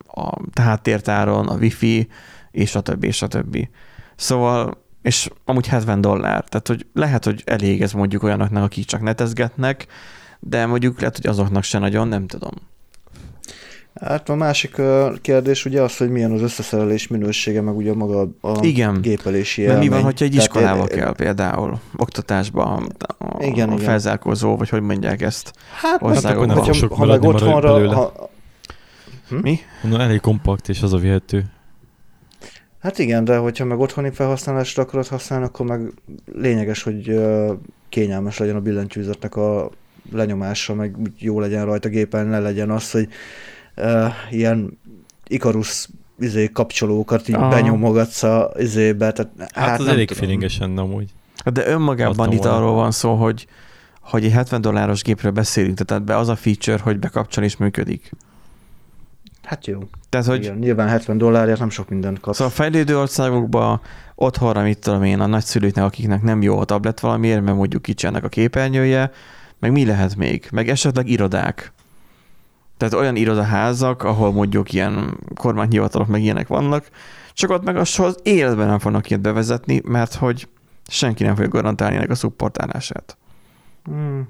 a 0.08 0.40
háttértáron, 0.62 1.48
a 1.48 1.56
wifi, 1.56 2.08
és 2.52 2.76
a 2.76 2.82
többi, 2.82 3.08
és 3.08 3.22
a 3.22 3.28
többi. 3.28 3.70
Szóval, 4.16 4.84
és 5.02 5.30
amúgy 5.46 5.68
70 5.68 6.02
dollár, 6.02 6.44
tehát 6.44 6.68
hogy 6.68 6.86
lehet, 6.94 7.26
hogy 7.26 7.44
elég 7.46 7.82
ez 7.82 7.92
mondjuk 7.92 8.24
olyanoknak, 8.24 8.64
akik 8.64 8.86
csak 8.86 9.02
netezgetnek, 9.02 9.88
de 10.40 10.66
mondjuk 10.66 11.00
lehet, 11.00 11.16
hogy 11.16 11.28
azoknak 11.28 11.64
se 11.64 11.80
nagyon, 11.80 12.08
nem 12.08 12.28
tudom. 12.28 12.52
Hát 14.02 14.30
a 14.30 14.36
másik 14.36 14.82
kérdés 15.22 15.66
ugye 15.66 15.82
az, 15.82 15.98
hogy 15.98 16.10
milyen 16.10 16.32
az 16.32 16.42
összeszerelés 16.42 17.08
minősége, 17.08 17.62
meg 17.62 17.76
ugye 17.76 17.94
maga 17.94 18.28
a 18.42 18.66
Igen. 18.66 19.02
gépelési 19.02 19.62
Mert 19.66 19.78
mi 19.78 19.84
élmény. 19.84 19.98
van, 20.00 20.06
hogyha 20.08 20.26
egy 20.26 20.32
Tehát 20.32 20.46
iskolába 20.48 20.84
én- 20.84 20.98
kell 20.98 21.14
például, 21.16 21.80
oktatásba, 21.98 22.64
a, 22.64 22.84
a, 23.18 23.44
Igen, 23.44 23.70
a 23.70 23.74
igen. 23.74 23.86
felzárkózó, 23.86 24.56
vagy 24.58 24.70
hogy 24.70 24.82
mondják 24.82 25.22
ezt. 25.22 25.54
Hát, 25.82 26.02
országokban. 26.02 26.50
hát 26.50 26.68
akkor 26.68 26.80
nem 26.90 26.90
ha 26.98 27.06
meg 27.06 27.24
otthonra, 27.24 27.74
belőle. 27.74 27.94
ha, 27.96 28.30
Mi? 29.42 29.60
Mondom, 29.84 30.02
elég 30.02 30.20
kompakt, 30.20 30.70
és 30.70 30.82
az 30.82 30.94
a 30.94 30.98
vihető. 30.98 31.46
Hát 32.82 33.00
igen, 33.00 33.24
de 33.24 33.38
hogyha 33.38 33.66
meg 33.66 33.80
otthoni 33.80 34.12
felhasználásra 34.12 34.84
akarod 34.84 35.08
használni, 35.08 35.46
akkor 35.46 35.66
meg 35.66 35.92
lényeges, 36.34 36.84
hogy 36.84 37.20
kényelmes 37.90 38.38
legyen 38.38 38.56
a 38.56 38.60
billentyűzetnek 38.62 39.36
a 39.36 39.70
lenyomása, 40.12 40.74
meg 40.74 40.96
jó 41.18 41.40
legyen 41.40 41.66
rajta 41.66 41.90
gépen, 41.90 42.28
ne 42.28 42.40
legyen 42.40 42.70
az, 42.70 42.92
hogy 42.92 43.08
uh, 43.78 44.14
ilyen 44.30 44.80
Ikarus 45.28 45.88
izé, 46.20 46.50
kapcsolókat 46.54 47.28
így 47.28 47.36
Aha. 47.36 47.50
benyomogatsz 47.50 48.24
a 48.24 48.52
izébe. 48.58 49.12
Tehát, 49.12 49.32
Hát, 49.38 49.70
hát 49.70 49.80
az 49.80 49.88
elég 49.88 50.08
tudom. 50.08 50.24
feelinges 50.24 50.58
lenne 50.58 50.82
amúgy. 50.82 51.10
De 51.54 51.68
önmagában 51.68 52.32
itt 52.32 52.46
arról 52.46 52.74
van 52.74 52.92
szó, 52.92 53.16
hogy, 53.16 53.48
hogy 54.02 54.26
egy 54.26 54.32
70 54.32 54.62
dolláros 54.62 55.02
gépről 55.02 55.32
beszélünk, 55.32 55.78
tehát 55.78 56.04
be 56.04 56.18
az 56.18 56.30
a 56.30 56.36
feature, 56.36 56.80
hogy 56.82 57.00
bekapcsol 57.00 57.44
és 57.44 57.58
működik. 57.58 58.12
Hát 59.44 59.68
jó. 59.68 59.80
Tehát, 60.10 60.26
hogy 60.26 60.44
Igen, 60.44 60.58
nyilván 60.58 60.88
70 60.88 61.18
dollárért 61.18 61.60
nem 61.60 61.70
sok 61.70 61.90
mindent 61.90 62.20
kapsz. 62.20 62.38
Szóval 62.38 62.52
a 62.52 62.56
fejlődő 62.56 63.00
országokban 63.00 63.82
otthonra, 64.16 64.62
mit 64.62 64.80
tudom 64.80 65.04
én, 65.04 65.20
a 65.20 65.26
nagyszülőknek, 65.26 65.84
akiknek 65.84 66.22
nem 66.22 66.42
jó 66.42 66.60
a 66.60 66.66
tablet 66.66 67.00
valamiért, 67.00 67.42
mert 67.42 67.58
mondjuk 67.58 67.82
kicsi 67.82 68.08
ennek 68.08 68.24
a 68.24 68.30
képernyője, 68.30 69.12
meg 69.60 69.72
mi 69.72 69.86
lehet 69.86 70.16
még? 70.16 70.48
Meg 70.52 70.70
esetleg 70.70 71.10
irodák. 71.10 71.74
Tehát 72.78 72.94
olyan 72.94 73.16
irodaházak, 73.16 74.04
ahol 74.04 74.32
mondjuk 74.32 74.74
ilyen 74.74 75.18
kormányhivatalok 75.36 76.08
meg 76.08 76.22
ilyenek 76.22 76.48
vannak, 76.48 76.90
csak 77.34 77.50
ott 77.50 77.64
meg 77.64 77.76
az 77.78 78.20
életben 78.24 78.68
nem 78.68 78.80
fognak 78.80 79.10
ilyet 79.10 79.22
bevezetni, 79.22 79.82
mert 79.84 80.14
hogy 80.14 80.48
senki 80.88 81.24
nem 81.24 81.36
fogja 81.36 81.50
garantálni 81.50 81.96
ennek 81.96 82.10
a 82.10 82.16
szupportálását. 82.16 83.18
Hmm. 83.84 84.28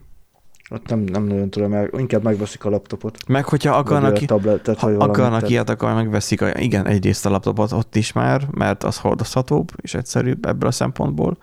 Ott 0.70 0.88
nem, 0.88 1.00
nem 1.00 1.24
nagyon 1.24 1.50
tudom, 1.50 1.74
el, 1.74 1.90
inkább 1.98 2.24
megveszik 2.24 2.66
a 2.66 2.70
laptopot. 2.70 3.18
Meg 3.28 3.46
hogyha 3.46 3.76
akarnak, 3.76 4.16
a 4.16 4.26
tabletet, 4.26 4.80
ha 4.80 4.88
akarnak 4.88 5.32
tehát- 5.32 5.50
ilyet, 5.50 5.70
akkor 5.70 5.94
megveszik, 5.94 6.42
a, 6.42 6.60
igen, 6.60 6.88
egyrészt 6.88 7.26
a 7.26 7.30
laptopot 7.30 7.72
ott 7.72 7.96
is 7.96 8.12
már, 8.12 8.48
mert 8.52 8.84
az 8.84 8.98
hordozhatóbb 8.98 9.72
és 9.76 9.94
egyszerűbb 9.94 10.46
ebből 10.46 10.70
a 10.70 10.72
szempontból. 10.72 11.38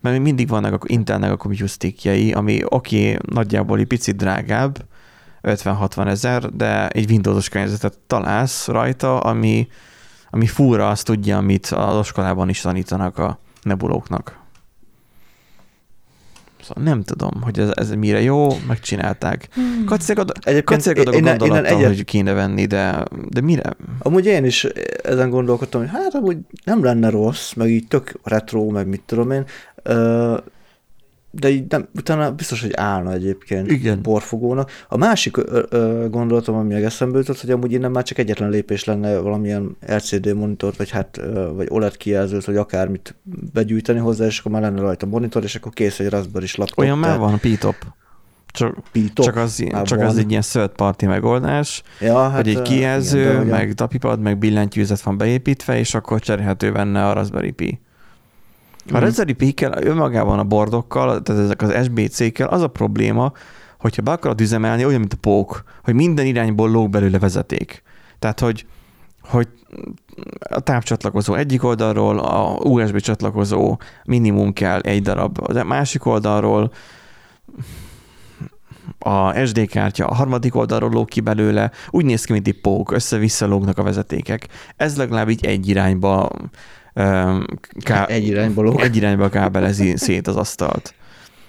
Mert 0.00 0.16
még 0.16 0.24
mindig 0.24 0.48
vannak 0.48 0.84
a 0.84 0.86
Intelnek 0.86 1.44
a 1.44 1.66
stickjei, 1.66 2.32
ami 2.32 2.60
oké, 2.64 3.12
okay, 3.12 3.18
nagyjából 3.34 3.78
egy 3.78 3.86
picit 3.86 4.16
drágább, 4.16 4.84
50-60 5.42 6.06
ezer, 6.08 6.50
de 6.50 6.88
egy 6.88 7.10
Windowsos 7.10 7.48
környezetet 7.48 7.98
találsz 8.06 8.66
rajta, 8.66 9.18
ami, 9.20 9.68
ami 10.30 10.46
fúra 10.46 10.88
azt 10.88 11.04
tudja, 11.04 11.36
amit 11.36 11.66
az 11.66 11.98
iskolában 12.06 12.48
is 12.48 12.60
tanítanak 12.60 13.18
a 13.18 13.38
nebulóknak. 13.62 14.40
Szóval 16.62 16.82
nem 16.84 17.02
tudom, 17.02 17.30
hogy 17.40 17.58
ez, 17.58 17.70
ez 17.74 17.90
mire 17.90 18.20
jó, 18.20 18.48
megcsinálták. 18.66 19.48
Kacérgad, 19.86 20.32
Egyébként 20.40 20.64
kacérgad 20.64 21.08
a 21.08 21.10
gondolattal, 21.10 21.64
egyet- 21.66 21.86
hogy 21.86 22.04
kéne 22.04 22.32
venni, 22.32 22.66
de, 22.66 23.04
de 23.28 23.40
mire? 23.40 23.76
Amúgy 23.98 24.26
én 24.26 24.44
is 24.44 24.64
ezen 25.02 25.30
gondolkodtam, 25.30 25.80
hogy 25.80 25.90
hát 25.90 26.14
amúgy 26.14 26.36
nem 26.64 26.84
lenne 26.84 27.10
rossz, 27.10 27.52
meg 27.52 27.68
így 27.70 27.86
tök 27.88 28.12
retro, 28.22 28.70
meg 28.70 28.86
mit 28.86 29.02
tudom 29.06 29.30
én, 29.30 29.44
Ö, 29.82 30.36
de 31.34 31.50
így 31.50 31.64
nem, 31.68 31.88
utána 31.94 32.32
biztos, 32.32 32.60
hogy 32.60 32.72
állna 32.74 33.12
egyébként 33.12 33.70
Igen. 33.70 34.02
porfogónak. 34.02 34.70
A 34.88 34.96
másik 34.96 35.36
ö, 35.36 35.62
ö, 35.68 36.06
gondolatom, 36.10 36.54
ami 36.54 36.72
meg 36.72 36.84
eszembe 36.84 37.18
jutott, 37.18 37.40
hogy 37.40 37.50
amúgy 37.50 37.72
innen 37.72 37.90
már 37.90 38.02
csak 38.02 38.18
egyetlen 38.18 38.50
lépés 38.50 38.84
lenne 38.84 39.18
valamilyen 39.18 39.76
LCD 39.86 40.34
monitort, 40.34 40.76
vagy 40.76 40.90
hát 40.90 41.18
ö, 41.18 41.50
vagy 41.54 41.66
OLED 41.70 41.96
kijelzőt, 41.96 42.44
vagy 42.44 42.56
akármit 42.56 43.14
begyűjteni 43.52 43.98
hozzá, 43.98 44.26
és 44.26 44.38
akkor 44.38 44.52
már 44.52 44.62
lenne 44.62 44.80
rajta 44.80 45.06
monitor, 45.06 45.42
és 45.42 45.54
akkor 45.54 45.72
kész 45.72 45.98
egy 45.98 46.08
Raspberry 46.08 46.44
is 46.44 46.54
laptop. 46.54 46.78
Olyan 46.78 46.98
már 46.98 47.18
van 47.18 47.38
P-top. 47.38 47.76
Csak, 48.46 48.74
P-top 48.92 49.24
csak, 49.24 49.36
az, 49.36 49.58
már 49.58 49.82
csak 49.82 49.98
van. 49.98 50.06
az 50.06 50.16
egy 50.16 50.30
ilyen 50.30 50.42
third 50.42 50.70
party 50.70 51.06
megoldás, 51.06 51.82
ja, 52.00 52.28
hát, 52.28 52.44
hogy 52.44 52.48
egy 52.48 52.62
kijelző, 52.62 53.30
igen, 53.30 53.46
meg 53.46 53.72
tapipad, 53.74 54.20
meg 54.20 54.38
billentyűzet 54.38 55.00
van 55.00 55.16
beépítve, 55.16 55.78
és 55.78 55.94
akkor 55.94 56.20
cserélhető 56.20 56.72
benne 56.72 57.08
a 57.08 57.12
Raspberry 57.12 57.50
Pi. 57.50 57.80
A 58.86 58.92
Mhm. 58.92 59.02
Raspberry 59.02 59.32
Pi-kkel, 59.32 59.82
önmagában 59.82 60.38
a 60.38 60.44
bordokkal, 60.44 61.22
tehát 61.22 61.42
ezek 61.42 61.62
az 61.62 61.84
SBC-kkel, 61.84 62.48
az 62.48 62.62
a 62.62 62.68
probléma, 62.68 63.32
hogyha 63.78 64.02
be 64.02 64.10
akarod 64.10 64.40
üzemelni, 64.40 64.84
olyan, 64.84 65.00
mint 65.00 65.12
a 65.12 65.16
pók, 65.20 65.64
hogy 65.84 65.94
minden 65.94 66.26
irányból 66.26 66.70
lóg 66.70 66.90
belőle 66.90 67.18
vezeték. 67.18 67.82
Tehát, 68.18 68.40
hogy, 68.40 68.66
hogy 69.22 69.48
a 70.38 70.60
távcsatlakozó 70.60 71.34
egyik 71.34 71.64
oldalról, 71.64 72.18
a 72.18 72.54
USB 72.54 73.00
csatlakozó 73.00 73.78
minimum 74.04 74.52
kell 74.52 74.80
egy 74.80 75.02
darab, 75.02 75.38
a 75.56 75.64
másik 75.64 76.06
oldalról 76.06 76.72
a 78.98 79.44
SD 79.44 79.66
kártya 79.66 80.06
a 80.06 80.14
harmadik 80.14 80.54
oldalról 80.54 80.90
lóg 80.90 81.08
ki 81.08 81.20
belőle, 81.20 81.70
úgy 81.90 82.04
néz 82.04 82.24
ki, 82.24 82.32
mint 82.32 82.46
egy 82.46 82.60
pók, 82.60 82.92
össze-vissza 82.92 83.46
lógnak 83.46 83.78
a 83.78 83.82
vezetékek. 83.82 84.48
Ez 84.76 84.96
legalább 84.96 85.28
így 85.28 85.44
egy 85.44 85.68
irányba 85.68 86.30
ká- 87.80 88.08
Egy 88.10 88.26
irányba 88.26 88.62
lóg. 88.62 88.80
egy 88.80 88.96
irányba 88.96 89.28
kábelezi 89.28 89.96
szét 89.96 90.26
az 90.26 90.36
asztalt. 90.36 90.94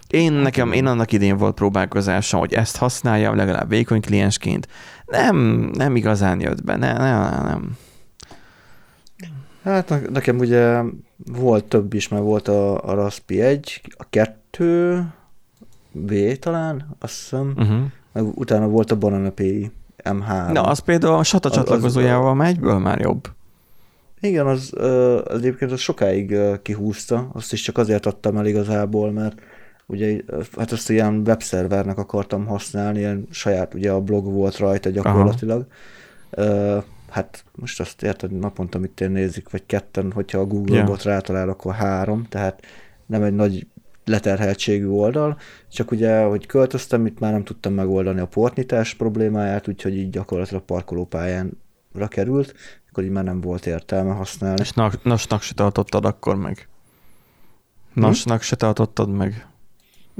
Én 0.07 0.31
nekem, 0.33 0.71
én 0.71 0.85
annak 0.85 1.11
idén 1.11 1.37
volt 1.37 1.55
próbálkozásom, 1.55 2.39
hogy 2.39 2.53
ezt 2.53 2.77
használjam 2.77 3.35
legalább 3.35 3.69
vékony 3.69 4.01
kliensként. 4.01 4.67
Nem, 5.05 5.35
nem 5.73 5.95
igazán 5.95 6.39
jött 6.41 6.63
be, 6.63 6.75
ne, 6.75 6.93
ne, 6.93 7.29
ne, 7.29 7.43
nem. 7.43 7.77
Hát 9.63 9.89
ne- 9.89 9.99
nekem 10.09 10.37
ugye 10.37 10.81
volt 11.25 11.65
több 11.65 11.93
is, 11.93 12.07
mert 12.07 12.23
volt 12.23 12.47
a, 12.47 12.83
a 12.83 12.93
Raspi 12.93 13.41
1, 13.41 13.81
a 13.97 14.05
2, 14.09 15.03
V 15.91 16.13
talán, 16.39 16.95
azt 16.99 17.13
hiszem, 17.19 17.53
Uh-huh. 17.57 17.81
meg 18.13 18.37
utána 18.37 18.67
volt 18.67 18.91
a 18.91 18.95
Banana 18.97 19.29
Pi 19.29 19.71
M3. 20.03 20.51
Na, 20.51 20.61
az 20.61 20.79
például 20.79 21.13
a 21.13 21.23
SATA 21.23 21.49
Az- 21.49 21.57
az- 21.57 21.63
csatlakozójával 21.63 22.33
már 22.35 22.47
egyből 22.47 22.77
már 22.79 22.99
jobb. 22.99 23.27
Igen, 24.23 24.47
az, 24.47 24.73
az 25.23 25.37
egyébként 25.37 25.71
az 25.71 25.79
sokáig 25.79 26.37
kihúzta, 26.61 27.29
azt 27.33 27.53
is 27.53 27.61
csak 27.61 27.77
azért 27.77 28.05
adtam 28.05 28.37
el 28.37 28.45
igazából, 28.45 29.11
mert 29.11 29.41
ugye 29.85 30.21
hát 30.57 30.71
ezt 30.71 30.89
ilyen 30.89 31.21
webszervernek 31.25 31.97
akartam 31.97 32.45
használni, 32.45 32.99
ilyen 32.99 33.27
saját, 33.31 33.73
ugye 33.73 33.91
a 33.91 34.01
blog 34.01 34.25
volt 34.25 34.57
rajta 34.57 34.89
gyakorlatilag. 34.89 35.65
Ö, 36.29 36.77
hát 37.09 37.43
most 37.55 37.79
azt 37.79 38.03
érted, 38.03 38.31
naponta 38.31 38.79
mit 38.79 39.01
én 39.01 39.11
nézik, 39.11 39.49
vagy 39.49 39.65
ketten, 39.65 40.11
hogyha 40.11 40.39
a 40.39 40.45
Google 40.45 40.77
Ja. 40.77 40.83
bot 40.83 41.03
rátalál, 41.03 41.49
akkor 41.49 41.73
három, 41.73 42.25
tehát 42.29 42.65
nem 43.05 43.23
egy 43.23 43.35
nagy 43.35 43.67
leterheltségű 44.05 44.87
oldal, 44.87 45.37
csak 45.71 45.91
ugye, 45.91 46.21
hogy 46.23 46.45
költöztem, 46.45 47.05
itt 47.05 47.19
már 47.19 47.31
nem 47.31 47.43
tudtam 47.43 47.73
megoldani 47.73 48.19
a 48.19 48.27
portnyitás 48.27 48.93
problémáját, 48.93 49.67
úgyhogy 49.67 49.97
így 49.97 50.09
gyakorlatilag 50.09 50.63
parkolópályánra 50.63 52.07
került, 52.07 52.53
akkor 52.93 53.05
így 53.05 53.11
már 53.11 53.23
nem 53.23 53.41
volt 53.41 53.65
értelme 53.65 54.13
használni. 54.13 54.61
És 54.61 54.71
nak, 54.71 55.03
nasnak 55.03 55.41
se 55.41 55.53
tartottad 55.53 56.05
akkor 56.05 56.35
meg. 56.35 56.67
Nasnak 57.93 58.41
se 58.41 58.55
tartottad 58.55 59.09
meg. 59.09 59.47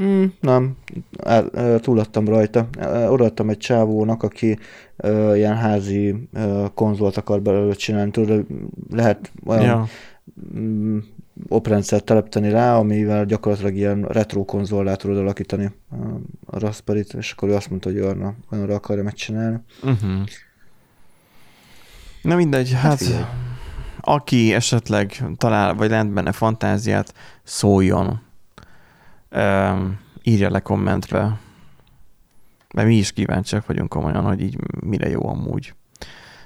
Mm, 0.01 0.23
nem, 0.39 0.77
el, 1.17 1.49
el, 1.49 1.79
túladtam 1.79 2.25
rajta. 2.27 2.67
Odaadtam 3.07 3.49
egy 3.49 3.57
csávónak, 3.57 4.23
aki 4.23 4.57
ö, 4.95 5.35
ilyen 5.35 5.55
házi 5.55 6.29
ö, 6.33 6.65
konzolt 6.73 7.17
akar 7.17 7.41
belőle 7.41 7.73
csinálni, 7.73 8.11
tudod, 8.11 8.45
lehet 8.89 9.31
olyan 9.45 9.63
Ja. 9.63 9.87
mm, 10.57 10.97
oprendszert 11.47 12.03
telepíteni 12.03 12.49
rá, 12.49 12.77
amivel 12.77 13.25
gyakorlatilag 13.25 13.75
ilyen 13.75 14.01
retro 14.01 14.45
konzollá 14.45 14.95
tudod 14.95 15.17
alakítani 15.17 15.71
a- 16.45 16.59
Raspberry-t, 16.59 17.13
és 17.13 17.31
akkor 17.31 17.49
ő 17.49 17.53
azt 17.53 17.69
mondta, 17.69 17.89
hogy 17.89 17.99
arra, 17.99 18.35
arra 18.49 18.75
akarja 18.75 19.03
megcsinálni. 19.03 19.57
Uh-huh. 19.83 20.11
Na 22.23 22.35
mindegy, 22.35 22.73
hát, 22.73 22.97
figyelj. 22.97 23.21
hát 23.21 23.41
aki 24.05 24.53
esetleg 24.53 25.23
talál, 25.37 25.73
vagy 25.73 25.89
lent 25.89 26.13
benne 26.13 26.31
fantáziát, 26.31 27.13
szóljon. 27.43 28.21
Um, 29.31 29.99
írja 30.23 30.49
le 30.49 30.59
kommentbe. 30.59 31.39
Mert 32.73 32.87
mi 32.87 32.95
is 32.95 33.11
kíváncsiak 33.11 33.65
vagyunk 33.65 33.89
komolyan, 33.89 34.23
hogy 34.23 34.41
így 34.41 34.57
mire 34.85 35.09
jó 35.09 35.27
amúgy. 35.27 35.73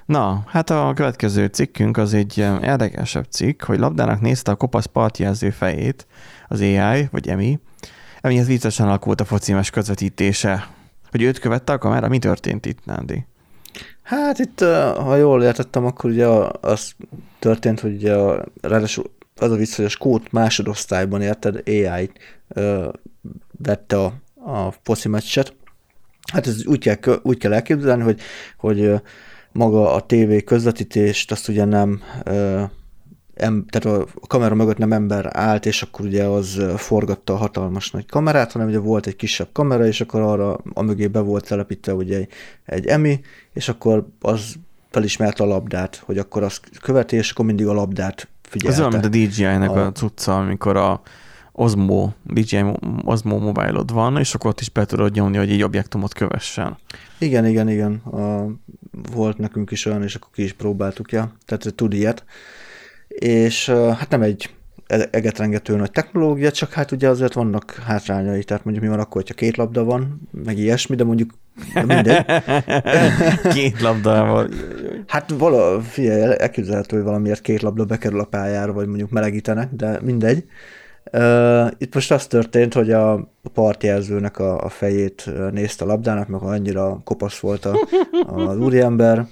Na, 0.06 0.44
hát 0.46 0.70
a 0.70 0.92
következő 0.94 1.46
cikkünk 1.46 1.96
az 1.96 2.14
egy 2.14 2.38
érdekesebb 2.62 3.24
cikk, 3.30 3.64
hogy 3.64 3.78
labdának 3.78 4.20
nézte 4.20 4.50
a 4.50 4.54
kopasz 4.54 4.86
partjelző 4.86 5.50
fejét, 5.50 6.06
az 6.48 6.60
AI, 6.60 7.08
vagy 7.10 7.28
EMI, 7.28 7.58
emihez 8.20 8.46
viccesen 8.46 8.86
alakult 8.86 9.20
a 9.20 9.24
focimes 9.24 9.70
közvetítése. 9.70 10.68
Hogy 11.10 11.22
őt 11.22 11.38
követte 11.38 11.72
a 11.72 11.78
kamera, 11.78 12.08
mi 12.08 12.18
történt 12.18 12.66
itt, 12.66 12.84
Nándi? 12.84 13.26
Hát 14.02 14.38
itt, 14.38 14.60
ha 14.96 15.16
jól 15.16 15.42
értettem, 15.42 15.84
akkor 15.84 16.10
ugye 16.10 16.26
az 16.60 16.92
történt, 17.38 17.80
hogy 17.80 17.94
ugye 17.94 18.14
a, 18.14 18.44
ráadásul 18.60 19.04
az 19.36 19.50
a 19.50 19.56
vicc, 19.56 19.74
hogy 19.74 19.84
a 19.84 19.88
Skót 19.88 20.32
másodosztályban 20.32 21.22
érted, 21.22 21.62
AI 21.66 22.10
ö, 22.48 22.88
vette 23.62 23.98
a, 23.98 24.12
a 24.34 24.74
foci 24.82 25.08
meccset. 25.08 25.54
Hát 26.32 26.46
ez 26.46 26.66
úgy 26.66 26.78
kell, 26.78 27.18
úgy 27.22 27.38
kell 27.38 27.52
elképzelni, 27.52 28.02
hogy, 28.02 28.20
hogy 28.56 28.92
maga 29.52 29.92
a 29.92 30.06
TV 30.06 30.44
közvetítést 30.44 31.30
azt 31.30 31.48
ugye 31.48 31.64
nem 31.64 32.02
ö, 32.24 32.62
em, 33.38 33.64
tehát 33.68 33.98
a 33.98 34.06
kamera 34.26 34.54
mögött 34.54 34.78
nem 34.78 34.92
ember 34.92 35.28
állt, 35.32 35.66
és 35.66 35.82
akkor 35.82 36.04
ugye 36.06 36.24
az 36.24 36.62
forgatta 36.76 37.32
a 37.32 37.36
hatalmas 37.36 37.90
nagy 37.90 38.06
kamerát, 38.06 38.52
hanem 38.52 38.68
ugye 38.68 38.78
volt 38.78 39.06
egy 39.06 39.16
kisebb 39.16 39.48
kamera, 39.52 39.86
és 39.86 40.00
akkor 40.00 40.20
arra 40.20 40.58
a 40.74 40.82
mögé 40.82 41.06
be 41.06 41.20
volt 41.20 41.48
telepítve 41.48 41.94
ugye 41.94 42.16
egy, 42.16 42.28
egy 42.64 42.86
emi, 42.86 43.20
és 43.52 43.68
akkor 43.68 44.06
az 44.20 44.54
felismerte 44.90 45.42
a 45.42 45.46
labdát, 45.46 46.02
hogy 46.04 46.18
akkor 46.18 46.42
azt 46.42 46.60
követi, 46.82 47.16
és 47.16 47.30
akkor 47.30 47.44
mindig 47.44 47.66
a 47.66 47.72
labdát 47.72 48.20
Ez 48.20 48.50
figyelte. 48.50 48.78
olyan, 48.78 48.92
mint 48.92 49.04
a 49.04 49.08
DJI-nek 49.08 49.70
a, 49.70 49.82
A- 49.82 49.86
a 49.86 49.92
cucca, 49.92 50.38
amikor 50.38 50.76
a 50.76 51.00
Osmo, 51.52 52.10
DJI 52.22 52.64
Osmo 53.04 53.38
mobilod 53.38 53.92
van, 53.92 54.16
és 54.18 54.34
akkor 54.34 54.50
ott 54.50 54.60
is 54.60 54.70
be 54.70 54.84
tudod 54.84 55.14
nyomni, 55.14 55.36
hogy 55.36 55.50
egy 55.50 55.62
objektumot 55.62 56.12
kövessen. 56.14 56.76
Igen, 57.18 57.46
igen, 57.46 57.68
igen. 57.68 57.94
A, 57.94 58.46
volt 59.12 59.38
nekünk 59.38 59.70
is 59.70 59.86
olyan, 59.86 60.02
és 60.02 60.14
akkor 60.14 60.28
ki 60.32 60.42
is 60.42 60.52
próbáltuk, 60.52 61.12
ja. 61.12 61.32
Tehát 61.46 61.72
tud 61.74 61.92
ilyet. 61.92 62.24
És 63.18 63.68
hát 63.68 64.08
nem 64.08 64.22
egy 64.22 64.50
e- 64.86 65.08
egetrengető 65.10 65.76
nagy 65.76 65.90
technológia, 65.90 66.50
csak 66.50 66.72
hát 66.72 66.92
ugye 66.92 67.08
azért 67.08 67.32
vannak 67.32 67.82
hátrányai, 67.86 68.44
tehát 68.44 68.64
mondjuk 68.64 68.86
mi 68.86 68.90
van 68.90 69.00
akkor, 69.00 69.14
hogyha 69.14 69.34
két 69.34 69.56
labda 69.56 69.84
van, 69.84 70.20
meg 70.44 70.58
ilyesmi, 70.58 70.96
de 70.96 71.04
mondjuk 71.04 71.30
de 71.74 71.84
mindegy. 71.84 72.24
Két 73.54 73.80
labdával. 73.80 74.48
Hát 75.06 75.30
vala, 75.38 75.80
figyelj, 75.80 76.34
elképzelhető, 76.38 76.96
hogy 76.96 77.04
valamiért 77.04 77.40
két 77.40 77.62
labda 77.62 77.84
bekerül 77.84 78.20
a 78.20 78.24
pályára, 78.24 78.72
vagy 78.72 78.86
mondjuk 78.86 79.10
melegítenek, 79.10 79.68
de 79.72 79.98
mindegy. 80.02 80.44
Uh, 81.12 81.70
itt 81.78 81.94
most 81.94 82.12
az 82.12 82.26
történt, 82.26 82.74
hogy 82.74 82.92
a 82.92 83.32
partjelzőnek 83.52 84.38
a, 84.38 84.64
a 84.64 84.68
fejét 84.68 85.30
nézte 85.52 85.84
a 85.84 85.86
labdának, 85.86 86.28
meg 86.28 86.42
annyira 86.42 87.00
kopasz 87.04 87.38
volt 87.38 87.64
a, 87.64 87.78
az 88.26 88.58
úriember, 88.58 89.26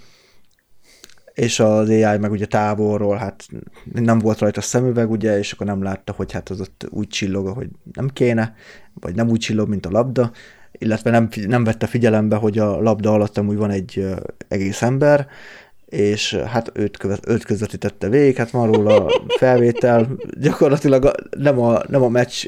és 1.37 1.61
az 1.61 1.89
AI 1.89 2.19
meg 2.19 2.31
ugye 2.31 2.47
távolról, 2.47 3.17
hát 3.17 3.47
nem 3.93 4.19
volt 4.19 4.39
rajta 4.39 4.61
szemüveg, 4.61 5.11
ugye, 5.11 5.39
és 5.39 5.53
akkor 5.53 5.67
nem 5.67 5.83
látta, 5.83 6.13
hogy 6.17 6.33
hát 6.33 6.49
az 6.49 6.61
ott 6.61 6.87
úgy 6.91 7.09
csillog, 7.09 7.47
hogy 7.47 7.69
nem 7.93 8.09
kéne, 8.09 8.55
vagy 8.95 9.15
nem 9.15 9.29
úgy 9.29 9.39
csillog, 9.39 9.69
mint 9.69 9.87
a 9.87 9.91
labda, 9.91 10.31
illetve 10.73 11.11
nem, 11.11 11.29
nem 11.47 11.65
vette 11.65 11.87
figyelembe, 11.87 12.37
hogy 12.37 12.59
a 12.59 12.81
labda 12.81 13.13
alatt 13.13 13.39
amúgy 13.39 13.57
van 13.57 13.71
egy 13.71 14.07
egész 14.49 14.83
ember, 14.83 15.27
és 15.87 16.35
hát 16.35 16.71
őt, 16.75 16.97
követ, 16.97 17.29
őt 17.29 17.45
közvetítette 17.45 18.09
végig, 18.09 18.37
hát 18.37 18.51
van 18.51 18.73
róla 18.73 19.07
felvétel, 19.39 20.09
gyakorlatilag 20.41 21.13
nem, 21.39 21.61
a, 21.61 21.81
nem, 21.89 22.03
a 22.03 22.09
meccs, 22.09 22.47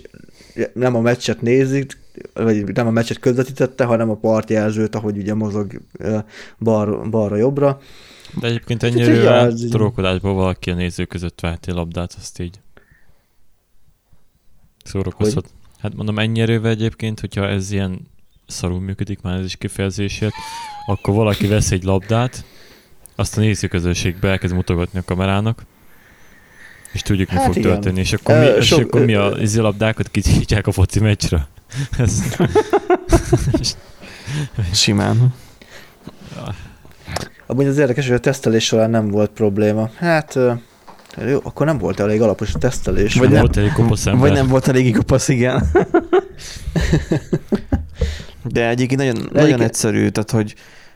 nem 0.72 0.94
a 0.94 1.00
meccset 1.00 1.42
nézik, 1.42 1.98
vagy 2.34 2.64
nem 2.64 2.86
a 2.86 2.90
meccset 2.90 3.18
közvetítette, 3.18 3.84
hanem 3.84 4.10
a 4.10 4.14
partjelzőt, 4.16 4.94
ahogy 4.94 5.16
ugye 5.16 5.34
mozog 5.34 5.80
bar, 6.58 7.10
balra-jobbra. 7.10 7.80
De 8.40 8.46
egyébként 8.46 8.82
ennyire 8.82 9.48
így- 9.48 9.68
trollkodásból 9.70 10.34
valaki 10.34 10.70
a 10.70 10.74
néző 10.74 11.04
között 11.04 11.40
egy 11.60 11.74
labdát, 11.74 12.14
azt 12.18 12.40
így 12.40 12.60
szórakozhat. 14.84 15.50
Hát 15.78 15.94
mondom, 15.94 16.18
ennyi 16.18 16.40
erővel 16.40 16.70
egyébként, 16.70 17.20
hogyha 17.20 17.46
ez 17.48 17.70
ilyen 17.70 18.08
szarul 18.46 18.80
működik, 18.80 19.20
már 19.22 19.38
ez 19.38 19.44
is 19.44 19.56
kifejezésért, 19.56 20.32
akkor 20.86 21.14
valaki 21.14 21.46
vesz 21.46 21.70
egy 21.70 21.82
labdát, 21.84 22.44
azt 23.14 23.36
a 23.36 23.40
nézőközönségbe 23.40 24.28
elkezd 24.28 24.54
mutogatni 24.54 24.98
a 24.98 25.02
kamerának, 25.04 25.62
és 26.92 27.02
tudjuk, 27.02 27.28
mi 27.30 27.34
Hát 27.36 27.44
fog 27.44 27.56
igen. 27.56 27.70
történni. 27.70 27.98
És 28.00 28.12
akkor, 28.12 28.38
mi, 28.38 28.44
és 28.46 28.66
sok- 28.66 28.80
akkor 28.80 29.04
mi 29.04 29.14
a 29.14 29.36
izi 29.40 29.60
labdákat 29.60 30.08
kicsítják 30.10 30.66
a 30.66 30.72
foci 30.72 31.00
meccsre? 31.00 31.48
Ez, 31.98 32.22
Simán. 34.72 35.34
Amúgy 37.46 37.66
az 37.66 37.78
érdekes, 37.78 38.06
hogy 38.06 38.16
a 38.16 38.20
tesztelés 38.20 38.64
során 38.64 38.90
nem 38.90 39.08
volt 39.08 39.30
probléma. 39.30 39.90
Hát 39.96 40.38
jó, 41.26 41.38
akkor 41.42 41.66
nem 41.66 41.78
volt 41.78 42.00
elég 42.00 42.22
alapos 42.22 42.54
a 42.54 42.58
tesztelés. 42.58 43.12
Vagy 43.14 43.22
vagy 43.22 43.30
nem- 43.30 43.40
volt 43.40 43.56
elég 43.56 43.72
kopasz 43.72 44.06
ember. 44.06 44.28
Vagy 44.28 44.32
nem 44.38 44.46
volt 44.48 44.68
elég 44.68 44.96
kopasz, 44.96 45.28
igen. 45.28 45.70
De 48.44 48.68
egyébként 48.68 49.00
nagyon, 49.00 49.14
nagyon 49.16 49.36
egyébként- 49.36 49.60
egyszerű, 49.60 50.08
tehát 50.08 50.30
hogy, 50.30 50.54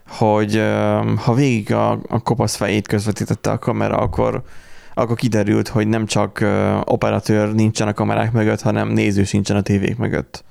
hogy 0.08 0.62
ha 1.24 1.34
végig 1.34 1.72
a, 1.72 1.90
a 1.90 2.22
kopasz 2.22 2.56
fejét 2.56 2.88
közvetítette 2.88 3.50
a 3.50 3.58
kamera, 3.58 3.96
akkor, 3.96 4.42
akkor 4.94 5.16
kiderült, 5.16 5.68
hogy 5.68 5.88
nem 5.88 6.06
csak 6.06 6.44
operatőr 6.84 7.54
nincsen 7.54 7.88
a 7.88 7.92
kamerák 7.92 8.32
mögött, 8.32 8.60
hanem 8.60 8.88
néző 8.88 9.24
sincsen 9.24 9.56
a 9.56 9.60
tévék 9.62 9.96
mögött. 9.96 10.44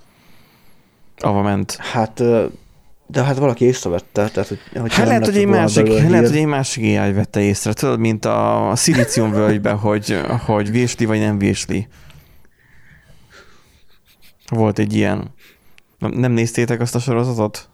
Ava 1.21 1.41
ment. 1.41 1.75
Hát, 1.75 2.23
de 3.07 3.23
hát 3.23 3.37
valaki 3.37 3.65
észrevette, 3.65 4.29
tehát 4.29 4.47
hogy, 4.47 4.59
Hát 4.91 5.07
lehet, 5.07 5.25
hogy 5.25 5.37
egy 5.37 5.45
másik, 5.45 5.83
belőle 5.83 6.09
lehet, 6.09 6.27
hogy 6.27 6.37
egy 6.37 6.45
másik 6.45 6.83
AI 6.99 7.13
vette 7.13 7.41
észre, 7.41 7.73
tudod, 7.73 7.99
mint 7.99 8.25
a 8.25 8.71
szilíciumvölgyben, 8.75 9.77
hogy, 9.77 10.21
hogy 10.45 10.71
vésli 10.71 11.05
vagy 11.05 11.19
nem 11.19 11.37
vésli. 11.37 11.87
Volt 14.47 14.79
egy 14.79 14.93
ilyen. 14.95 15.33
Nem- 15.99 16.11
Nem 16.11 16.31
néztétek 16.31 16.79
azt 16.81 16.95
a 16.95 16.99
sorozatot? 16.99 17.69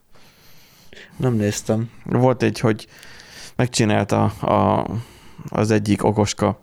Nem 1.18 1.34
néztem. 1.34 1.90
Volt 2.04 2.44
egy, 2.44 2.60
hogy 2.60 2.88
megcsinálta 3.56 4.24
a, 4.26 4.88
az 5.50 5.72
egyik 5.72 6.04
okoska 6.04 6.60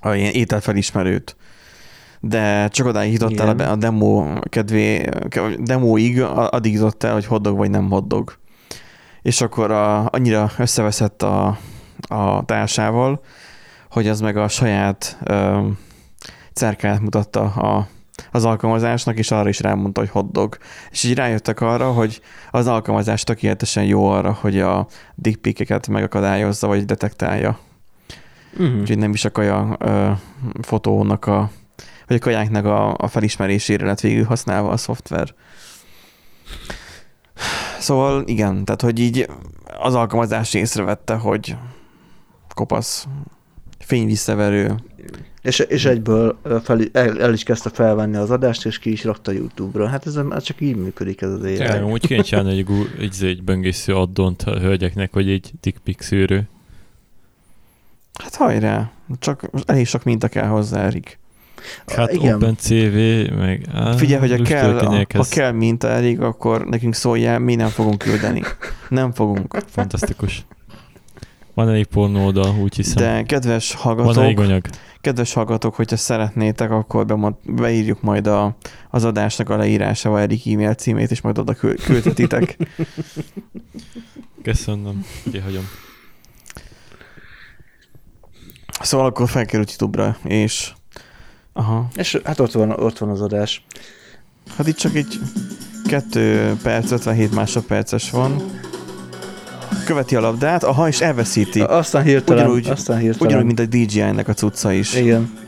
a 0.00 0.12
ilyen 0.14 0.32
ételfelismerőt, 0.32 1.36
de 2.24 2.68
csak 2.68 2.86
odáig 2.86 3.12
jutott 3.12 3.40
el 3.40 3.48
a 3.58 3.76
demo 3.76 4.40
kedvé, 4.42 5.08
demóig, 5.58 6.22
addig 6.22 6.72
jutott 6.72 7.02
el, 7.02 7.12
hogy 7.12 7.26
hoddog 7.26 7.56
vagy 7.56 7.70
nem 7.70 7.90
hoddog. 7.90 8.38
És 9.22 9.40
akkor 9.40 9.70
a, 9.70 10.08
annyira 10.10 10.50
összeveszett 10.58 11.22
a, 11.22 11.58
a 12.08 12.44
társával, 12.44 13.20
hogy 13.90 14.08
az 14.08 14.20
meg 14.20 14.36
a 14.36 14.48
saját 14.48 15.18
ö, 15.24 15.66
cerkát 16.52 17.00
mutatta 17.00 17.40
a, 17.42 17.88
az 18.30 18.44
alkalmazásnak, 18.44 19.18
és 19.18 19.30
arra 19.30 19.48
is 19.48 19.60
rámondta, 19.60 20.00
hogy 20.00 20.10
hoddog. 20.10 20.56
És 20.90 21.04
így 21.04 21.14
rájöttek 21.14 21.60
arra, 21.60 21.92
hogy 21.92 22.20
az 22.50 22.66
alkalmazás 22.66 23.24
tökéletesen 23.24 23.84
jó 23.84 24.06
arra, 24.08 24.38
hogy 24.40 24.60
a 24.60 24.86
dickpikeket 25.14 25.88
megakadályozza, 25.88 26.66
vagy 26.66 26.84
detektálja. 26.84 27.58
Uh-huh. 28.52 28.80
Úgyhogy 28.80 28.98
nem 28.98 29.12
is 29.12 29.24
a 29.24 29.30
kaja 29.30 29.76
ö, 29.78 30.10
fotónak 30.60 31.26
a, 31.26 31.50
vagy 32.12 32.20
a 32.20 32.24
kajáknak 32.24 32.64
a, 32.64 32.94
a 32.96 33.08
felismerésére 33.08 33.86
lett 33.86 34.00
végül 34.00 34.24
használva 34.24 34.68
a 34.70 34.76
szoftver. 34.76 35.34
Szóval 37.78 38.22
igen, 38.26 38.64
tehát 38.64 38.80
hogy 38.82 38.98
így 38.98 39.26
az 39.78 39.94
alkalmazás 39.94 40.54
észrevette, 40.54 41.14
hogy 41.14 41.56
kopasz, 42.54 43.06
fényvisszaverő. 43.78 44.74
És, 45.42 45.58
és 45.58 45.84
egyből 45.84 46.38
fel, 46.62 46.80
el, 46.92 47.20
el, 47.20 47.32
is 47.32 47.42
kezdte 47.42 47.70
felvenni 47.70 48.16
az 48.16 48.30
adást, 48.30 48.66
és 48.66 48.78
ki 48.78 48.92
is 48.92 49.04
rakta 49.04 49.32
YouTube-ra. 49.32 49.88
Hát 49.88 50.06
ez 50.06 50.14
már 50.14 50.42
csak 50.42 50.60
így 50.60 50.76
működik 50.76 51.22
ez 51.22 51.30
az 51.30 51.44
Ja, 51.44 51.50
élet. 51.50 51.82
úgy 51.82 52.06
kéne 52.06 52.22
csinálni 52.22 52.58
egy, 52.58 52.66
egy, 52.98 53.24
egy 53.24 53.42
böngésző 53.42 53.94
addont 53.94 54.42
a 54.42 54.58
hölgyeknek, 54.58 55.12
hogy 55.12 55.30
egy 55.30 55.50
dickpic 55.60 56.04
szűrő. 56.04 56.48
Hát 58.22 58.34
hajrá, 58.34 58.90
csak 59.18 59.50
elég 59.66 59.86
sok 59.86 60.04
minta 60.04 60.28
kell 60.28 60.46
hozzá, 60.46 60.80
Erik. 60.84 61.18
Hát 61.86 62.12
Igen. 62.12 62.34
OpenCV, 62.34 62.94
meg... 63.38 63.66
Á, 63.74 63.92
Figyelj, 63.92 64.20
hogyha 64.20 64.36
lusta 64.36 64.54
kell, 64.54 64.78
tények, 64.78 65.16
ha 65.16 65.24
kell 65.30 65.50
minta 65.52 65.88
elég, 65.88 66.20
akkor 66.20 66.64
nekünk 66.64 66.94
szóljál, 66.94 67.38
mi 67.38 67.54
nem 67.54 67.68
fogunk 67.68 67.98
küldeni. 67.98 68.42
Nem 68.88 69.12
fogunk. 69.12 69.56
Fantasztikus. 69.66 70.46
Van 71.54 71.68
elég 71.68 71.86
pornó 71.86 72.24
oldal, 72.24 72.54
úgy 72.62 72.74
hiszem. 72.76 73.02
De 73.02 73.22
kedves 73.22 73.74
Van 73.82 73.94
elég 73.94 74.06
hallgatók, 74.06 74.38
anyag. 74.44 74.64
kedves 75.00 75.32
hallgatók, 75.32 75.74
hogyha 75.74 75.96
szeretnétek, 75.96 76.70
akkor 76.70 77.06
bemond, 77.06 77.34
beírjuk 77.44 78.02
majd 78.02 78.26
a, 78.26 78.56
az 78.90 79.04
adásnak 79.04 79.48
a 79.50 79.56
leírásával 79.56 80.20
Erik 80.20 80.46
e-mail 80.46 80.74
címét, 80.74 81.10
és 81.10 81.20
majd 81.20 81.38
oda 81.38 81.54
kül- 81.54 81.82
küldhetitek. 81.82 82.56
Köszönöm. 84.42 85.04
Ugye 85.26 85.42
hagyom. 85.42 85.68
Szóval 88.80 89.06
akkor 89.06 89.28
felkerült 89.28 89.68
YouTube-ra, 89.70 90.16
és 90.24 90.72
aha, 91.52 91.88
És 91.94 92.20
hát 92.24 92.40
ott 92.40 92.52
van, 92.52 92.70
ott 92.70 92.98
van 92.98 93.08
az 93.08 93.20
adás. 93.20 93.64
hát 94.56 94.66
itt 94.66 94.76
csak 94.76 94.94
egy 94.94 95.18
2 95.86 96.56
perc, 96.62 96.90
57 96.90 97.34
másodperces 97.34 98.10
van. 98.10 98.42
Követi 99.84 100.16
a 100.16 100.20
labdát, 100.20 100.64
aha, 100.64 100.88
és 100.88 101.00
elveszíti. 101.00 101.60
Aztán 101.60 102.02
hirtelen, 102.02 102.44
Ugyanúgy- 102.44 102.68
aztán 102.68 102.98
hirtelen. 102.98 103.26
Ugyanúgy, 103.26 103.46
mint 103.46 103.60
a 103.60 103.66
DJI-nek 103.66 104.28
a 104.28 104.34
cucca 104.34 104.72
is. 104.72 104.94
Igen. 104.94 105.38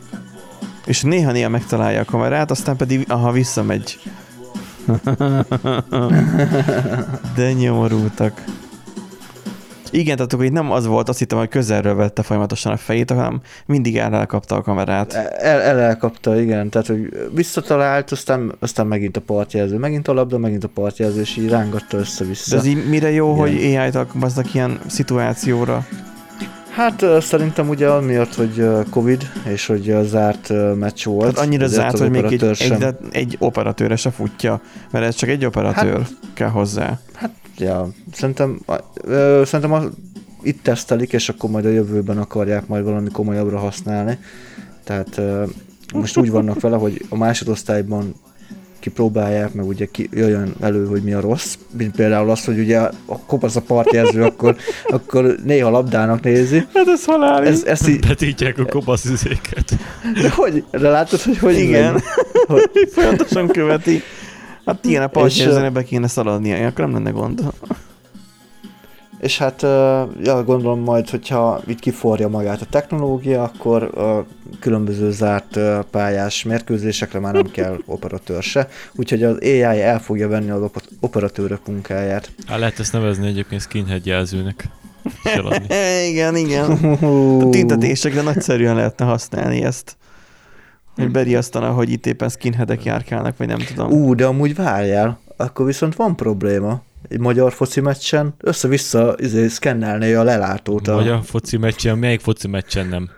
És 0.87 1.03
néha-néha 1.03 1.49
megtalálja 1.49 2.01
a 2.01 2.05
kamerát, 2.05 2.51
aztán 2.51 2.77
pedig, 2.77 3.05
aha, 3.09 3.33
visszamegy. 3.33 3.99
De 7.37 7.53
nyomorultak. 7.53 8.45
Igen, 9.91 10.17
tehát 10.17 10.33
akkor 10.33 10.45
itt 10.45 10.53
nem 10.53 10.71
az 10.71 10.87
volt, 10.87 11.09
azt 11.09 11.19
hittem, 11.19 11.39
hogy 11.39 11.49
közelről 11.49 11.95
vette 11.95 12.23
folyamatosan 12.23 12.73
a 12.73 12.77
fejét, 12.77 13.11
hanem 13.11 13.41
mindig 13.67 13.97
el 13.97 14.15
elkapta 14.15 14.55
a 14.55 14.63
kamerát. 14.63 15.13
El, 15.39 15.61
el 15.61 15.79
elkapta, 15.79 16.41
igen, 16.41 16.69
tehát 16.69 16.87
hogy 16.87 17.29
visszatalált, 17.35 18.11
aztán, 18.13 18.53
aztán 18.59 18.87
megint 18.87 19.17
a 19.17 19.21
partjelző, 19.21 19.77
megint 19.79 20.09
a 20.09 20.13
labda, 20.13 20.39
megint 20.39 20.65
a 20.65 20.69
partjelző, 20.69 21.21
és 21.21 21.37
így 21.37 21.49
rángatta 21.49 21.97
De 21.97 21.97
össze-vissza. 21.97 22.57
ez 22.57 22.67
így 22.67 22.89
mire 22.89 23.11
jó, 23.11 23.27
Igen. 23.33 23.39
hogy 23.39 23.75
AI-t 23.77 23.95
alkalmaznak 23.95 24.55
ilyen 24.55 24.79
szituációra? 24.87 25.87
Hát 26.75 27.05
szerintem 27.21 27.69
ugye 27.69 27.89
amiatt, 27.89 28.35
hogy 28.35 28.69
Covid, 28.91 29.31
és 29.53 29.67
hogy 29.67 29.97
zárt 30.05 30.53
meccs 30.79 31.05
volt. 31.05 31.37
Hát 31.37 31.47
annyira 31.47 31.67
zárt, 31.67 31.99
hogy 31.99 32.11
még 32.11 32.25
egy, 32.25 32.45
egy, 32.45 32.57
sem- 32.57 32.79
de 32.79 32.97
egy 33.11 33.37
operatőre 33.41 33.97
se 33.97 34.11
futja, 34.11 34.61
mert 34.91 35.05
ez 35.05 35.15
csak 35.15 35.29
egy 35.29 35.45
operatőr 35.45 35.93
hát, 35.93 36.11
kell 36.35 36.49
hozzá. 36.49 36.99
Ja, 37.59 37.89
szerintem, 38.13 38.61
ö, 38.95 39.43
szerintem 39.45 39.73
a, 39.73 39.83
itt 40.43 40.63
tesztelik, 40.63 41.13
és 41.13 41.29
akkor 41.29 41.51
majd 41.51 41.65
a 41.65 41.69
jövőben 41.69 42.19
akarják 42.19 42.67
majd 42.67 42.85
valami 42.85 43.09
komolyabbra 43.11 43.59
használni. 43.59 44.19
Tehát 44.85 45.19
ö, 45.19 45.45
most 45.95 46.17
úgy 46.17 46.31
vannak 46.31 46.61
vele, 46.61 46.77
hogy 46.77 47.05
a 47.09 47.17
másodosztályban 47.17 48.15
kipróbálják, 48.85 49.53
meg 49.53 49.67
ugye 49.67 49.87
ki, 49.91 50.09
jöjjön 50.13 50.55
elő, 50.61 50.87
hogy 50.87 51.03
mi 51.03 51.13
a 51.13 51.21
rossz, 51.21 51.55
mint 51.77 51.97
például 51.97 52.31
az, 52.31 52.45
hogy 52.45 52.59
ugye 52.59 52.79
a 53.07 53.19
kopasz 53.27 53.57
a 53.57 53.61
partjelző, 53.61 54.23
akkor, 54.23 54.57
akkor 54.89 55.37
néha 55.45 55.71
labdának 55.71 56.23
nézi. 56.23 56.67
Hát 56.75 56.89
ez 56.89 57.05
halális. 57.05 57.49
Ez, 57.49 57.63
ezt 57.65 57.89
így, 57.89 58.07
Betiltják 58.07 58.59
a 58.59 58.65
kopasz 58.65 59.05
üzéket. 59.05 59.75
de 60.23 60.31
hogy, 60.31 60.65
de 60.71 60.89
látod, 60.89 61.21
hogy 61.21 61.39
hogy 61.39 61.59
Igen. 61.59 61.93
megy? 61.93 62.03
Hogy, 62.47 62.71
Folyamatosan 62.93 63.49
követi. 63.49 64.03
Hát 64.67 64.85
ilyen 64.85 65.03
a 65.03 65.05
És, 65.05 65.11
partjelzőnek 65.11 65.73
be 65.73 65.83
kéne 65.83 66.07
szaladnia, 66.07 66.67
akkor 66.67 66.85
nem 66.85 66.93
lenne 66.93 67.11
gond. 67.11 67.41
És 69.21 69.39
hát, 69.39 69.63
ja, 70.23 70.45
gondolom 70.45 70.81
majd, 70.81 71.11
hogyha 71.11 71.61
itt 71.67 71.79
kiforja 71.79 72.29
magát 72.29 72.61
a 72.61 72.67
technológia, 72.71 73.43
akkor 73.43 73.99
a 73.99 74.27
különböző 74.61 75.11
zárt 75.11 75.59
pályás 75.91 76.43
mérkőzésekre 76.43 77.19
már 77.19 77.33
nem 77.33 77.51
kell 77.51 77.79
operatőr 77.87 78.43
se, 78.43 78.69
úgyhogy 78.95 79.23
az 79.23 79.39
AI 79.41 79.63
el 79.63 80.01
fogja 80.01 80.29
venni 80.29 80.51
az 80.51 80.63
op- 80.63 80.89
operatőrök 81.01 81.67
munkáját. 81.67 82.33
Hát 82.47 82.59
lehet 82.59 82.79
ezt 82.79 82.93
nevezni 82.93 83.27
egyébként 83.27 83.61
skinhead 83.61 84.07
jelzőnek. 84.07 84.69
Igen, 86.09 86.37
igen. 86.37 86.71
A 87.41 87.49
tüntetésekre 87.51 88.23
nagyszerűen 88.23 88.75
lehetne 88.75 89.05
használni 89.05 89.63
ezt. 89.63 89.97
Hogy 90.95 91.11
beriasztana, 91.11 91.71
hogy 91.71 91.91
itt 91.91 92.07
éppen 92.07 92.29
skinheadek 92.29 92.85
járkálnak, 92.85 93.37
vagy 93.37 93.47
nem 93.47 93.59
tudom. 93.59 93.91
Ú, 93.91 94.15
de 94.15 94.27
amúgy 94.27 94.55
várjál, 94.55 95.19
akkor 95.37 95.67
viszont 95.67 95.95
van 95.95 96.17
probléma. 96.17 96.83
Egy 97.09 97.21
magyar 97.21 97.53
foci 97.53 97.81
meccsen 97.81 98.35
össze-vissza 98.39 99.15
izé, 99.19 99.49
szkennelné 99.49 100.15
a 100.15 100.23
lelátót. 100.23 100.89
A... 100.89 100.95
Magyar 100.95 101.21
foci 101.25 101.57
meccsen, 101.57 101.99
melyik 101.99 102.21
foci 102.21 102.49
meccsen 102.49 102.87
nem? 102.87 103.11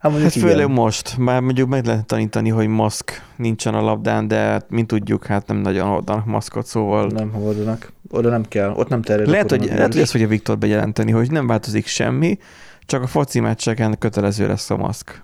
Hát 0.00 0.20
Hát 0.20 0.32
főleg 0.32 0.56
igen. 0.56 0.70
most, 0.70 1.16
már 1.18 1.40
mondjuk 1.40 1.68
meg 1.68 1.84
lehet 1.84 2.06
tanítani, 2.06 2.48
hogy 2.48 2.66
maszk 2.66 3.22
nincsen 3.36 3.74
a 3.74 3.80
labdán, 3.80 4.28
de 4.28 4.60
mint 4.68 4.86
tudjuk, 4.86 5.26
hát 5.26 5.46
nem 5.46 5.56
nagyon 5.56 5.88
hordanak 5.88 6.24
maszkot, 6.26 6.66
szóval 6.66 7.06
Nem 7.06 7.32
hordanak. 7.32 7.92
Oda 8.10 8.28
nem 8.30 8.44
kell, 8.48 8.70
ott 8.70 8.88
nem 8.88 9.02
terjed 9.02 9.28
lehet, 9.28 9.50
hogy, 9.50 9.64
lehet, 9.64 9.92
hogy 9.92 10.02
ezt 10.02 10.10
fogja 10.10 10.28
Viktor 10.28 10.58
bejelenteni, 10.58 11.10
hogy 11.10 11.30
nem 11.30 11.46
változik 11.46 11.86
semmi, 11.86 12.38
csak 12.86 13.02
a 13.02 13.06
foci 13.06 13.40
meccseken 13.40 13.98
kötelező 13.98 14.46
lesz 14.46 14.70
a 14.70 14.76
maszk. 14.76 15.22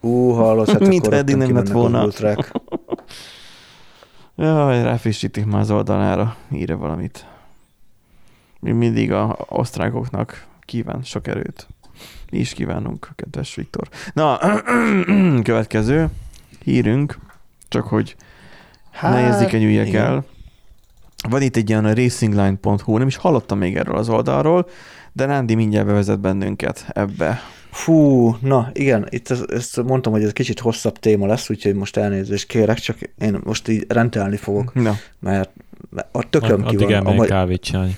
Ú, 0.00 0.30
hallod, 0.30 0.70
hát 0.70 0.86
Mint 0.86 1.06
akkor 1.06 1.14
eddig 1.18 1.36
nem 1.36 1.54
lett 1.54 1.68
volna. 1.68 2.08
Jaj, 4.36 4.82
ráfrissítik 4.82 5.46
már 5.46 5.60
az 5.60 5.70
oldalára, 5.70 6.36
írja 6.52 6.76
valamit. 6.76 7.26
Mi 8.60 8.72
mindig 8.72 9.12
a 9.12 9.36
osztrákoknak 9.48 10.46
kíván 10.60 11.02
sok 11.02 11.26
erőt. 11.26 11.66
Mi 12.30 12.38
is 12.38 12.52
kívánunk, 12.52 13.10
kedves 13.16 13.54
Viktor. 13.54 13.88
Na, 14.12 14.38
következő 15.42 16.08
hírünk, 16.64 17.18
csak 17.68 17.86
hogy 17.86 18.16
hát, 18.90 19.12
ne 19.12 19.20
érzékenyüljek 19.20 19.92
el. 19.92 20.24
Van 21.28 21.42
itt 21.42 21.56
egy 21.56 21.68
ilyen 21.68 21.94
racingline.hu, 21.94 22.98
nem 22.98 23.06
is 23.06 23.16
hallottam 23.16 23.58
még 23.58 23.76
erről 23.76 23.96
az 23.96 24.08
oldalról, 24.08 24.68
de 25.12 25.24
Rándi 25.24 25.54
mindjárt 25.54 25.86
bevezet 25.86 26.20
bennünket 26.20 26.86
ebbe. 26.88 27.40
Fú, 27.70 28.36
na 28.40 28.70
igen, 28.72 29.06
itt 29.08 29.30
ez, 29.30 29.44
ezt 29.48 29.82
mondtam, 29.82 30.12
hogy 30.12 30.22
ez 30.22 30.32
kicsit 30.32 30.60
hosszabb 30.60 30.98
téma 30.98 31.26
lesz, 31.26 31.50
úgyhogy 31.50 31.74
most 31.74 31.96
elnézést 31.96 32.46
kérek, 32.46 32.78
csak 32.78 32.98
én 33.18 33.40
most 33.44 33.68
így 33.68 33.84
rendelni 33.88 34.36
fogok, 34.36 34.74
Na, 34.74 34.94
mert 35.18 35.50
a 36.12 36.28
tököm 36.28 36.64
ki 36.64 36.74
Addig 36.74 36.78
van. 36.78 36.92
A 36.92 36.94
elmegyek 36.94 37.18
ma- 37.18 37.24
kávét 37.24 37.60
csinálni. 37.60 37.96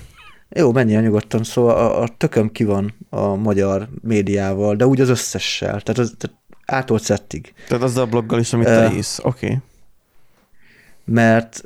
Jó, 0.49 0.73
menjél 0.73 1.01
nyugodtan, 1.01 1.45
szóval 1.45 1.77
a, 1.77 2.03
a 2.03 2.09
tököm 2.17 2.53
ki 2.53 2.65
van 2.65 2.95
a 3.11 3.35
magyar 3.35 3.89
médiával, 4.03 4.77
de 4.77 4.87
úgy 4.87 5.01
az 5.01 5.09
összessel, 5.09 5.81
tehát, 5.81 5.99
az, 5.99 6.15
tehát 6.19 6.37
ától 6.67 6.99
szettig. 6.99 7.55
tehát 7.69 7.83
az 7.83 7.97
a 7.97 8.07
bloggal 8.07 8.39
is, 8.39 8.53
amit 8.53 8.67
Ö. 8.67 8.71
te 8.71 8.93
írsz. 8.95 9.19
Oké. 9.19 9.47
Okay. 9.47 9.59
mert 11.05 11.65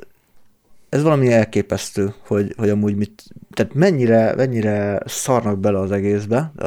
ez 0.89 1.01
valami 1.01 1.31
elképesztő, 1.31 2.13
hogy, 2.19 2.53
hogy 2.57 2.69
amúgy 2.69 2.95
mit, 2.95 3.23
tehát 3.57 3.73
mennyire, 3.73 4.33
mennyire 4.35 5.01
szarnak 5.05 5.59
bele 5.59 5.79
az 5.79 5.91
egészbe, 5.91 6.51
a, 6.55 6.65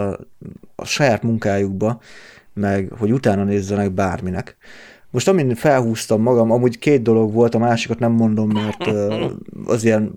a 0.75 0.85
saját 0.85 1.23
munkájukba, 1.23 2.01
meg 2.55 2.93
hogy 2.99 3.13
utána 3.13 3.45
nézzenek 3.45 3.93
bárminek. 3.93 4.57
Most 5.11 5.29
amin 5.29 5.55
felhúztam 5.55 6.23
magam, 6.23 6.51
amúgy 6.51 6.79
két 6.79 7.03
dolog 7.03 7.33
volt, 7.33 7.55
a 7.55 7.59
másikat 7.59 7.99
nem 7.99 8.13
mondom, 8.13 8.51
mert 8.51 8.87
az 9.65 9.85
ilyen 9.85 10.15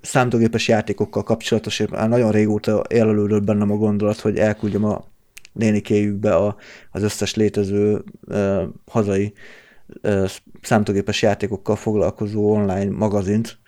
számítógépes 0.00 0.68
játékokkal 0.68 1.22
kapcsolatos, 1.22 1.80
és 1.80 1.88
már 1.88 2.08
nagyon 2.08 2.32
régóta 2.32 2.82
élelődött 2.88 3.44
bennem 3.44 3.70
a 3.70 3.76
gondolat, 3.76 4.20
hogy 4.20 4.38
elküldjem 4.38 4.84
a 4.84 5.04
nénikéjükbe 5.52 6.34
a, 6.34 6.56
az 6.90 7.02
összes 7.02 7.34
létező 7.34 8.04
ö, 8.26 8.62
hazai 8.86 9.32
ö, 10.00 10.24
számítógépes 10.62 11.22
játékokkal 11.22 11.76
foglalkozó 11.76 12.50
online 12.50 12.90
magazint, 12.90 13.58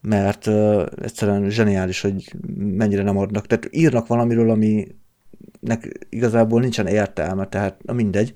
mert 0.00 0.46
ö, 0.46 0.86
egyszerűen 1.02 1.50
zseniális, 1.50 2.00
hogy 2.00 2.34
mennyire 2.56 3.02
nem 3.02 3.18
adnak. 3.18 3.46
Tehát 3.46 3.68
írnak 3.70 4.06
valamiről, 4.06 4.50
aminek 4.50 6.06
igazából 6.08 6.60
nincsen 6.60 6.86
értelme, 6.86 7.46
tehát 7.46 7.82
na 7.84 7.92
mindegy. 7.92 8.34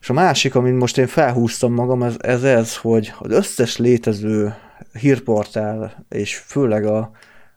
És 0.00 0.10
a 0.10 0.14
másik, 0.14 0.54
amin 0.54 0.74
most 0.74 0.98
én 0.98 1.06
felhúztam 1.06 1.72
magam, 1.72 2.02
ez 2.02 2.16
ez, 2.18 2.44
ez 2.44 2.76
hogy 2.76 3.12
az 3.18 3.30
összes 3.30 3.76
létező 3.76 4.54
hírportál, 4.92 6.06
és 6.08 6.36
főleg 6.36 6.84
a, 6.84 7.10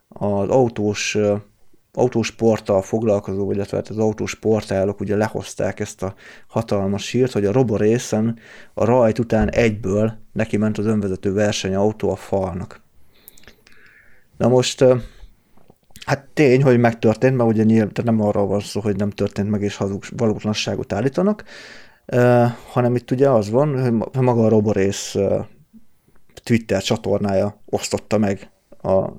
az 0.08 0.50
autós 0.50 1.18
autósporttal 1.94 2.82
foglalkozó, 2.82 3.52
illetve 3.52 3.78
hát 3.78 3.88
az 3.88 3.98
autósportálok 3.98 5.00
ugye 5.00 5.16
lehozták 5.16 5.80
ezt 5.80 6.04
a 6.04 6.14
hatalmas 6.48 7.10
hírt, 7.10 7.32
hogy 7.32 7.46
a 7.46 7.52
roborészen 7.52 8.40
a 8.74 8.86
rajt 8.86 9.20
után 9.20 9.50
egyből 9.50 10.18
neki 10.40 10.58
ment 10.58 10.78
az 10.78 10.86
önvezető 10.86 11.34
versenyautó 11.34 12.12
a 12.12 12.16
falnak. 12.16 12.82
Na 14.38 14.48
most, 14.48 14.86
hát 16.06 16.28
tény, 16.34 16.64
hogy 16.64 16.80
megtörtént, 16.80 17.38
mert 17.38 17.50
ugye 17.50 17.64
nyilván, 17.64 17.94
tehát 17.94 18.12
nem 18.12 18.28
arról 18.28 18.48
van 18.48 18.60
szó, 18.60 18.80
hogy 18.80 18.96
nem 18.96 19.10
történt 19.10 19.50
meg 19.50 19.62
és 19.62 19.76
hazug, 19.76 20.04
valótlanságot 20.18 20.94
állítanak, 20.94 21.44
hanem 22.72 22.96
itt 22.96 23.12
ugye 23.12 23.30
az 23.30 23.50
van, 23.50 23.82
hogy 23.82 23.92
ma- 23.92 24.10
maga 24.22 24.46
a 24.46 24.50
roborész 24.50 25.16
Twitter 26.44 26.82
csatornája 26.82 27.62
osztotta 27.66 28.18
meg 28.18 28.52
a, 28.82 29.10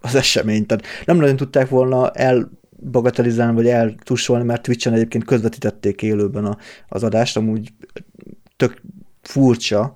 az 0.00 0.14
eseményt. 0.14 0.66
Tehát 0.66 0.84
nem 1.04 1.16
nagyon 1.16 1.36
tudták 1.36 1.68
volna 1.68 2.10
bagatelizálni, 2.90 3.54
vagy 3.54 3.68
eltussolni, 3.68 4.44
mert 4.44 4.62
Twitch-en 4.62 4.92
egyébként 4.92 5.24
közvetítették 5.24 6.02
élőben 6.02 6.44
a, 6.44 6.56
az 6.88 7.02
adást, 7.02 7.36
amúgy 7.36 7.72
tök 8.56 8.82
furcsa, 9.22 9.94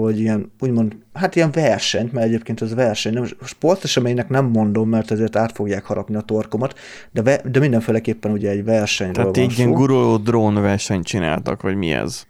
hogy 0.00 0.20
ilyen, 0.20 0.52
úgymond, 0.60 0.96
hát 1.12 1.36
ilyen 1.36 1.50
versenyt, 1.50 2.12
mert 2.12 2.26
egyébként 2.26 2.62
ez 2.62 2.74
verseny, 2.74 3.12
nem, 3.12 3.24
sporteseménynek 3.44 4.28
nem 4.28 4.46
mondom, 4.46 4.88
mert 4.88 5.10
ezért 5.10 5.36
át 5.36 5.52
fogják 5.52 5.84
harapni 5.84 6.14
a 6.14 6.20
torkomat, 6.20 6.78
de, 7.12 7.22
ve, 7.22 7.40
de 7.50 7.58
mindenféleképpen 7.58 8.32
ugye 8.32 8.50
egy 8.50 8.64
versenyről 8.64 9.14
Tehát 9.14 9.36
van 9.36 9.44
így 9.44 9.58
ilyen 9.58 9.70
guruló 9.70 10.16
drón 10.16 10.54
versenyt 10.54 11.04
csináltak, 11.04 11.62
vagy 11.62 11.76
mi 11.76 11.92
ez? 11.92 12.22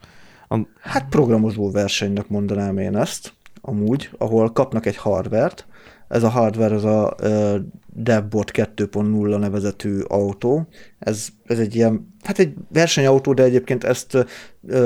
A, 0.49 0.59
Hát 0.81 1.09
programozó 1.09 1.71
versenynek 1.71 2.29
mondanám 2.29 2.79
én 2.79 2.97
ezt, 2.97 3.33
amúgy, 3.61 4.11
ahol 4.19 4.53
kapnak 4.53 4.87
egy 4.87 4.97
hardvert, 4.97 5.67
ez 6.09 6.23
a 6.23 6.29
hardware 6.29 6.75
az 6.75 6.85
a 6.85 7.15
uh, 7.23 7.55
DevBot 7.87 8.51
2.0 8.55 9.39
nevezetű 9.39 10.01
autó. 10.01 10.69
Ez, 10.99 11.29
ez 11.45 11.59
egy 11.59 11.75
ilyen, 11.75 12.15
hát 12.23 12.39
egy 12.39 12.55
versenyautó, 12.73 13.33
de 13.33 13.43
egyébként 13.43 13.85
ezt 13.85 14.15
uh, 14.15 14.25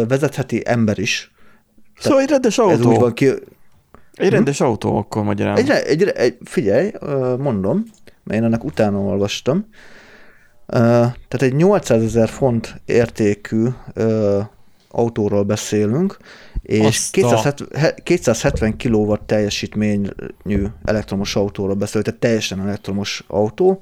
vezetheti 0.09 0.63
ember 0.65 0.99
is. 0.99 1.33
Szóval 2.01 2.21
egy 2.21 2.29
rendes 2.29 2.59
Ez 2.59 2.65
úgy 2.65 2.71
autó. 2.87 2.99
van 3.01 3.15
ki, 3.15 3.29
Egy 4.15 4.31
rendes 4.31 4.61
autó 4.61 4.97
akkor 4.97 5.23
magyarán. 5.23 5.57
Egy, 5.57 5.71
egy, 5.71 6.03
egy, 6.03 6.37
figyelj, 6.45 6.91
mondom, 7.39 7.85
mert 8.25 8.41
én 8.41 8.45
ennek 8.47 8.65
utána 8.65 8.99
olvastam. 8.99 9.67
Tehát 10.67 11.43
egy 11.43 11.55
800 11.55 12.03
ezer 12.03 12.29
font 12.29 12.81
értékű 12.85 13.67
autóról 14.91 15.43
beszélünk, 15.43 16.17
és 16.63 16.85
Azt 16.87 17.17
a- 17.17 17.21
270, 17.21 17.69
he- 17.81 18.03
270 18.03 18.77
kW 18.79 19.15
teljesítményű 19.27 20.65
elektromos 20.85 21.37
autóról 21.37 21.75
beszélünk, 21.75 22.05
tehát 22.07 22.21
teljesen 22.21 22.61
elektromos 22.61 23.25
autó. 23.27 23.81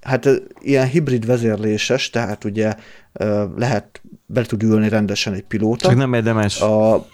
Hát 0.00 0.28
ilyen 0.60 0.86
hibrid 0.86 1.26
vezérléses, 1.26 2.10
tehát 2.10 2.44
ugye 2.44 2.74
lehet, 3.56 4.00
be 4.32 4.44
tud 4.44 4.62
ülni 4.62 4.88
rendesen 4.88 5.32
egy 5.32 5.44
pilóta. 5.44 5.88
Csak 5.88 5.96
nem 5.96 6.14
érdemes. 6.14 6.60
A, 6.60 7.06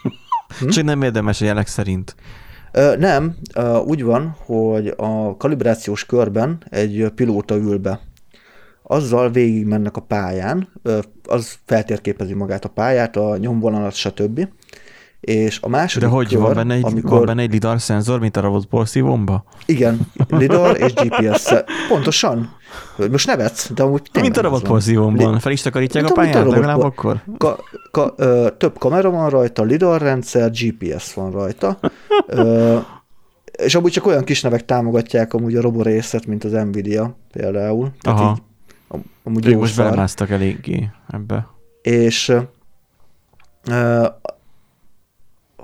Csak 0.68 0.84
nem 0.84 1.02
érdemes 1.02 1.40
a 1.40 1.44
jelek 1.44 1.66
szerint. 1.66 2.16
Nem, 2.98 3.36
úgy 3.84 4.02
van, 4.02 4.36
hogy 4.38 4.94
a 4.96 5.36
kalibrációs 5.36 6.06
körben 6.06 6.62
egy 6.70 7.12
pilóta 7.14 7.56
ül 7.56 7.78
be. 7.78 8.00
Azzal 8.82 9.30
végig 9.30 9.66
mennek 9.66 9.96
a 9.96 10.00
pályán, 10.00 10.68
az 11.24 11.58
feltérképezi 11.64 12.34
magát 12.34 12.64
a 12.64 12.68
pályát, 12.68 13.16
a 13.16 13.36
nyomvonalat, 13.36 13.94
stb. 13.94 14.48
És 15.20 15.58
a 15.62 15.68
második 15.68 16.08
De 16.08 16.14
hogy 16.14 16.28
kör, 16.28 16.38
van 16.40 16.54
benne, 16.54 16.74
egy, 16.74 16.84
amikor, 16.84 17.10
van 17.10 17.24
benne 17.26 17.42
egy 17.42 17.52
lidar 17.52 17.80
szenzor, 17.80 18.20
mint 18.20 18.36
a 18.36 18.40
robot 18.40 18.66
porszívómba? 18.66 19.44
Igen, 19.66 20.00
lidar 20.28 20.76
és 20.80 20.92
GPS. 20.94 21.52
Pontosan. 21.88 22.50
Most 23.10 23.26
nevetsz, 23.26 23.72
de 23.72 23.82
amúgy 23.82 24.02
tényleg 24.02 24.22
Mint 24.22 24.36
a 24.36 24.42
robot 24.48 24.60
van. 24.60 24.70
porszívómban. 24.70 25.38
Fel 25.38 25.52
is 25.52 25.60
takarítják 25.62 26.04
a 26.04 26.08
a 26.08 26.12
pályát 26.12 26.34
robot- 26.34 26.52
legalább 26.54 26.80
akkor? 26.80 27.22
Ka, 27.38 27.58
ka, 27.90 28.14
ö, 28.16 28.48
több 28.58 28.78
kamera 28.78 29.10
van 29.10 29.30
rajta, 29.30 29.62
lidar 29.62 30.00
rendszer, 30.00 30.50
GPS 30.50 31.14
van 31.14 31.30
rajta. 31.30 31.78
Ö, 32.26 32.78
és 33.52 33.74
amúgy 33.74 33.92
csak 33.92 34.06
olyan 34.06 34.24
kis 34.24 34.42
nevek 34.42 34.64
támogatják 34.64 35.34
amúgy 35.34 35.56
a 35.56 35.60
roborészet, 35.60 36.26
mint 36.26 36.44
az 36.44 36.52
Nvidia 36.52 37.16
például. 37.32 37.90
Tehát 38.00 38.18
Aha. 38.20 38.30
így, 38.36 38.42
am- 38.88 39.04
amúgy 39.24 39.46
Ők 39.46 39.58
most 39.58 39.74
szar. 39.74 39.84
belemásztak 39.84 40.30
eléggé 40.30 40.88
ebbe. 41.12 41.46
És 41.82 42.32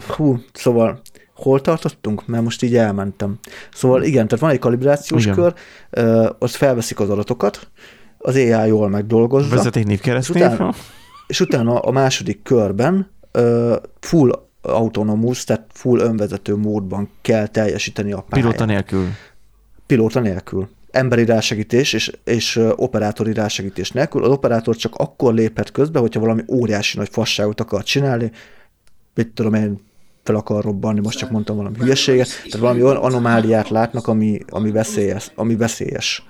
hú, 0.07 0.39
szóval 0.53 1.01
hol 1.35 1.61
tartottunk? 1.61 2.27
Mert 2.27 2.43
most 2.43 2.63
így 2.63 2.77
elmentem. 2.77 3.39
Szóval 3.73 4.03
igen, 4.03 4.29
tehát 4.29 4.45
van 4.45 4.53
egy 4.53 4.59
kalibrációs 4.59 5.23
Igen. 5.23 5.35
kör, 5.35 5.55
ö, 5.91 6.31
ott 6.39 6.51
felveszik 6.51 7.01
az 7.01 7.11
adatokat, 7.11 7.71
az 8.19 8.35
AI 8.35 8.67
jól 8.69 8.89
megdolgozza. 8.89 9.57
Vezeték 9.57 9.87
név 9.87 10.01
keresztnév. 10.01 10.43
És 10.43 10.49
utána- 10.53 10.75
és 11.27 11.41
utána 11.41 11.79
a 11.79 11.91
második 11.91 12.43
körben 12.43 13.11
ö, 13.33 13.77
full 14.01 14.31
autonomous, 14.63 15.45
tehát 15.45 15.67
full 15.73 15.99
önvezető 16.01 16.57
módban 16.57 17.09
kell 17.21 17.47
teljesíteni 17.47 18.13
a 18.13 18.21
pályát. 18.29 18.47
Pilóta 18.47 18.65
nélkül. 18.65 19.07
Pilóta 19.87 20.21
nélkül. 20.21 20.69
Emberi 20.91 21.25
rásegítés 21.25 21.93
és, 21.93 22.13
és 22.25 22.61
operátori 22.77 23.33
rásegítés 23.33 23.91
nélkül. 23.91 24.25
Az 24.25 24.31
operátor 24.31 24.77
csak 24.77 24.95
akkor 24.95 25.35
léphet 25.35 25.73
közbe, 25.73 25.99
hogyha 25.99 26.21
valami 26.21 26.43
óriási 26.49 26.99
nagy 26.99 27.09
fasságot 27.11 27.61
akar 27.61 27.83
csinálni, 27.83 28.31
mit 29.15 29.29
tudom 29.29 29.55
én, 29.55 29.81
fel 30.23 30.35
akar 30.35 30.65
robbanni, 30.65 31.01
most 31.01 31.19
csak 31.19 31.31
mondtam 31.31 31.57
valami 31.57 31.77
hülyeséget, 31.79 32.29
tehát 32.29 32.59
valami 32.59 32.83
olyan 32.83 32.97
anomáliát 32.97 33.69
látnak, 33.69 34.07
ami, 34.07 34.39
ami, 34.49 34.71
veszélyes, 34.71 35.31
ami 35.35 35.57
veszélyes. 35.57 36.25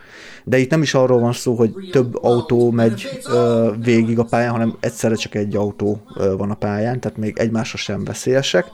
De 0.44 0.58
itt 0.58 0.70
nem 0.70 0.82
is 0.82 0.94
arról 0.94 1.20
van 1.20 1.32
szó, 1.32 1.54
hogy 1.54 1.74
több 1.90 2.24
autó 2.24 2.70
megy 2.70 3.20
ö, 3.26 3.72
végig 3.82 4.18
a 4.18 4.24
pályán, 4.24 4.50
hanem 4.50 4.76
egyszerre 4.80 5.14
csak 5.14 5.34
egy 5.34 5.56
autó 5.56 6.02
ö, 6.16 6.36
van 6.36 6.50
a 6.50 6.54
pályán, 6.54 7.00
tehát 7.00 7.18
még 7.18 7.38
egymásra 7.38 7.78
sem 7.78 8.04
veszélyesek. 8.04 8.66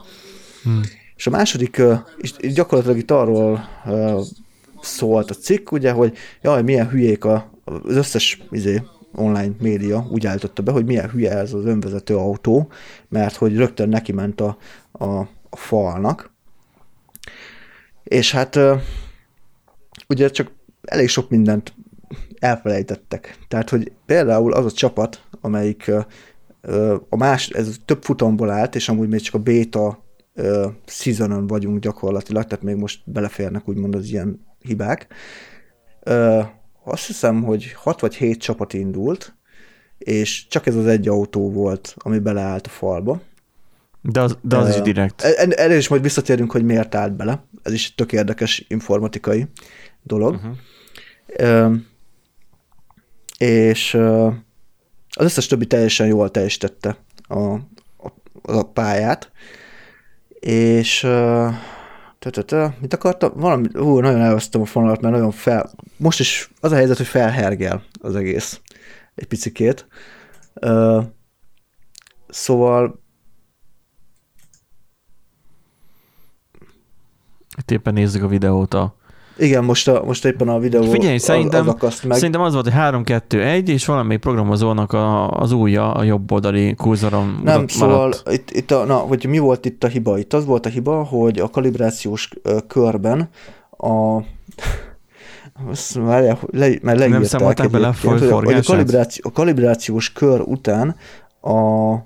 Hmm. 0.63 0.81
És 1.15 1.27
a 1.27 1.29
második, 1.29 1.77
ö, 1.77 1.93
és 2.17 2.53
gyakorlatilag 2.53 2.97
itt 2.97 3.11
arról 3.11 3.67
ö, 3.85 4.21
szólt 4.81 5.29
a 5.29 5.33
cikk, 5.33 5.71
ugye, 5.71 5.91
hogy 5.91 6.17
jaj, 6.41 6.63
milyen 6.63 6.89
hülyék 6.89 7.25
a, 7.25 7.51
az 7.63 7.95
összes 7.95 8.41
izé, 8.51 8.81
online 9.15 9.55
média 9.59 10.07
úgy 10.09 10.25
állította 10.25 10.61
be, 10.61 10.71
hogy 10.71 10.85
milyen 10.85 11.09
hülye 11.09 11.31
ez 11.31 11.53
az 11.53 11.65
önvezető 11.65 12.15
autó, 12.15 12.71
mert 13.09 13.35
hogy 13.35 13.55
rögtön 13.55 13.89
neki 13.89 14.11
ment 14.11 14.41
a, 14.41 14.57
a, 14.91 15.23
falnak. 15.51 16.31
És 18.03 18.31
hát 18.31 18.59
ugye 20.07 20.29
csak 20.29 20.51
elég 20.81 21.07
sok 21.09 21.29
mindent 21.29 21.73
elfelejtettek. 22.39 23.37
Tehát, 23.47 23.69
hogy 23.69 23.91
például 24.05 24.53
az 24.53 24.65
a 24.65 24.71
csapat, 24.71 25.27
amelyik 25.41 25.91
a 27.09 27.15
más, 27.15 27.49
ez 27.49 27.75
több 27.85 28.03
futamból 28.03 28.49
állt, 28.49 28.75
és 28.75 28.89
amúgy 28.89 29.09
még 29.09 29.19
csak 29.21 29.33
a 29.33 29.39
beta 29.39 30.03
seasonon 30.85 31.47
vagyunk 31.47 31.79
gyakorlatilag, 31.79 32.45
tehát 32.45 32.63
még 32.63 32.75
most 32.75 33.11
beleférnek 33.11 33.67
úgymond 33.67 33.95
az 33.95 34.05
ilyen 34.05 34.45
hibák. 34.59 35.07
Azt 36.83 37.05
hiszem, 37.05 37.43
hogy 37.43 37.73
6 37.73 37.99
vagy 37.99 38.15
7 38.15 38.39
csapat 38.39 38.73
indult, 38.73 39.33
és 39.97 40.47
csak 40.47 40.65
ez 40.65 40.75
az 40.75 40.85
egy 40.85 41.07
autó 41.07 41.51
volt, 41.51 41.95
ami 41.97 42.19
beleállt 42.19 42.67
a 42.67 42.69
falba. 42.69 43.21
De 44.01 44.21
az, 44.21 44.37
de 44.41 44.57
az 44.57 44.69
is 44.69 44.75
Ö, 44.75 44.81
direkt. 44.81 45.21
e- 45.21 45.47
Erre 45.49 45.75
is 45.75 45.87
majd 45.87 46.01
visszatérünk, 46.01 46.51
hogy 46.51 46.63
miért 46.63 46.95
állt 46.95 47.13
bele. 47.15 47.43
Ez 47.63 47.73
is 47.73 47.87
egy 47.87 47.95
tök 47.95 48.11
érdekes 48.11 48.65
informatikai 48.67 49.45
dolog. 50.03 50.33
Uh-huh. 50.33 50.55
Ö, 51.25 51.73
és 53.37 53.93
ö, 53.93 54.27
az 55.15 55.25
összes 55.25 55.47
többi 55.47 55.65
teljesen 55.67 56.07
jól 56.07 56.31
teljesítette 56.31 56.97
a, 57.27 57.39
a, 57.39 57.61
a 58.41 58.63
pályát, 58.63 59.31
és 60.39 61.03
ö, 61.03 61.47
tö, 62.19 62.29
tö, 62.29 62.41
tö, 62.41 62.67
mit 62.81 62.93
akartam? 62.93 63.31
Valami, 63.35 63.67
hú, 63.73 63.99
nagyon 63.99 64.21
elvesztem 64.21 64.61
a 64.61 64.65
fonalat, 64.65 65.01
mert 65.01 65.13
nagyon 65.13 65.31
fel... 65.31 65.71
Most 65.97 66.19
is 66.19 66.49
az 66.59 66.71
a 66.71 66.75
helyzet, 66.75 66.97
hogy 66.97 67.07
felhergel 67.07 67.83
az 68.01 68.15
egész 68.15 68.61
egy 69.15 69.27
picikét. 69.27 69.87
Ö, 70.53 71.01
szóval 72.29 72.98
Itt 77.59 77.71
éppen 77.71 77.93
nézzük 77.93 78.23
a 78.23 78.27
videót. 78.27 78.73
A... 78.73 78.95
igen, 79.37 79.63
most, 79.63 79.87
a, 79.87 80.03
most 80.05 80.25
éppen 80.25 80.49
a 80.49 80.59
videó 80.59 80.81
Figyelj, 80.83 81.15
az, 81.15 81.21
szerintem, 81.21 81.67
az 81.79 82.01
meg. 82.03 82.17
szerintem 82.17 82.41
az 82.41 82.53
volt, 82.53 82.69
hogy 82.69 83.03
3-2-1, 83.29 83.67
és 83.67 83.85
valamelyik 83.85 84.21
programozónak 84.21 84.93
a, 84.93 85.31
az 85.31 85.51
újja 85.51 85.91
a 85.91 86.03
jobb 86.03 86.31
oldali 86.31 86.75
kurzoron 86.75 87.25
Nem, 87.43 87.53
maradt. 87.53 87.69
szóval 87.69 88.13
itt, 88.31 88.51
itt 88.51 88.71
a, 88.71 88.85
na, 88.85 88.95
hogy 88.95 89.25
mi 89.25 89.37
volt 89.37 89.65
itt 89.65 89.83
a 89.83 89.87
hiba? 89.87 90.17
Itt 90.17 90.33
az 90.33 90.45
volt 90.45 90.65
a 90.65 90.69
hiba, 90.69 91.03
hogy 91.03 91.39
a 91.39 91.49
kalibrációs 91.49 92.29
körben 92.67 93.29
a 93.77 94.23
azt 95.67 95.93
várjál, 96.09 96.39
le, 96.51 96.67
mert 96.81 96.99
leírták 96.99 97.23
számolták 97.23 97.69
bele 97.69 97.87
a 97.87 97.93
hogy 98.01 98.53
a, 98.53 98.61
kalibráció, 98.61 99.23
a 99.27 99.31
kalibrációs 99.31 100.11
kör 100.11 100.41
után 100.41 100.95
a, 101.39 101.49
a, 101.49 102.03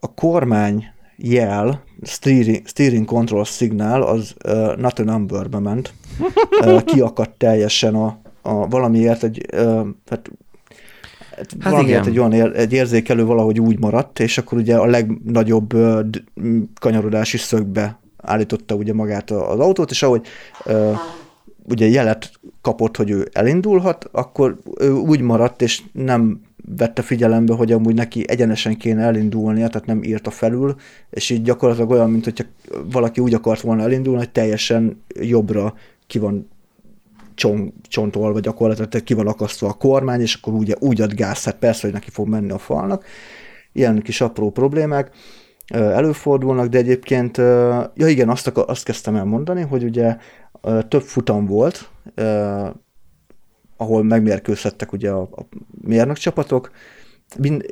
a 0.00 0.14
kormány 0.14 0.92
jel, 1.18 1.82
steering, 2.02 2.66
steering 2.66 3.04
control 3.04 3.44
signal, 3.44 4.02
az 4.02 4.34
uh, 4.44 4.76
not 4.76 4.98
a 4.98 5.02
numberbe 5.02 5.58
ment. 5.58 5.92
Uh, 6.60 6.82
kiakadt 6.84 7.38
teljesen 7.38 7.94
a, 7.94 8.18
a 8.42 8.68
valamiért 8.68 9.22
egy, 9.22 9.46
uh, 9.52 9.86
hát 10.10 10.30
Hát 11.38 11.62
valamiért 11.62 12.06
igen. 12.06 12.12
egy 12.12 12.18
olyan 12.18 12.32
ér, 12.32 12.56
egy 12.56 12.72
érzékelő 12.72 13.24
valahogy 13.24 13.60
úgy 13.60 13.78
maradt, 13.78 14.20
és 14.20 14.38
akkor 14.38 14.58
ugye 14.58 14.76
a 14.76 14.86
legnagyobb 14.86 15.72
m, 16.34 16.60
kanyarodási 16.80 17.36
szögbe 17.36 17.98
állította 18.16 18.74
ugye 18.74 18.92
magát 18.94 19.30
az 19.30 19.58
autót, 19.58 19.90
és 19.90 20.02
ahogy 20.02 20.26
ö, 20.64 20.92
ugye 21.62 21.88
jelet 21.88 22.30
kapott, 22.60 22.96
hogy 22.96 23.10
ő 23.10 23.28
elindulhat, 23.32 24.08
akkor 24.12 24.58
ő 24.80 24.92
úgy 24.92 25.20
maradt, 25.20 25.62
és 25.62 25.82
nem 25.92 26.40
vette 26.76 27.02
figyelembe, 27.02 27.54
hogy 27.54 27.72
amúgy 27.72 27.94
neki 27.94 28.24
egyenesen 28.28 28.76
kéne 28.76 29.02
elindulnia, 29.02 29.68
tehát 29.68 29.86
nem 29.86 30.02
írta 30.02 30.30
felül, 30.30 30.74
és 31.10 31.30
így 31.30 31.42
gyakorlatilag 31.42 31.90
olyan, 31.90 32.10
mint 32.10 32.24
hogyha 32.24 32.44
valaki 32.90 33.20
úgy 33.20 33.34
akart 33.34 33.60
volna 33.60 33.82
elindulni, 33.82 34.18
hogy 34.18 34.30
teljesen 34.30 35.02
jobbra 35.20 35.74
ki 36.06 36.18
van 36.18 36.48
csont, 37.34 37.74
csontolva 37.88 38.40
gyakorlatilag, 38.40 38.90
tehát 38.90 39.06
ki 39.06 39.14
van 39.14 39.26
akasztva 39.26 39.68
a 39.68 39.72
kormány, 39.72 40.20
és 40.20 40.34
akkor 40.34 40.52
úgy, 40.52 40.76
úgy 40.78 41.00
ad 41.00 41.14
gáz, 41.14 41.44
hát 41.44 41.56
persze, 41.56 41.80
hogy 41.82 41.92
neki 41.92 42.10
fog 42.10 42.28
menni 42.28 42.50
a 42.50 42.58
falnak. 42.58 43.04
Ilyen 43.72 44.02
kis 44.02 44.20
apró 44.20 44.50
problémák 44.50 45.10
előfordulnak, 45.74 46.66
de 46.66 46.78
egyébként, 46.78 47.36
ja 47.94 48.06
igen, 48.06 48.28
azt, 48.28 48.48
azt 48.48 48.84
kezdtem 48.84 49.16
el 49.16 49.24
mondani, 49.24 49.62
hogy 49.62 49.84
ugye 49.84 50.16
több 50.88 51.02
futam 51.02 51.46
volt, 51.46 51.90
ahol 53.80 54.02
megmérkőzhettek 54.02 54.92
ugye 54.92 55.10
a, 55.10 55.20
a 55.20 55.46
mérnök 55.80 56.16
csapatok, 56.16 56.70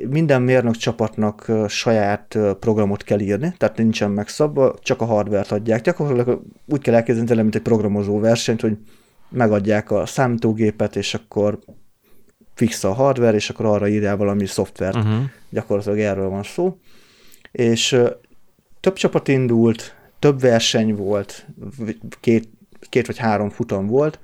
minden 0.09 0.41
mérnök 0.41 0.75
csapatnak 0.75 1.51
saját 1.67 2.37
programot 2.59 3.03
kell 3.03 3.19
írni, 3.19 3.53
tehát 3.57 3.77
nincsen 3.77 4.11
megszabva, 4.11 4.75
csak 4.81 5.01
a 5.01 5.05
hardvert 5.05 5.51
adják. 5.51 5.81
Gyakorlatilag 5.81 6.41
úgy 6.65 6.81
kell 6.81 6.93
elképzelni, 6.93 7.41
mint 7.41 7.55
egy 7.55 7.61
programozó 7.61 8.19
versenyt, 8.19 8.61
hogy 8.61 8.77
megadják 9.29 9.91
a 9.91 10.05
számítógépet, 10.05 10.95
és 10.95 11.13
akkor 11.13 11.59
fix 12.53 12.83
a 12.83 12.93
hardware, 12.93 13.35
és 13.35 13.49
akkor 13.49 13.65
arra 13.65 13.87
írjál 13.87 14.17
valami 14.17 14.45
szoftvert. 14.45 14.95
Uh-huh. 14.95 15.23
Gyakorlatilag 15.49 15.99
erről 15.99 16.29
van 16.29 16.43
szó. 16.43 16.77
És 17.51 17.99
több 18.79 18.93
csapat 18.93 19.27
indult, 19.27 19.95
több 20.19 20.39
verseny 20.39 20.95
volt, 20.95 21.45
két, 22.19 22.49
két 22.89 23.07
vagy 23.07 23.17
három 23.17 23.49
futam 23.49 23.87
volt, 23.87 24.19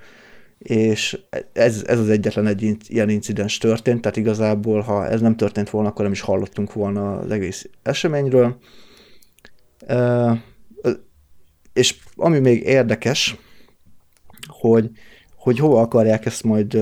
és 0.57 1.19
ez, 1.53 1.83
ez 1.85 1.99
az 1.99 2.09
egyetlen 2.09 2.47
egy 2.47 2.77
ilyen 2.87 3.09
incidens 3.09 3.57
történt, 3.57 4.01
tehát 4.01 4.17
igazából, 4.17 4.81
ha 4.81 5.07
ez 5.07 5.21
nem 5.21 5.35
történt 5.35 5.69
volna, 5.69 5.89
akkor 5.89 6.03
nem 6.03 6.13
is 6.13 6.21
hallottunk 6.21 6.73
volna 6.73 7.17
az 7.17 7.31
egész 7.31 7.69
eseményről. 7.81 8.57
És 11.73 11.95
ami 12.15 12.39
még 12.39 12.63
érdekes, 12.63 13.37
hogy, 14.47 14.89
hogy 15.35 15.59
hova 15.59 15.81
akarják 15.81 16.25
ezt 16.25 16.43
majd 16.43 16.77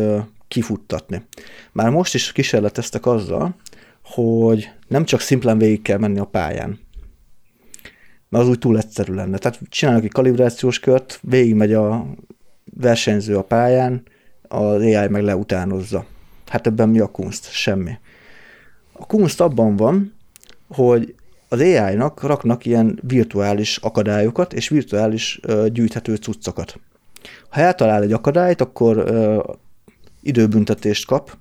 kifuttatni. 0.48 1.26
Már 1.72 1.90
most 1.90 2.14
is 2.14 2.32
kísérleteztek 2.32 3.06
azzal, 3.06 3.56
hogy 4.04 4.70
nem 4.88 5.06
csak 5.06 5.20
szimplán 5.20 5.58
végig 5.58 5.82
kell 5.82 5.98
menni 5.98 6.20
a 6.20 6.26
pályán, 6.26 6.80
mert 8.30 8.44
az 8.44 8.50
úgy 8.50 8.60
túl 8.60 8.78
egyszerű 8.78 9.14
lenne. 9.14 9.38
Tehát 9.38 9.60
csinálnak 9.70 10.04
egy 10.04 10.12
kalibrációs 10.12 10.80
kört, 10.80 11.20
végigmegy 11.22 11.74
a 11.74 12.06
versenyző 12.64 13.38
a 13.38 13.44
pályán, 13.44 14.04
az 14.48 14.82
AI 14.82 15.08
meg 15.08 15.24
leutánozza. 15.24 16.06
Hát 16.48 16.68
ebben 16.68 16.90
mi 16.90 17.00
a 17.00 17.08
kunst? 17.08 17.52
Semmi. 17.52 17.92
A 18.92 19.06
kunst 19.06 19.42
abban 19.42 19.76
van, 19.76 20.14
hogy 20.68 21.16
az 21.48 21.60
AI-nak 21.60 22.24
raknak 22.24 22.66
ilyen 22.66 23.00
virtuális 23.02 23.78
akadályokat 23.78 24.54
és 24.54 24.70
virtuális 24.70 25.40
ö, 25.42 25.68
gyűjthető 25.70 26.16
cuccokat. 26.16 26.80
Ha 27.50 27.62
eltalál 27.62 28.02
egy 28.02 28.12
akadályt, 28.12 28.62
akkor 28.62 28.98
ö, 28.98 29.44
időbüntetést 30.22 31.06
kap, 31.06 31.38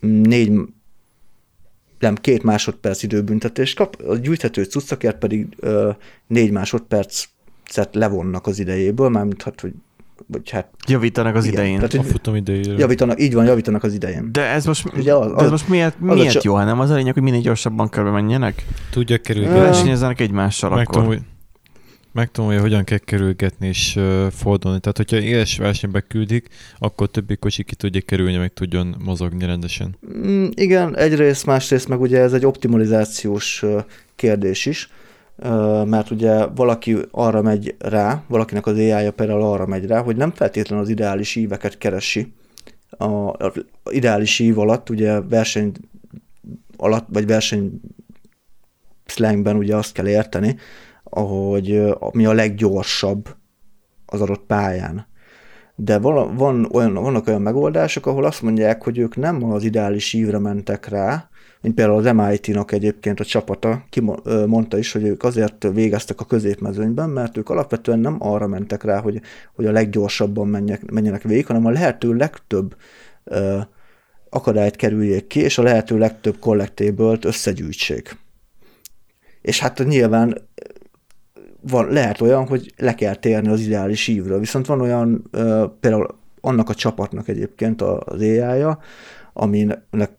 négy, 0.00 0.60
nem, 1.98 2.14
két 2.14 2.42
másodperc 2.42 3.02
időbüntetést 3.02 3.76
kap, 3.76 4.02
a 4.06 4.16
gyűjthető 4.16 4.64
cuccokért 4.64 5.18
pedig 5.18 5.46
ö, 5.56 5.90
négy 6.26 6.50
másodpercet 6.50 7.88
levonnak 7.92 8.46
az 8.46 8.58
idejéből, 8.58 9.08
mármint 9.08 9.42
hát, 9.42 9.60
hogy 9.60 9.72
vagy 10.26 10.50
hát... 10.50 10.70
Javítanak 10.86 11.34
az 11.34 11.44
igen, 11.44 11.54
idején. 11.54 11.76
Tehát, 11.76 11.94
a 11.94 12.02
futam 12.02 12.36
idejére. 12.36 12.74
Javítanak, 12.78 13.20
így 13.20 13.34
van, 13.34 13.44
javítanak 13.44 13.82
az 13.82 13.94
idején. 13.94 14.32
De 14.32 14.42
ez 14.42 14.66
most, 14.66 14.92
Ugye 14.96 15.14
az, 15.14 15.32
de 15.32 15.44
ez 15.44 15.50
most 15.50 15.68
miért, 15.68 15.96
az 16.06 16.16
miért 16.16 16.44
jó, 16.44 16.54
hanem 16.54 16.80
az 16.80 16.90
a 16.90 16.94
lényeg, 16.94 17.14
hogy 17.14 17.22
minél 17.22 17.40
gyorsabban 17.40 17.88
körbe 17.88 18.10
menjenek? 18.10 18.64
Tudják 18.90 19.20
kerülni. 19.20 19.48
Versenyezzenek 19.48 20.20
egymással 20.20 20.72
akkor. 20.72 21.18
Megtanulja, 22.12 22.60
hogyan 22.60 22.84
kell 22.84 22.98
kerülgetni 22.98 23.66
és 23.66 23.96
uh, 23.96 24.26
fordulni. 24.30 24.80
Tehát, 24.80 24.96
hogyha 24.96 25.16
éles 25.16 25.58
versenybe 25.58 26.00
küldik, 26.00 26.48
akkor 26.78 27.10
többi 27.10 27.36
kocsi 27.36 27.64
ki 27.64 27.74
tudja 27.74 28.00
kerülni, 28.00 28.36
meg 28.36 28.52
tudjon 28.52 28.96
mozogni 29.04 29.46
rendesen. 29.46 29.96
Mm, 30.26 30.46
igen, 30.54 30.96
egyrészt, 30.96 31.46
másrészt 31.46 31.88
meg 31.88 32.00
ugye 32.00 32.18
ez 32.18 32.32
egy 32.32 32.46
optimalizációs 32.46 33.64
kérdés 34.14 34.66
is 34.66 34.88
mert 35.84 36.10
ugye 36.10 36.46
valaki 36.46 36.96
arra 37.10 37.42
megy 37.42 37.74
rá, 37.78 38.22
valakinek 38.28 38.66
az 38.66 38.76
AI-ja 38.76 39.12
például 39.12 39.42
arra 39.42 39.66
megy 39.66 39.86
rá, 39.86 40.02
hogy 40.02 40.16
nem 40.16 40.30
feltétlenül 40.30 40.84
az 40.84 40.90
ideális 40.90 41.36
íveket 41.36 41.78
keresi. 41.78 42.34
A, 42.90 43.28
a 43.28 43.52
ideális 43.90 44.38
ív 44.38 44.58
alatt 44.58 44.90
ugye 44.90 45.20
verseny 45.20 45.72
alatt, 46.76 47.06
vagy 47.08 47.26
verseny 47.26 47.80
slangben 49.06 49.56
ugye 49.56 49.76
azt 49.76 49.92
kell 49.92 50.08
érteni, 50.08 50.56
hogy 51.04 51.94
mi 52.12 52.26
a 52.26 52.32
leggyorsabb 52.32 53.36
az 54.06 54.20
adott 54.20 54.46
pályán. 54.46 55.06
De 55.74 55.98
van, 55.98 56.36
van 56.36 56.68
olyan, 56.72 56.94
vannak 56.94 57.26
olyan 57.26 57.42
megoldások, 57.42 58.06
ahol 58.06 58.24
azt 58.24 58.42
mondják, 58.42 58.82
hogy 58.82 58.98
ők 58.98 59.16
nem 59.16 59.44
az 59.44 59.64
ideális 59.64 60.12
ívre 60.12 60.38
mentek 60.38 60.88
rá, 60.88 61.28
mint 61.66 61.78
például 61.78 62.06
az 62.06 62.12
MIT-nak 62.12 62.72
egyébként 62.72 63.20
a 63.20 63.24
csapata 63.24 63.84
mondta 64.46 64.78
is, 64.78 64.92
hogy 64.92 65.04
ők 65.04 65.22
azért 65.22 65.68
végeztek 65.72 66.20
a 66.20 66.24
középmezőnyben, 66.24 67.10
mert 67.10 67.36
ők 67.36 67.48
alapvetően 67.48 67.98
nem 67.98 68.16
arra 68.18 68.46
mentek 68.46 68.82
rá, 68.82 69.00
hogy, 69.00 69.20
hogy 69.54 69.66
a 69.66 69.72
leggyorsabban 69.72 70.48
menjek, 70.48 70.90
menjenek 70.90 71.22
végig, 71.22 71.46
hanem 71.46 71.66
a 71.66 71.70
lehető 71.70 72.14
legtöbb 72.14 72.76
ö, 73.24 73.58
akadályt 74.30 74.76
kerüljék 74.76 75.26
ki, 75.26 75.40
és 75.40 75.58
a 75.58 75.62
lehető 75.62 75.98
legtöbb 75.98 76.38
kollektébölt 76.38 77.24
összegyűjtsék. 77.24 78.16
És 79.42 79.60
hát 79.60 79.84
nyilván 79.84 80.48
van, 81.60 81.88
lehet 81.88 82.20
olyan, 82.20 82.46
hogy 82.46 82.72
le 82.76 82.94
kell 82.94 83.14
térni 83.14 83.48
az 83.48 83.60
ideális 83.60 84.08
ívről, 84.08 84.38
viszont 84.38 84.66
van 84.66 84.80
olyan, 84.80 85.30
például 85.80 86.18
annak 86.40 86.68
a 86.68 86.74
csapatnak 86.74 87.28
egyébként 87.28 87.82
az 87.82 88.20
AI-ja, 88.20 88.78
aminek 89.32 90.16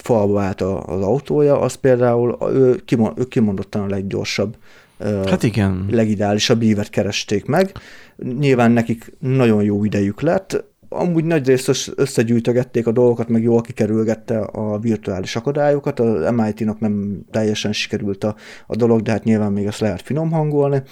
falba 0.00 0.40
állt 0.40 0.60
az 0.60 1.02
autója, 1.02 1.60
az 1.60 1.74
például 1.74 2.38
ő, 2.52 2.76
kimond, 2.84 3.18
ő 3.18 3.24
kimondottan 3.24 3.82
a 3.82 3.86
leggyorsabb, 3.86 4.56
hát 5.00 5.42
igen. 5.42 5.86
legideálisabb 5.90 6.62
ívet 6.62 6.90
keresték 6.90 7.46
meg. 7.46 7.72
Nyilván 8.16 8.70
nekik 8.70 9.12
nagyon 9.18 9.62
jó 9.62 9.84
idejük 9.84 10.20
lett, 10.20 10.64
amúgy 10.88 11.24
nagy 11.24 11.46
részt 11.46 11.92
összegyűjtögették 11.94 12.86
a 12.86 12.92
dolgokat, 12.92 13.28
meg 13.28 13.42
jól 13.42 13.60
kikerülgette 13.60 14.38
a 14.38 14.78
virtuális 14.78 15.36
akadályokat, 15.36 16.00
az 16.00 16.30
MIT-nak 16.30 16.80
nem 16.80 17.20
teljesen 17.30 17.72
sikerült 17.72 18.24
a, 18.24 18.36
a 18.66 18.76
dolog, 18.76 19.02
de 19.02 19.10
hát 19.10 19.24
nyilván 19.24 19.52
még 19.52 19.66
ezt 19.66 19.80
lehet 19.80 20.02
finom 20.02 20.30
hangolni, 20.30 20.82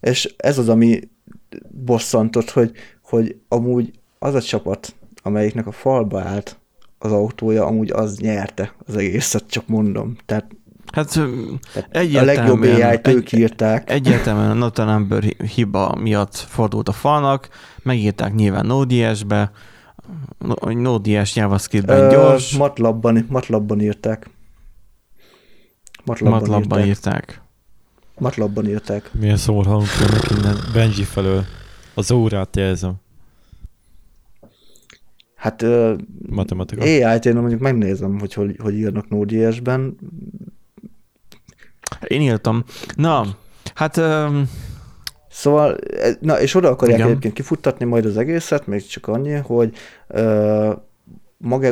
és 0.00 0.34
ez 0.36 0.58
az, 0.58 0.68
ami 0.68 1.00
bosszantott, 1.70 2.50
hogy, 2.50 2.72
hogy 3.02 3.36
amúgy 3.48 3.92
az 4.18 4.34
a 4.34 4.42
csapat, 4.42 4.94
amelyiknek 5.22 5.66
a 5.66 5.72
falba 5.72 6.20
állt 6.20 6.58
az 7.04 7.12
autója, 7.12 7.66
amúgy 7.66 7.90
az 7.90 8.18
nyerte 8.18 8.74
az 8.86 8.96
egészet, 8.96 9.44
csak 9.48 9.66
mondom. 9.66 10.16
Tehát 10.26 10.46
Hát 10.92 11.16
a 12.14 12.22
legjobb 12.24 12.62
AI-t 12.62 13.08
ők 13.08 13.32
írták. 13.32 13.90
Egyértelműen 13.90 14.50
a 14.50 14.54
Not 14.54 14.76
Number 14.76 15.22
hiba 15.54 15.94
miatt 16.00 16.34
fordult 16.34 16.88
a 16.88 16.92
falnak, 16.92 17.48
megírták 17.82 18.34
nyilván 18.34 18.66
Node.js-be, 18.66 19.50
Node.js 20.60 21.36
JavaScript-ben 21.36 22.08
gyors. 22.08 22.56
Matlabban, 22.56 23.26
Matlabban 23.28 23.80
írták. 23.80 24.30
Matlabban, 26.04 26.38
Matlabban 26.38 26.78
írták. 26.78 26.86
írták. 26.86 27.40
Matlabban 28.18 28.68
írták. 28.68 29.10
Milyen 29.12 29.38
jönnek 29.46 30.30
innen 30.36 30.56
Benji 30.72 31.04
felől. 31.04 31.44
Az 31.94 32.10
órát 32.10 32.56
jelzem. 32.56 32.94
Hát 35.44 35.64
Matematika. 36.28 36.82
AI-t 36.82 37.26
én 37.26 37.34
mondjuk 37.34 37.60
megnézem, 37.60 38.18
hogy 38.18 38.34
hogy, 38.34 38.56
hogy 38.58 38.74
írnak 38.74 39.08
Node.js-ben. 39.08 39.96
Én 42.06 42.20
írtam. 42.20 42.64
Na, 42.96 43.26
hát... 43.74 43.96
Um... 43.96 44.50
Szóval, 45.28 45.76
e, 46.00 46.16
na 46.20 46.40
és 46.40 46.54
oda 46.54 46.68
akarják 46.68 46.98
Igen. 46.98 47.10
egyébként 47.10 47.34
kifuttatni 47.34 47.84
majd 47.84 48.04
az 48.04 48.16
egészet, 48.16 48.66
még 48.66 48.86
csak 48.86 49.06
annyi, 49.06 49.32
hogy 49.32 49.74
uh, 50.08 50.72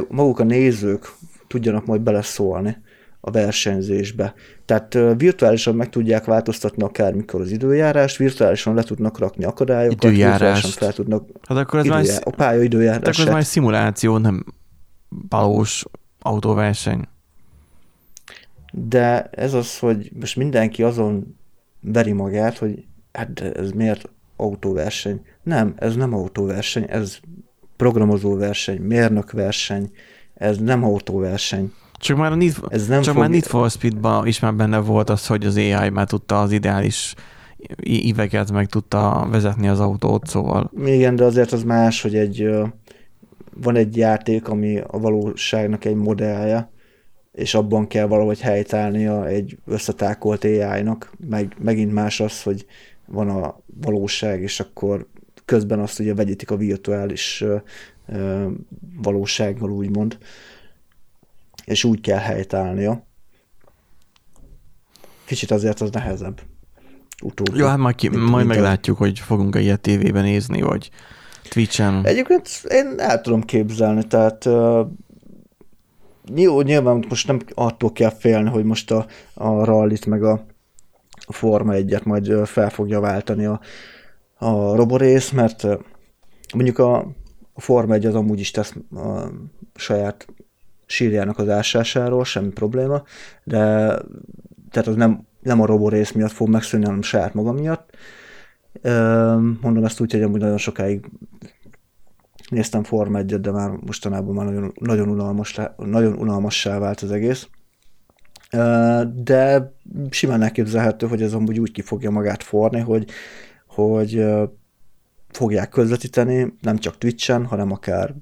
maguk 0.09 0.39
a 0.39 0.45
nézők 0.45 1.13
tudjanak 1.47 1.87
majd 1.87 2.01
beleszólni 2.01 2.77
a 3.25 3.31
versenyzésbe. 3.31 4.35
Tehát 4.65 4.99
virtuálisan 5.17 5.75
meg 5.75 5.89
tudják 5.89 6.25
változtatni 6.25 6.83
akármikor 6.83 7.41
az 7.41 7.51
időjárást, 7.51 8.17
virtuálisan 8.17 8.75
le 8.75 8.83
tudnak 8.83 9.19
rakni 9.19 9.45
akadályokat, 9.45 10.11
virtuálisan 10.11 10.71
fel 10.71 10.93
tudnak 10.93 11.29
hát 11.49 11.59
akkor 11.59 11.79
ez 11.79 11.85
időjár, 11.85 12.05
már, 12.05 12.23
a 12.25 12.31
pálya 12.31 12.63
időjárását. 12.63 13.07
Hát 13.07 13.15
akkor 13.15 13.27
ez 13.27 13.33
már 13.33 13.45
szimuláció, 13.45 14.19
nem 14.19 14.45
valós 15.29 15.85
autóverseny. 16.19 17.09
De 18.73 19.23
ez 19.23 19.55
az, 19.55 19.79
hogy 19.79 20.11
most 20.21 20.37
mindenki 20.37 20.83
azon 20.83 21.37
veri 21.81 22.13
magát, 22.13 22.59
hogy 22.59 22.85
hát 23.13 23.41
ez 23.41 23.71
miért 23.71 24.11
autóverseny. 24.37 25.21
Nem, 25.43 25.75
ez 25.77 25.97
nem 25.97 26.15
autóverseny, 26.15 26.87
ez 26.89 27.19
programozóverseny, 27.77 28.81
mérnökverseny, 28.81 29.91
ez 30.35 30.59
nem 30.59 30.85
autóverseny. 30.85 31.73
Csak 32.03 32.17
már 32.17 32.33
a 32.33 32.35
Need, 32.35 32.55
Ez 32.69 32.87
nem 32.87 33.03
csak 33.03 33.13
fog... 33.13 33.23
már 33.23 33.31
Need 33.31 33.45
for 33.45 33.71
speed 33.71 34.27
is 34.27 34.41
már 34.41 34.55
benne 34.55 34.79
volt 34.79 35.11
az, 35.11 35.27
hogy 35.27 35.47
az 35.47 35.57
AI 35.57 35.89
már 35.89 36.07
tudta 36.07 36.41
az 36.41 36.53
ideális 36.53 37.15
iveket 37.83 38.53
meg 38.53 38.67
tudta 38.67 39.29
vezetni 39.31 39.69
az 39.69 39.81
autót, 39.81 40.27
szóval. 40.27 40.71
Igen, 40.85 41.17
de 41.17 41.25
azért 41.25 41.53
az 41.53 41.63
más, 41.63 42.03
hogy 42.03 42.15
egy 42.17 42.49
van 43.55 43.77
egy 43.77 43.97
játék, 43.97 44.49
ami 44.49 44.79
a 44.79 44.99
valóságnak 44.99 45.85
egy 45.85 45.95
modellje, 45.95 46.71
és 47.33 47.55
abban 47.55 47.87
kell 47.87 48.07
valahogy 48.07 48.41
helytállnia 48.41 49.27
egy 49.27 49.59
összetákolt 49.67 50.45
AI-nak, 50.45 51.13
meg, 51.29 51.57
megint 51.59 51.93
más 51.93 52.21
az, 52.21 52.43
hogy 52.43 52.67
van 53.07 53.29
a 53.29 53.61
valóság, 53.81 54.43
és 54.43 54.61
akkor 54.61 55.07
közben 55.45 55.79
azt 55.79 55.99
ugye 55.99 56.15
vegyítik 56.15 56.51
a 56.51 56.57
virtuális 56.57 57.45
valósággal, 59.03 59.71
úgymond, 59.71 60.19
és 61.65 61.85
úgy 61.85 62.01
kell 62.01 62.19
helytállnia. 62.19 63.07
Kicsit 65.25 65.51
azért 65.51 65.81
az 65.81 65.91
nehezebb. 65.91 66.41
Utóbbi. 67.23 67.59
Jó, 67.59 67.67
hát 67.67 67.79
majd, 67.79 67.95
ki, 67.95 68.09
mint, 68.09 68.31
majd 68.31 68.47
mint 68.47 68.59
meglátjuk, 68.59 68.97
a... 69.01 69.03
hogy 69.03 69.19
fogunk-e 69.19 69.61
ilyet 69.61 69.81
tévében 69.81 70.23
nézni, 70.23 70.61
vagy 70.61 70.91
Twitch-en. 71.49 72.07
Egyébként 72.07 72.49
én 72.69 72.95
el 72.97 73.21
tudom 73.21 73.43
képzelni, 73.43 74.07
tehát 74.07 74.45
uh, 74.45 74.87
jó, 76.35 76.61
nyilván 76.61 77.05
most 77.09 77.27
nem 77.27 77.41
attól 77.55 77.93
kell 77.93 78.11
félni, 78.11 78.49
hogy 78.49 78.65
most 78.65 78.91
a, 78.91 79.07
a 79.35 79.65
rallit 79.65 80.07
meg 80.07 80.23
a, 80.23 80.45
a 81.21 81.33
Forma 81.33 81.73
egyet 81.73 82.05
majd 82.05 82.47
fel 82.47 82.71
fogja 82.71 83.01
váltani 83.01 83.45
a, 83.45 83.61
a 84.39 84.75
roborész, 84.75 85.31
mert 85.31 85.67
mondjuk 86.55 86.79
a, 86.79 86.97
a 87.53 87.61
Forma 87.61 87.95
1 87.95 88.07
az 88.07 88.15
amúgy 88.15 88.41
is 88.41 88.51
tesz 88.51 88.75
a 88.95 89.29
saját 89.75 90.27
sírjának 90.93 91.39
az 91.39 91.49
ásásáról, 91.49 92.25
semmi 92.25 92.49
probléma, 92.49 93.03
de 93.45 93.59
tehát 94.71 94.87
az 94.87 94.95
nem, 94.95 95.27
nem 95.43 95.61
a 95.61 95.67
roborész 95.67 96.13
miatt 96.13 96.31
fog 96.31 96.49
megszűnni, 96.49 96.85
hanem 96.85 97.03
saját 97.03 97.35
maga 97.35 97.53
miatt. 97.53 97.91
Mondom 99.61 99.85
ezt 99.85 100.01
úgy, 100.01 100.13
hogy 100.13 100.23
amúgy 100.23 100.41
nagyon 100.41 100.59
sokáig 100.59 101.11
néztem 102.49 102.83
Forma 102.83 103.19
1 103.19 103.41
de 103.41 103.51
már 103.51 103.71
mostanában 103.71 104.35
már 104.35 104.45
nagyon, 104.47 104.73
nagyon, 104.81 105.09
unalmas, 105.09 105.61
nagyon 105.77 106.13
unalmassá 106.13 106.79
vált 106.79 107.01
az 107.01 107.11
egész. 107.11 107.49
De 109.15 109.73
simán 110.11 110.43
elképzelhető, 110.43 111.07
hogy 111.07 111.23
ez 111.23 111.33
amúgy 111.33 111.61
úgy 111.61 111.73
ki 111.73 111.83
fogja 111.83 112.11
magát 112.11 112.43
forni, 112.43 112.81
hogy, 112.81 113.11
hogy 113.67 114.25
fogják 115.31 115.69
közvetíteni, 115.69 116.55
nem 116.61 116.79
csak 116.79 116.99
Twitch-en, 116.99 117.47
hanem 117.47 117.71
akár 117.73 118.15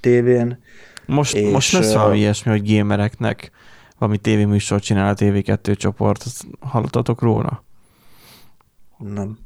tévén. 0.00 0.58
Most, 1.06 1.34
és, 1.34 1.52
most 1.52 1.72
lesz 1.72 1.92
valami 1.92 2.18
ilyesmi, 2.18 2.50
hogy 2.50 2.74
gamereknek 2.74 3.50
valami 3.98 4.18
tévéműsort 4.18 4.82
csinál 4.82 5.08
a 5.08 5.14
TV2 5.14 5.76
csoport, 5.76 6.24
hallottatok 6.60 7.22
róla? 7.22 7.64
Nem 8.98 9.38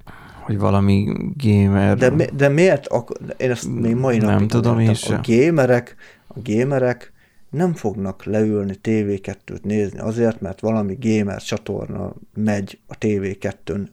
hogy 0.51 0.59
valami 0.59 1.13
gamer... 1.37 1.97
De, 1.97 2.11
mi, 2.11 2.25
de 2.25 2.49
miért? 2.49 2.87
Ak- 2.87 3.21
én 3.37 3.51
ezt 3.51 3.69
még 3.69 3.95
mai 3.95 4.17
napig 4.17 4.37
nem 4.37 4.49
tudom 4.49 4.79
én 4.79 4.95
sem. 4.95 5.19
A 5.19 5.21
gamerek, 5.27 5.97
a 6.27 6.39
gamerek 6.45 7.13
nem 7.51 7.75
fognak 7.75 8.25
leülni 8.25 8.79
TV2-t 8.83 9.63
nézni 9.63 9.99
azért, 9.99 10.41
mert 10.41 10.61
valami 10.61 10.99
gamer 11.01 11.43
csatorna 11.43 12.13
megy 12.35 12.79
a 12.87 12.95
TV2-n. 12.99 13.89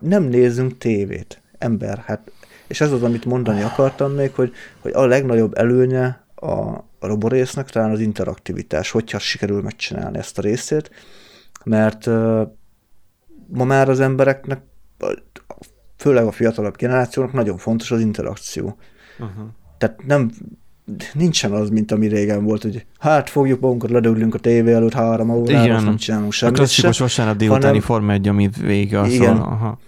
Nem 0.00 0.22
nézzünk 0.22 0.78
tévét, 0.78 1.42
ember, 1.58 1.98
hát 1.98 2.30
és 2.66 2.80
ez 2.80 2.92
az, 2.92 3.02
amit 3.02 3.24
mondani 3.24 3.62
akartam 3.62 4.12
még, 4.12 4.34
hogy, 4.34 4.52
hogy 4.80 4.92
a 4.94 5.06
legnagyobb 5.06 5.54
előnye 5.54 6.21
a, 6.42 6.84
a 6.98 7.06
roborésznek 7.06 7.70
talán 7.70 7.90
az 7.90 8.00
interaktivitás, 8.00 8.90
hogyha 8.90 9.18
sikerül 9.18 9.62
megcsinálni 9.62 10.18
ezt 10.18 10.38
a 10.38 10.42
részét, 10.42 10.90
mert 11.64 12.06
uh, 12.06 12.42
ma 13.46 13.64
már 13.64 13.88
az 13.88 14.00
embereknek 14.00 14.62
főleg 15.96 16.24
a 16.24 16.32
fiatalabb 16.32 16.76
generációnak 16.76 17.32
nagyon 17.32 17.56
fontos 17.56 17.90
az 17.90 18.00
interakció. 18.00 18.76
Uh-huh. 19.18 19.44
Tehát 19.78 20.04
nem, 20.06 20.30
nincsen 21.12 21.52
az, 21.52 21.68
mint 21.68 21.92
ami 21.92 22.06
régen 22.06 22.44
volt, 22.44 22.62
hogy 22.62 22.86
hát 22.98 23.30
fogjuk 23.30 23.60
magunkat, 23.60 23.90
ledöglünk 23.90 24.34
a 24.34 24.38
tévé 24.38 24.72
előtt 24.72 24.92
három 24.92 25.30
órára, 25.30 25.80
nem 25.80 25.96
csinálunk 25.96 26.32
semmit 26.32 26.54
A 26.54 26.58
klasszikus 26.58 26.98
vasárnap 26.98 27.36
délutáni 27.36 27.64
hanem, 27.64 27.80
Forma 27.80 28.12
1, 28.12 28.28
amit 28.28 28.56
vége 28.56 29.06
igen, 29.06 29.36
szól. 29.36 29.44
Aha. 29.44 29.78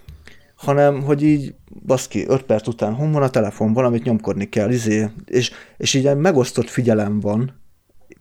Hanem, 0.55 1.01
hogy 1.01 1.23
így 1.23 1.55
baszki, 1.85 2.25
öt 2.27 2.43
perc 2.43 2.67
után 2.67 2.93
hon 2.93 3.11
van 3.11 3.23
a 3.23 3.29
telefon, 3.29 3.73
valamit 3.73 4.03
nyomkodni 4.03 4.49
kell, 4.49 4.69
izé, 4.69 5.09
és, 5.25 5.51
és 5.77 5.93
így 5.93 6.15
megosztott 6.15 6.69
figyelem 6.69 7.19
van 7.19 7.63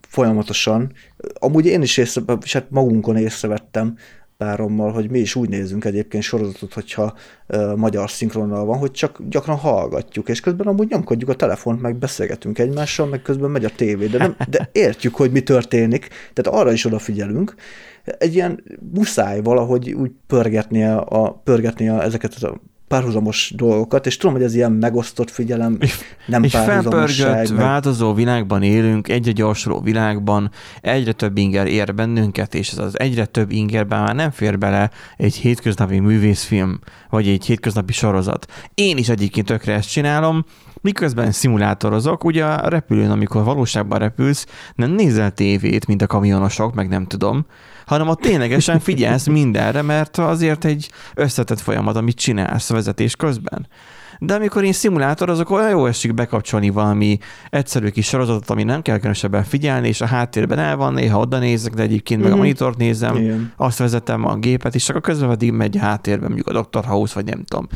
folyamatosan. 0.09 0.93
Amúgy 1.35 1.67
én 1.67 1.83
is 1.83 1.97
észre, 1.97 2.23
hát 2.53 2.71
magunkon 2.71 3.17
észrevettem, 3.17 3.97
párommal, 4.37 4.93
hogy 4.93 5.11
mi 5.11 5.19
is 5.19 5.35
úgy 5.35 5.49
nézzünk 5.49 5.85
egyébként 5.85 6.23
sorozatot, 6.23 6.73
hogyha 6.75 7.15
uh, 7.49 7.77
magyar 7.77 8.11
szinkronnal 8.11 8.65
van, 8.65 8.79
hogy 8.79 8.91
csak 8.91 9.19
gyakran 9.29 9.57
hallgatjuk, 9.57 10.29
és 10.29 10.41
közben 10.41 10.67
amúgy 10.67 10.89
nyomkodjuk 10.89 11.31
a 11.31 11.35
telefont, 11.35 11.81
meg 11.81 11.97
beszélgetünk 11.97 12.59
egymással, 12.59 13.07
meg 13.07 13.23
közben 13.23 13.51
megy 13.51 13.65
a 13.65 13.71
tévé, 13.77 14.07
de, 14.07 14.19
nem, 14.19 14.37
de 14.49 14.69
értjük, 14.87 15.15
hogy 15.15 15.31
mi 15.31 15.43
történik, 15.43 16.09
tehát 16.33 16.61
arra 16.61 16.73
is 16.73 16.85
odafigyelünk. 16.85 17.55
Egy 18.05 18.35
ilyen 18.35 18.65
muszáj 18.93 19.43
valahogy 19.43 19.93
úgy 19.93 20.11
pörgetnie, 20.27 20.95
a, 20.97 21.33
pörgetnie 21.45 22.03
ezeket 22.03 22.35
a 22.35 22.61
párhuzamos 22.89 23.53
dolgokat, 23.57 24.07
és 24.07 24.17
tudom, 24.17 24.35
hogy 24.35 24.45
ez 24.45 24.55
ilyen 24.55 24.73
megosztott 24.73 25.31
figyelem, 25.31 25.79
nem 26.27 26.43
és 26.43 26.53
felpörgött, 26.53 27.49
meg... 27.49 27.55
változó 27.55 28.15
világban 28.15 28.63
élünk, 28.63 29.09
egyre 29.09 29.33
gyorsuló 29.33 29.81
világban, 29.81 30.51
egyre 30.81 31.13
több 31.13 31.37
inger 31.39 31.67
ér 31.67 31.95
bennünket, 31.95 32.55
és 32.55 32.71
ez 32.71 32.79
az 32.79 32.99
egyre 32.99 33.27
több 33.27 33.51
ingerben 33.51 34.03
már 34.03 34.15
nem 34.15 34.31
fér 34.31 34.59
bele 34.59 34.91
egy 35.17 35.35
hétköznapi 35.35 35.99
művészfilm, 35.99 36.79
vagy 37.11 37.29
egy 37.29 37.45
hétköznapi 37.45 37.93
sorozat. 37.93 38.47
Én 38.75 38.97
is 38.97 39.09
egyébként 39.09 39.47
tökre 39.47 39.73
ezt 39.73 39.91
csinálom, 39.91 40.45
miközben 40.85 41.33
szimulátorozok, 41.33 42.25
ugye 42.25 42.45
a 42.45 42.69
repülőn, 42.69 43.11
amikor 43.11 43.45
valóságban 43.45 43.99
repülsz, 43.99 44.47
nem 44.75 44.91
nézel 44.91 45.31
tévét, 45.31 45.87
mint 45.87 46.03
a 46.03 46.07
kamionosok, 46.07 46.75
meg 46.75 46.89
nem 46.89 47.07
tudom, 47.07 47.47
hanem 47.87 48.09
ott 48.09 48.21
ténylegesen 48.21 48.79
figyelsz 48.79 49.27
mindenre, 49.27 49.83
mert 49.83 50.19
azért 50.19 50.65
egy 50.65 50.91
összetett 51.15 51.61
folyamat, 51.61 51.97
amit 51.97 52.17
csinálsz 52.17 52.71
vezetés 52.71 53.17
közben. 53.17 53.67
De 54.19 54.35
amikor 54.35 54.65
én 54.65 54.73
szimulátor, 54.73 55.31
azok 55.31 55.51
olyan 55.51 55.71
jó 55.71 55.87
esik 55.87 56.15
bekapcsolni 56.15 56.71
valami 56.71 57.19
egyszerű 57.51 57.89
kis 57.89 58.07
sorozatot, 58.07 58.51
ami 58.51 58.63
nem 58.63 58.83
kell 58.83 58.97
különösebben 58.97 59.45
figyelni, 59.45 59.89
és 59.89 60.01
a 60.01 60.07
háttérben 60.07 60.59
el 60.59 60.77
van, 60.77 60.93
néha 60.93 61.19
oda 61.19 61.39
nézek, 61.39 61.73
de 61.73 61.83
egyébként 61.83 62.21
meg 62.21 62.29
mm. 62.29 62.33
a 62.33 62.37
mhm. 62.37 62.45
monitort 62.45 62.79
nézem, 62.79 63.17
Igen. 63.17 63.53
azt 63.57 63.79
vezetem 63.79 64.27
a 64.27 64.37
gépet, 64.37 64.75
és 64.75 64.85
csak 64.85 64.97
a 64.97 65.01
közben 65.01 65.29
pedig 65.29 65.53
megy 65.53 65.77
a 65.77 65.81
háttérben, 65.81 66.31
mondjuk 66.31 66.57
a 66.57 66.63
Dr. 66.63 66.85
House, 66.85 67.15
vagy 67.15 67.25
nem 67.25 67.45
tudom. 67.45 67.69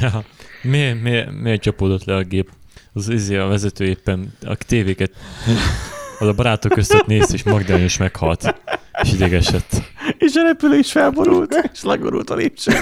Ja. 0.00 0.24
Miért, 0.64 1.02
miért, 1.02 1.30
miért 1.40 1.62
csapódott 1.62 2.04
le 2.04 2.14
a 2.14 2.22
gép? 2.22 2.50
Az 2.92 3.08
izé 3.08 3.36
a 3.36 3.46
vezető 3.46 3.84
éppen 3.84 4.36
a 4.42 4.54
tévéket 4.54 5.12
az 6.18 6.26
a 6.26 6.32
barátok 6.32 6.72
között 6.72 7.06
néz, 7.06 7.32
és 7.32 7.42
Magdalena 7.42 7.84
is 7.84 7.96
meghalt, 7.96 8.54
és 9.02 9.12
idegesett. 9.12 9.82
És 10.18 10.34
a 10.34 10.42
repülő 10.42 10.78
is 10.78 10.92
felborult, 10.92 11.70
és 11.72 11.82
legorult 11.82 12.30
a 12.30 12.34
lépcső. 12.34 12.72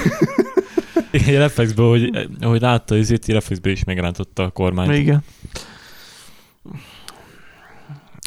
Igen, 1.11 1.39
reflexből, 1.39 1.89
hogy, 1.89 2.27
hogy 2.41 2.61
látta, 2.61 2.95
ezért 2.95 3.27
reflexből 3.27 3.71
is 3.71 3.83
megrántotta 3.83 4.43
a 4.43 4.49
kormányt. 4.49 4.95
Igen. 4.95 5.23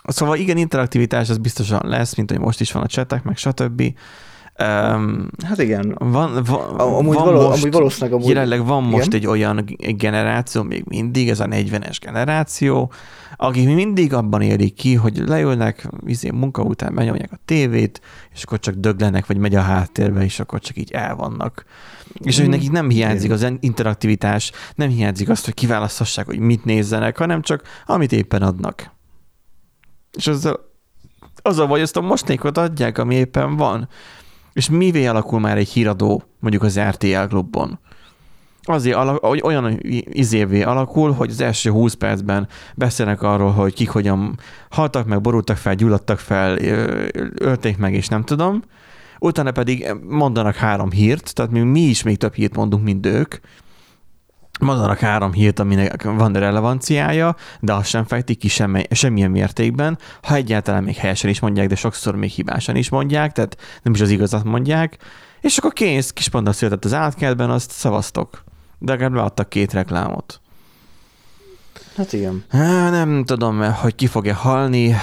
Szóval 0.05 0.37
igen, 0.37 0.57
interaktivitás 0.57 1.29
az 1.29 1.39
biztosan 1.39 1.81
lesz, 1.85 2.15
mint 2.15 2.31
hogy 2.31 2.41
most 2.41 2.61
is 2.61 2.73
van 2.73 2.83
a 2.83 2.87
csetek, 2.87 3.23
meg 3.23 3.37
stb. 3.37 3.83
Um, 4.59 5.29
hát 5.45 5.59
igen. 5.59 5.97
Van, 5.99 6.43
van, 6.45 6.79
amúgy, 6.79 7.15
van 7.15 7.25
való, 7.25 7.49
most, 7.49 7.63
amúgy 7.63 7.73
valószínűleg 7.73 8.19
amúgy... 8.19 8.29
Jelenleg 8.29 8.67
van 8.67 8.83
igen? 8.83 8.91
most 8.91 9.13
egy 9.13 9.27
olyan 9.27 9.65
generáció, 9.97 10.63
még 10.63 10.85
mindig, 10.87 11.29
ez 11.29 11.41
a 11.41 11.47
40-es 11.47 11.97
generáció, 12.01 12.93
akik 13.37 13.75
mindig 13.75 14.13
abban 14.13 14.41
érik 14.41 14.75
ki, 14.75 14.95
hogy 14.95 15.23
leülnek, 15.27 15.89
izé, 16.07 16.31
munka 16.31 16.63
után 16.63 16.95
benyomják 16.95 17.33
a 17.33 17.39
tévét, 17.45 18.01
és 18.33 18.43
akkor 18.43 18.59
csak 18.59 18.75
döglenek, 18.75 19.27
vagy 19.27 19.39
megy 19.39 19.55
a 19.55 19.61
háttérbe, 19.61 20.25
és 20.25 20.41
akkor 20.41 20.61
csak 20.61 20.77
így 20.77 20.91
elvannak. 20.93 21.65
És 22.15 22.37
hogy 22.37 22.47
mm. 22.47 22.51
nekik 22.51 22.71
nem 22.71 22.89
hiányzik 22.89 23.31
az 23.31 23.53
interaktivitás, 23.61 24.53
nem 24.75 24.89
hiányzik 24.89 25.29
azt, 25.29 25.45
hogy 25.45 25.55
kiválaszthassák, 25.55 26.27
hogy 26.27 26.39
mit 26.39 26.65
nézzenek, 26.65 27.19
hanem 27.19 27.43
csak 27.43 27.63
amit 27.87 28.13
éppen 28.13 28.43
adnak. 28.43 28.91
És 30.13 30.27
azzal, 30.27 30.75
azzal 31.43 31.67
vagy 31.67 31.81
azt 31.81 31.97
a 31.97 32.01
mostékot 32.01 32.59
adják, 32.59 32.99
ami 32.99 33.15
éppen 33.15 33.57
van. 33.57 33.89
És 34.57 34.71
mivé 34.71 35.07
alakul 35.07 35.41
már 35.41 35.57
egy 35.57 35.69
híradó 35.69 36.23
mondjuk 36.39 36.63
az 36.63 36.81
RTL 36.81 37.27
klubban? 37.29 37.81
Azért 38.63 38.97
alak, 38.97 39.23
olyan 39.23 39.79
izévé 40.11 40.63
alakul, 40.63 41.13
hogy 41.13 41.31
az 41.31 41.41
első 41.41 41.71
20 41.71 41.95
percben 41.95 42.49
beszélnek 42.75 43.23
arról, 43.23 43.51
hogy 43.51 43.75
kik 43.75 43.89
hogyan 43.89 44.39
haltak 44.71 45.07
meg, 45.07 45.21
borultak 45.21 45.57
fel, 45.57 45.75
gyulladtak 45.75 46.19
fel, 46.19 46.59
ölték 47.35 47.77
meg, 47.77 47.95
és 47.95 48.09
nem 48.09 48.25
tudom. 48.25 48.63
Utána 49.19 49.51
pedig 49.51 49.93
mondanak 50.09 50.55
három 50.55 50.91
hírt, 50.91 51.35
tehát 51.35 51.51
mi, 51.51 51.61
mi 51.61 51.81
is 51.81 52.03
még 52.03 52.17
több 52.17 52.35
hírt 52.35 52.57
mondunk, 52.57 52.85
mint 52.85 53.07
ők, 53.07 53.35
mondanak 54.61 54.99
három 54.99 55.33
hírt, 55.33 55.59
aminek 55.59 56.03
van 56.03 56.33
relevanciája, 56.33 57.37
de 57.61 57.73
azt 57.73 57.89
sem 57.89 58.05
fejtik 58.05 58.39
ki 58.39 58.49
semmi, 58.49 58.83
semmilyen 58.91 59.31
mértékben, 59.31 59.99
ha 60.23 60.35
egyáltalán 60.35 60.83
még 60.83 60.97
helyesen 60.97 61.31
is 61.31 61.41
mondják, 61.41 61.69
de 61.69 61.75
sokszor 61.75 62.17
még 62.17 62.31
hibásan 62.31 62.77
is 62.77 62.89
mondják, 62.89 63.33
tehát 63.33 63.57
nem 63.83 63.95
is 63.95 64.01
az 64.01 64.11
igazat 64.11 64.45
mondják, 64.45 64.99
És 65.41 65.57
akkor 65.57 65.73
kész, 65.73 66.11
kis 66.11 66.29
panda 66.29 66.53
született 66.53 66.85
az 66.85 66.93
átkertben, 66.93 67.51
azt 67.51 67.71
szavaztok. 67.71 68.45
De 68.79 68.93
legalább 68.93 69.13
beadtak 69.13 69.49
két 69.49 69.73
reklámot. 69.73 70.41
Hát 71.97 72.13
igen. 72.13 72.45
Nem 72.91 73.25
tudom, 73.25 73.73
hogy 73.73 73.95
ki 73.95 74.07
fogja 74.07 74.35
halni, 74.35 74.95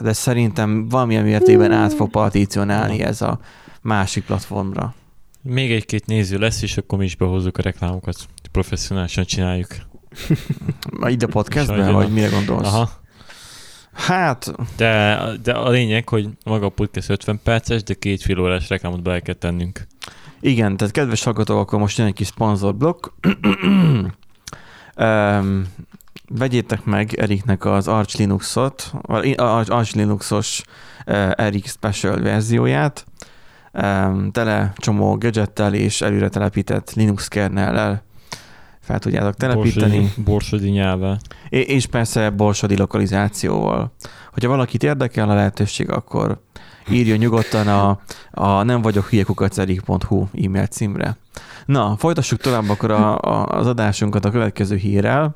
de 0.00 0.12
szerintem 0.12 0.88
valamilyen 0.88 1.24
mértékben 1.24 1.72
át 1.72 1.92
fog 1.92 2.10
particionálni 2.10 3.02
ez 3.02 3.22
a 3.22 3.38
másik 3.82 4.24
platformra. 4.24 4.94
Még 5.42 5.72
egy-két 5.72 6.06
néző 6.06 6.38
lesz, 6.38 6.62
és 6.62 6.76
akkor 6.76 6.98
mi 6.98 7.04
is 7.04 7.16
behozzuk 7.16 7.58
a 7.58 7.62
reklámokat. 7.62 8.16
Professzionálisan 8.58 9.24
csináljuk. 9.24 9.66
Ide 11.06 11.26
a 11.26 11.28
podcastben, 11.28 11.92
vagy 11.92 12.12
mire 12.12 12.28
gondolsz? 12.28 12.66
Aha. 12.66 12.90
Hát, 13.92 14.52
De, 14.76 15.20
de 15.42 15.52
a 15.52 15.68
lényeg, 15.68 16.08
hogy 16.08 16.28
maga 16.44 16.66
a 16.66 16.68
podcast 16.68 17.10
50 17.10 17.40
perces, 17.42 17.82
de 17.82 17.94
két 17.94 18.22
fél 18.22 18.38
órás 18.40 18.68
reklámot 18.68 19.02
bele 19.02 19.20
kell 19.20 19.34
tennünk. 19.34 19.86
igen, 20.40 20.76
tehát 20.76 20.92
kedves 20.92 21.24
hallgatók, 21.24 21.58
akkor 21.58 21.78
most 21.78 21.98
jön 21.98 22.06
egy 22.06 22.12
kis 22.12 22.26
szponzorblokk. 22.26 23.06
um, 24.96 25.66
vegyétek 26.28 26.84
meg 26.84 27.14
Eriknek 27.14 27.64
az 27.64 27.88
Arch 27.88 28.18
Linuxot, 28.18 28.92
Arch 29.36 29.72
Arch 29.72 29.96
Linuxos 29.96 30.62
Erik 31.32 31.66
Special 31.66 32.20
verzióját, 32.20 33.06
um, 33.72 34.30
tele 34.30 34.72
csomó 34.76 35.16
gadgettel 35.18 35.74
és 35.74 36.00
előre 36.00 36.28
telepített 36.28 36.92
Linux 36.94 37.28
kernellel 37.28 38.06
fel 38.88 38.98
tudjátok 38.98 39.34
telepíteni. 39.34 39.98
Borsodi, 39.98 40.22
borsodi 40.22 40.68
nyelvvel. 40.68 41.18
É- 41.48 41.68
és 41.68 41.86
persze 41.86 42.30
borsodi 42.30 42.76
lokalizációval. 42.76 43.92
Hogyha 44.32 44.48
valakit 44.48 44.82
érdekel 44.82 45.30
a 45.30 45.34
lehetőség, 45.34 45.90
akkor 45.90 46.40
írjon 46.90 47.18
nyugodtan 47.18 47.68
a, 47.68 48.00
a 48.30 48.62
nem 48.62 48.82
vagyok 48.82 49.08
hülyekukacerik.hu 49.08 50.26
e-mail 50.44 50.66
címre. 50.66 51.16
Na, 51.66 51.96
folytassuk 51.98 52.40
tovább 52.40 52.68
akkor 52.68 52.90
a, 52.90 53.18
a, 53.18 53.46
az 53.46 53.66
adásunkat 53.66 54.24
a 54.24 54.30
következő 54.30 54.76
hírrel. 54.76 55.34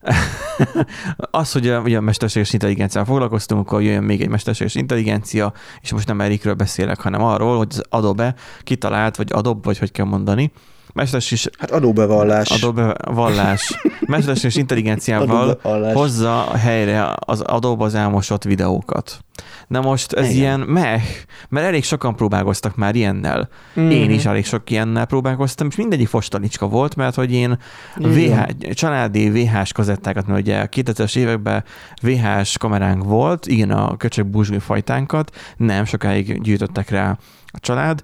az, 1.30 1.52
hogy 1.52 1.68
a, 1.68 1.80
ugye 1.80 1.96
a 1.96 2.00
mesterséges 2.00 2.52
intelligenciával 2.52 3.12
foglalkoztunk, 3.12 3.60
akkor 3.60 3.82
jöjjön 3.82 4.02
még 4.02 4.20
egy 4.20 4.28
mesterséges 4.28 4.74
intelligencia, 4.74 5.52
és 5.80 5.92
most 5.92 6.06
nem 6.06 6.20
Erikről 6.20 6.54
beszélek, 6.54 7.00
hanem 7.00 7.22
arról, 7.22 7.56
hogy 7.56 7.68
az 7.70 7.82
Adobe 7.88 8.34
kitalált, 8.62 9.16
vagy 9.16 9.32
Adobe, 9.32 9.60
vagy 9.62 9.78
hogy 9.78 9.92
kell 9.92 10.06
mondani, 10.06 10.52
mesterséges 10.92 11.48
Hát 11.58 11.70
adóbevallás. 11.70 12.50
Adobe 12.50 12.94
vallás. 13.10 13.80
Mesterséges 14.06 14.56
intelligenciával 14.56 15.48
Adóbevallás. 15.48 15.92
hozza 15.94 16.56
helyre 16.56 17.14
az 17.18 17.40
Adobe 17.40 17.84
az 17.84 17.94
elmosott 17.94 18.44
videókat. 18.44 19.18
Na 19.66 19.80
most 19.80 20.12
ez 20.12 20.24
Igen. 20.24 20.36
ilyen 20.36 20.60
meh, 20.60 21.02
mert 21.48 21.66
elég 21.66 21.84
sokan 21.84 22.16
próbálkoztak 22.16 22.76
már 22.76 22.94
ilyennel. 22.94 23.48
Mhm. 23.74 23.90
Én 23.90 24.10
is 24.10 24.24
elég 24.24 24.44
sok 24.46 24.70
ilyennel 24.70 25.04
próbálkoztam, 25.04 25.66
és 25.66 25.76
mindegyik 25.76 26.08
fostalicska 26.08 26.68
volt, 26.68 26.96
mert 26.96 27.14
hogy 27.14 27.32
én 27.32 27.58
Igen. 27.96 28.46
VH, 28.60 28.70
családi 28.72 29.30
VHS 29.30 29.72
kazettákat, 29.72 30.26
mert 30.26 30.40
ugye 30.40 30.66
2000-es 30.76 31.16
években 31.16 31.64
VHS 32.02 32.58
kameránk 32.58 33.04
volt, 33.04 33.46
igen, 33.46 33.70
a 33.70 33.96
köcsög 33.96 34.26
búzsgő 34.26 34.58
fajtánkat, 34.58 35.36
nem 35.56 35.84
sokáig 35.84 36.42
gyűjtöttek 36.42 36.90
rá 36.90 37.16
a 37.50 37.58
család. 37.60 38.02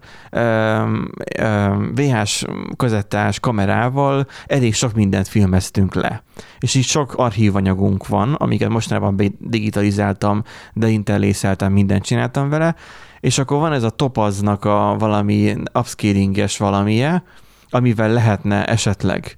VHS 1.95 2.45
kazettás 2.77 3.41
kamerával 3.41 4.27
elég 4.47 4.75
sok 4.75 4.95
mindent 4.95 5.29
filmeztünk 5.29 5.95
le. 5.95 6.23
És 6.59 6.75
így 6.75 6.85
sok 6.85 7.15
archívanyagunk 7.15 8.07
van, 8.07 8.33
amiket 8.33 8.69
mostanában 8.69 9.37
digitalizáltam, 9.39 10.43
de 10.73 10.89
intellészeltem, 10.89 11.73
mindent 11.73 12.05
csináltam 12.05 12.49
vele, 12.49 12.75
és 13.21 13.39
akkor 13.39 13.59
van 13.59 13.73
ez 13.73 13.83
a 13.83 13.91
topaznak 13.91 14.65
a 14.65 14.97
valami 14.99 15.57
upscalinges 15.73 16.59
valamije, 16.59 17.23
amivel 17.71 18.13
lehetne 18.13 18.67
esetleg 18.67 19.37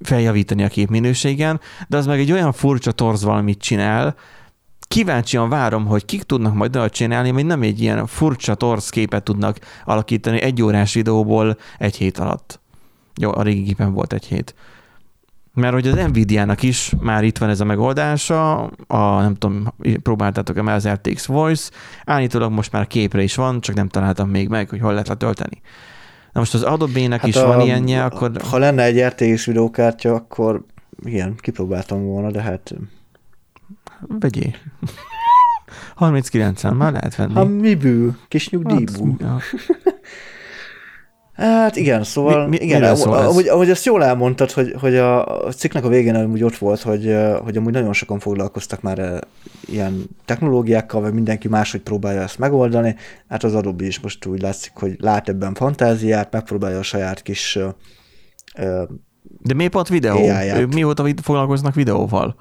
feljavítani 0.00 0.64
a 0.64 0.68
képminőségen, 0.68 1.60
de 1.88 1.96
az 1.96 2.06
meg 2.06 2.18
egy 2.18 2.32
olyan 2.32 2.52
furcsa 2.52 2.92
torz 2.92 3.24
valamit 3.24 3.60
csinál, 3.60 4.14
kíváncsian 4.88 5.48
várom, 5.48 5.86
hogy 5.86 6.04
kik 6.04 6.22
tudnak 6.22 6.54
majd 6.54 6.76
olyat 6.76 6.92
csinálni, 6.92 7.30
hogy 7.30 7.46
nem 7.46 7.62
egy 7.62 7.80
ilyen 7.80 8.06
furcsa 8.06 8.54
torz 8.54 8.88
képet 8.88 9.22
tudnak 9.22 9.58
alakítani 9.84 10.40
egy 10.40 10.62
órás 10.62 10.94
videóból 10.94 11.56
egy 11.78 11.96
hét 11.96 12.18
alatt. 12.18 12.60
Jó, 13.20 13.30
a 13.34 13.42
régi 13.42 13.62
gépen 13.62 13.92
volt 13.92 14.12
egy 14.12 14.24
hét. 14.24 14.54
Mert 15.54 15.72
hogy 15.72 15.86
az 15.86 15.94
Nvidia-nak 15.94 16.62
is 16.62 16.92
már 17.00 17.24
itt 17.24 17.38
van 17.38 17.48
ez 17.48 17.60
a 17.60 17.64
megoldása, 17.64 18.62
a, 18.86 19.20
nem 19.20 19.34
tudom, 19.34 19.74
próbáltátok-e 20.02 20.62
már 20.62 20.74
az 20.74 20.88
RTX 20.88 21.26
Voice, 21.26 21.70
állítólag 22.04 22.52
most 22.52 22.72
már 22.72 22.86
képre 22.86 23.22
is 23.22 23.34
van, 23.34 23.60
csak 23.60 23.74
nem 23.74 23.88
találtam 23.88 24.28
még 24.28 24.48
meg, 24.48 24.68
hogy 24.68 24.80
hol 24.80 24.90
lehet 24.90 25.08
letölteni. 25.08 25.60
Na 26.32 26.40
most 26.40 26.54
az 26.54 26.62
Adobe-nek 26.62 27.20
hát 27.20 27.28
is 27.28 27.34
van 27.34 27.60
ilyenje, 27.60 28.04
akkor 28.04 28.30
Ha 28.50 28.58
lenne 28.58 28.82
egy 28.82 29.02
RTX 29.02 29.44
videókártya, 29.44 30.14
akkor 30.14 30.64
igen, 31.04 31.34
kipróbáltam 31.36 32.04
volna, 32.04 32.30
de 32.30 32.42
hát 32.42 32.74
vegyé. 34.00 34.54
39-en 35.98 36.76
már 36.78 36.92
lehet 36.92 37.16
venni. 37.16 37.32
ha 37.32 37.44
mibű, 37.44 38.08
kis 38.28 38.48
nyugdíjbú. 38.50 39.16
Hát. 39.24 39.40
Hát 41.32 41.76
igen, 41.76 42.04
szóval 42.04 42.42
Mi- 42.42 42.48
mi- 42.58 42.64
igen, 42.64 42.80
miről 42.80 42.94
szól 42.94 43.22
ez? 43.22 43.46
ahogy 43.48 43.70
ezt 43.70 43.84
jól 43.84 44.04
elmondtad, 44.04 44.50
hogy, 44.50 44.74
hogy 44.80 44.96
a, 44.96 45.44
a 45.46 45.52
cikknek 45.52 45.84
a 45.84 45.88
végén 45.88 46.14
amúgy 46.14 46.42
ott 46.42 46.56
volt, 46.56 46.82
hogy, 46.82 47.16
hogy 47.42 47.56
amúgy 47.56 47.72
nagyon 47.72 47.92
sokan 47.92 48.18
foglalkoztak 48.18 48.80
már 48.82 49.24
ilyen 49.66 50.04
technológiákkal, 50.24 51.00
vagy 51.00 51.12
mindenki 51.12 51.48
máshogy 51.48 51.80
próbálja 51.80 52.20
ezt 52.20 52.38
megoldani. 52.38 52.96
Hát 53.28 53.44
az 53.44 53.54
Adobe 53.54 53.84
is 53.86 54.00
most 54.00 54.26
úgy 54.26 54.40
látszik, 54.40 54.72
hogy 54.74 54.96
lát 55.00 55.28
ebben 55.28 55.54
fantáziát, 55.54 56.32
megpróbálja 56.32 56.78
a 56.78 56.82
saját 56.82 57.22
kis 57.22 57.58
eh, 58.52 58.82
De 59.42 59.54
miért 59.54 59.72
pont 59.72 59.88
videó? 59.88 60.16
AI-ját. 60.16 60.74
Mióta 60.74 61.04
foglalkoznak 61.22 61.74
videóval? 61.74 62.36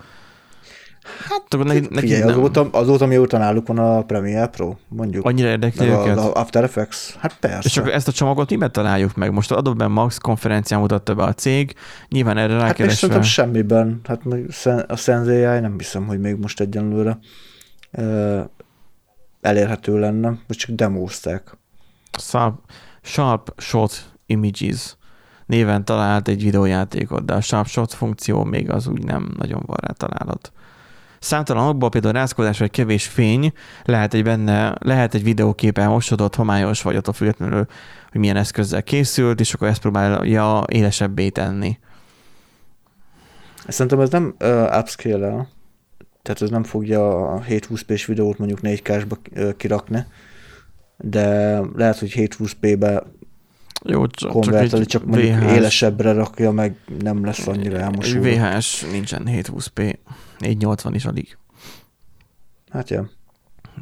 Hát, 1.29 1.53
akkor 1.53 1.65
neki, 1.65 1.79
neki 1.79 1.99
Figyelj, 1.99 2.19
nem. 2.19 2.29
azóta, 2.29 2.67
azóta 2.71 3.05
mióta 3.05 3.37
náluk 3.37 3.67
van 3.67 3.77
a 3.77 4.01
Premiere 4.01 4.47
Pro, 4.47 4.75
mondjuk. 4.87 5.25
Annyira 5.25 5.47
érdekli 5.47 5.87
őket? 5.87 6.17
a, 6.17 6.25
a 6.35 6.39
After 6.39 6.63
Effects. 6.63 7.15
Hát 7.17 7.37
persze. 7.39 7.59
És 7.63 7.77
akkor 7.77 7.91
ezt 7.91 8.07
a 8.07 8.11
csomagot 8.11 8.49
miben 8.49 8.71
találjuk 8.71 9.15
meg? 9.15 9.31
Most 9.31 9.51
az 9.51 9.57
Adobe 9.57 9.87
Max 9.87 10.17
konferencián 10.17 10.79
mutatta 10.79 11.13
be 11.15 11.23
a 11.23 11.33
cég, 11.33 11.73
nyilván 12.09 12.37
erre 12.37 12.51
Hát 12.53 12.59
még 12.61 12.67
rákeresve. 12.67 12.95
szerintem 12.95 13.23
semmiben. 13.23 13.99
Hát 14.03 14.23
még 14.23 14.45
a 14.87 14.95
SenseAI 14.95 15.59
nem 15.59 15.75
hiszem, 15.77 16.05
hogy 16.07 16.19
még 16.19 16.35
most 16.35 16.59
egyenlőre 16.59 17.19
elérhető 19.41 19.99
lenne. 19.99 20.37
Most 20.47 20.59
csak 20.59 20.75
demózták. 20.75 21.57
Sharp, 22.19 22.55
Sharp 23.01 23.53
Shot 23.57 24.03
Images 24.25 24.95
néven 25.45 25.85
talált 25.85 26.27
egy 26.27 26.43
videójátékot, 26.43 27.25
de 27.25 27.33
a 27.33 27.41
Sharp 27.41 27.67
Shot 27.67 27.93
funkció 27.93 28.43
még 28.43 28.69
az 28.69 28.87
úgy 28.87 29.03
nem 29.03 29.33
nagyon 29.37 29.63
van 29.65 29.77
rá 29.81 29.91
találat. 29.93 30.51
Számtalanokból 31.25 31.89
például 31.89 32.13
rázkodás 32.13 32.59
vagy 32.59 32.71
kevés 32.71 33.07
fény, 33.07 33.53
lehet 33.83 34.13
egy 34.13 34.23
benne, 34.23 34.75
lehet 34.79 35.13
egy 35.13 35.23
videókép 35.23 35.77
elmosodott, 35.77 36.35
homályos 36.35 36.81
vagy 36.81 36.95
attól 36.95 37.13
függetlenül, 37.13 37.65
hogy 38.11 38.19
milyen 38.19 38.35
eszközzel 38.35 38.83
készült, 38.83 39.39
és 39.39 39.53
akkor 39.53 39.67
ezt 39.67 39.81
próbálja 39.81 40.63
élesebbé 40.67 41.29
tenni. 41.29 41.79
Szerintem 43.67 43.99
ez 43.99 44.09
nem 44.09 44.35
uh, 44.39 44.77
upscale 44.79 45.47
tehát 46.25 46.41
ez 46.41 46.49
nem 46.49 46.63
fogja 46.63 47.31
a 47.33 47.41
720p-s 47.41 48.05
videót 48.05 48.37
mondjuk 48.37 48.59
4K-sba 48.63 49.17
kirakni, 49.57 50.05
de 50.97 51.59
lehet, 51.75 51.99
hogy 51.99 52.13
720p-be 52.15 53.03
Jó, 53.87 54.07
csak, 54.07 54.31
konverteli, 54.31 54.85
csak, 54.85 55.05
mondjuk 55.05 55.39
VHS 55.39 55.55
élesebbre 55.55 56.11
rakja, 56.11 56.51
meg 56.51 56.75
nem 56.99 57.25
lesz 57.25 57.47
annyira 57.47 57.75
Egy 57.75 57.81
elmosódva. 57.81 58.29
VHS 58.29 58.85
nincsen 58.91 59.23
720p, 59.27 59.95
480 60.39 60.93
is 60.93 61.05
alig. 61.05 61.37
Hát 62.69 62.89
ja. 62.89 63.09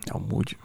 Amúgy. 0.05 0.57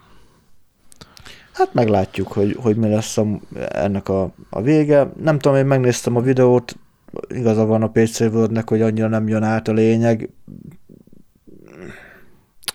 Hát 1.53 1.75
meglátjuk, 1.75 2.33
hogy, 2.33 2.57
hogy 2.61 2.77
mi 2.77 2.89
lesz 2.89 3.19
a, 3.19 3.27
ennek 3.69 4.09
a, 4.09 4.33
a 4.51 4.63
vége. 4.63 5.13
Nem 5.23 5.39
tudom, 5.39 5.57
én 5.57 5.67
megnéztem 5.67 6.17
a 6.17 6.21
videót, 6.21 6.77
igaza 7.29 7.65
van 7.65 7.83
a 7.83 7.91
PC 7.91 8.21
Wordnek, 8.21 8.69
hogy 8.69 8.83
annyira 8.83 9.09
nem 9.09 9.29
jön 9.29 9.43
át 9.43 9.69
a 9.69 9.73
lényeg. 9.73 10.31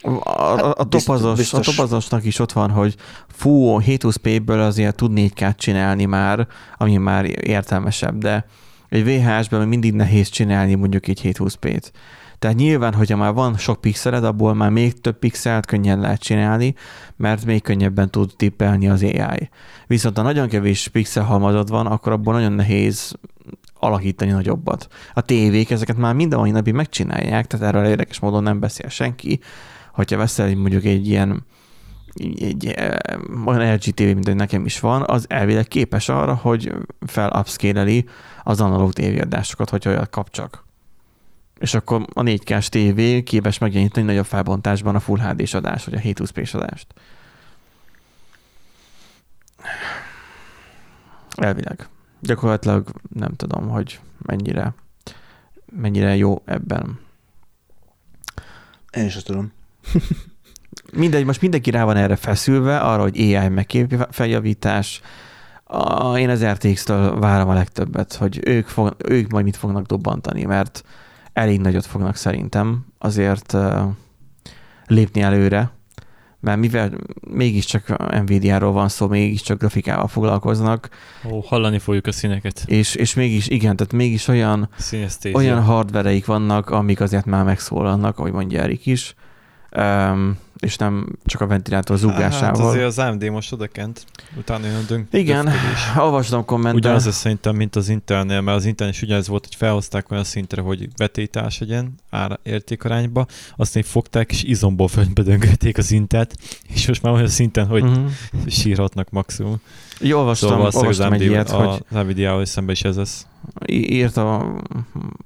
A, 0.04 0.10
a, 0.10 0.52
a, 0.52 0.74
Hát 0.78 0.88
topazos, 0.88 1.36
biztos. 1.36 1.68
a 1.68 1.70
topazosnak 1.70 2.24
is 2.24 2.38
ott 2.38 2.52
van, 2.52 2.70
hogy 2.70 2.94
fú, 3.28 3.78
720p-ből 3.80 4.66
azért 4.66 4.96
tud 4.96 5.12
4K 5.14 5.56
csinálni 5.56 6.04
már, 6.04 6.46
ami 6.76 6.96
már 6.96 7.46
értelmesebb, 7.46 8.18
de 8.18 8.46
egy 8.88 9.04
VHS-ben 9.04 9.68
mindig 9.68 9.92
nehéz 9.92 10.28
csinálni 10.28 10.74
mondjuk 10.74 11.08
egy 11.08 11.20
720p-t. 11.24 11.90
Tehát 12.38 12.56
nyilván, 12.56 12.94
hogyha 12.94 13.16
már 13.16 13.32
van 13.32 13.56
sok 13.56 13.80
pixeled, 13.80 14.24
abból 14.24 14.54
már 14.54 14.70
még 14.70 15.00
több 15.00 15.18
pixelt 15.18 15.66
könnyen 15.66 16.00
lehet 16.00 16.20
csinálni, 16.20 16.74
mert 17.16 17.44
még 17.44 17.62
könnyebben 17.62 18.10
tud 18.10 18.32
tippelni 18.36 18.88
az 18.88 19.02
AI. 19.02 19.48
Viszont 19.86 20.16
ha 20.16 20.22
nagyon 20.22 20.48
kevés 20.48 20.88
pixel 20.88 21.24
halmazod 21.24 21.68
van, 21.68 21.86
akkor 21.86 22.12
abból 22.12 22.34
nagyon 22.34 22.52
nehéz 22.52 23.14
alakítani 23.74 24.30
nagyobbat. 24.30 24.88
A 25.14 25.20
tévék 25.20 25.70
ezeket 25.70 25.96
már 25.96 26.14
mind 26.14 26.34
a 26.34 26.38
mai 26.38 26.50
napig 26.50 26.74
megcsinálják, 26.74 27.46
tehát 27.46 27.66
erről 27.66 27.86
érdekes 27.86 28.20
módon 28.20 28.42
nem 28.42 28.60
beszél 28.60 28.88
senki. 28.88 29.40
Hogyha 29.94 30.16
veszel 30.16 30.54
mondjuk 30.54 30.84
egy 30.84 31.08
ilyen 31.08 31.44
egy 32.38 32.66
eh, 32.66 32.96
olyan 33.44 33.74
LG 33.74 33.80
TV, 33.80 34.02
mint 34.02 34.26
hogy 34.26 34.36
nekem 34.36 34.64
is 34.64 34.80
van, 34.80 35.02
az 35.06 35.26
elvileg 35.28 35.68
képes 35.68 36.08
arra, 36.08 36.34
hogy 36.34 36.72
fel 37.06 37.30
upscale 37.38 38.02
az 38.44 38.60
analóg 38.60 38.92
tévéadásokat, 38.92 39.70
hogyha 39.70 39.90
olyat 39.90 40.10
kap 40.10 40.30
csak. 40.30 40.64
És 41.58 41.74
akkor 41.74 42.06
a 42.12 42.22
4K-s 42.22 42.68
TV 42.68 43.24
képes 43.24 43.58
megjeleníteni 43.58 44.06
nagyobb 44.06 44.24
felbontásban 44.24 44.94
a 44.94 45.00
Full 45.00 45.18
HD-s 45.18 45.54
adást, 45.54 45.84
vagy 45.84 45.94
a 45.94 45.98
720p-s 45.98 46.54
adást. 46.54 46.86
Elvileg. 51.34 51.88
Gyakorlatilag 52.20 52.88
nem 53.14 53.32
tudom, 53.32 53.68
hogy 53.68 54.00
mennyire, 54.22 54.74
mennyire 55.72 56.16
jó 56.16 56.42
ebben. 56.44 56.98
Én 58.90 59.04
is 59.04 59.14
tudom. 59.14 59.52
Mindegy, 60.92 61.24
most 61.24 61.40
mindenki 61.40 61.70
rá 61.70 61.84
van 61.84 61.96
erre 61.96 62.16
feszülve, 62.16 62.78
arra, 62.78 63.02
hogy 63.02 63.20
AI 63.20 63.48
meg 63.48 63.86
feljavítás. 64.10 65.00
A, 65.64 66.18
én 66.18 66.28
az 66.28 66.44
RTX-től 66.44 67.18
várom 67.18 67.48
a 67.48 67.54
legtöbbet, 67.54 68.14
hogy 68.14 68.40
ők, 68.44 68.66
fog, 68.66 68.96
ők 69.08 69.30
majd 69.30 69.44
mit 69.44 69.56
fognak 69.56 69.86
dobbantani, 69.86 70.44
mert 70.44 70.84
elég 71.32 71.60
nagyot 71.60 71.86
fognak 71.86 72.16
szerintem 72.16 72.86
azért 72.98 73.52
uh, 73.52 73.82
lépni 74.86 75.20
előre, 75.20 75.72
mert 76.40 76.58
mivel 76.58 76.90
mégiscsak 77.30 78.10
Nvidia-ról 78.22 78.72
van 78.72 78.88
szó, 78.88 79.08
mégiscsak 79.08 79.58
grafikával 79.58 80.08
foglalkoznak. 80.08 80.88
Ó, 81.30 81.40
hallani 81.40 81.78
fogjuk 81.78 82.06
a 82.06 82.12
színeket. 82.12 82.62
És, 82.66 82.94
és 82.94 83.14
mégis, 83.14 83.48
igen, 83.48 83.76
tehát 83.76 83.92
mégis 83.92 84.28
olyan, 84.28 84.68
olyan 85.32 85.62
hardvereik 85.62 86.26
vannak, 86.26 86.70
amik 86.70 87.00
azért 87.00 87.24
már 87.24 87.44
megszólalnak, 87.44 88.18
ahogy 88.18 88.32
mondja 88.32 88.60
Erik 88.60 88.86
is, 88.86 89.14
um, 89.78 90.38
és 90.64 90.76
nem 90.76 91.08
csak 91.24 91.40
a 91.40 91.46
ventilátor 91.46 91.96
zúgásával. 91.96 92.60
Hát 92.60 92.70
azért 92.70 92.86
az 92.86 92.98
AMD 92.98 93.24
most 93.24 93.52
odakent, 93.52 94.04
utána 94.36 94.66
jön 94.66 94.84
dönk. 94.88 95.08
Igen, 95.10 95.48
olvastam 95.96 96.44
kommentet. 96.44 96.80
Ugyanaz 96.80 97.06
ez 97.06 97.14
szerintem, 97.14 97.56
mint 97.56 97.76
az 97.76 97.88
Intelnél, 97.88 98.40
mert 98.40 98.56
az 98.56 98.64
Intel 98.64 98.88
is 98.88 99.02
ugyanez 99.02 99.28
volt, 99.28 99.44
hogy 99.44 99.54
felhozták 99.54 100.10
olyan 100.10 100.24
szintre, 100.24 100.62
hogy 100.62 100.88
vetétás 100.96 101.58
legyen 101.58 101.94
ár 102.10 102.38
értékarányba, 102.42 103.26
azt 103.56 103.74
még 103.74 103.84
fogták, 103.84 104.30
és 104.30 104.42
izomból 104.42 104.88
fölbedöngették 104.88 105.78
az 105.78 105.90
Intelt, 105.90 106.36
és 106.68 106.86
most 106.86 107.02
már 107.02 107.12
olyan 107.12 107.28
szinten, 107.28 107.66
hogy 107.66 107.82
uh-huh. 107.82 108.10
sírhatnak 108.46 109.10
maximum. 109.10 109.60
Jó, 110.00 110.18
olvastam, 110.18 110.48
szóval 110.48 110.70
olvastam 110.74 111.12
egy 111.12 111.22
ilyet, 111.22 111.50
a, 111.50 111.56
hogy... 111.56 111.84
Az 111.90 112.04
Nvidia-val 112.04 112.44
szemben 112.44 112.74
is 112.74 112.82
ez 112.82 112.96
lesz. 112.96 113.26
Írta 113.66 114.54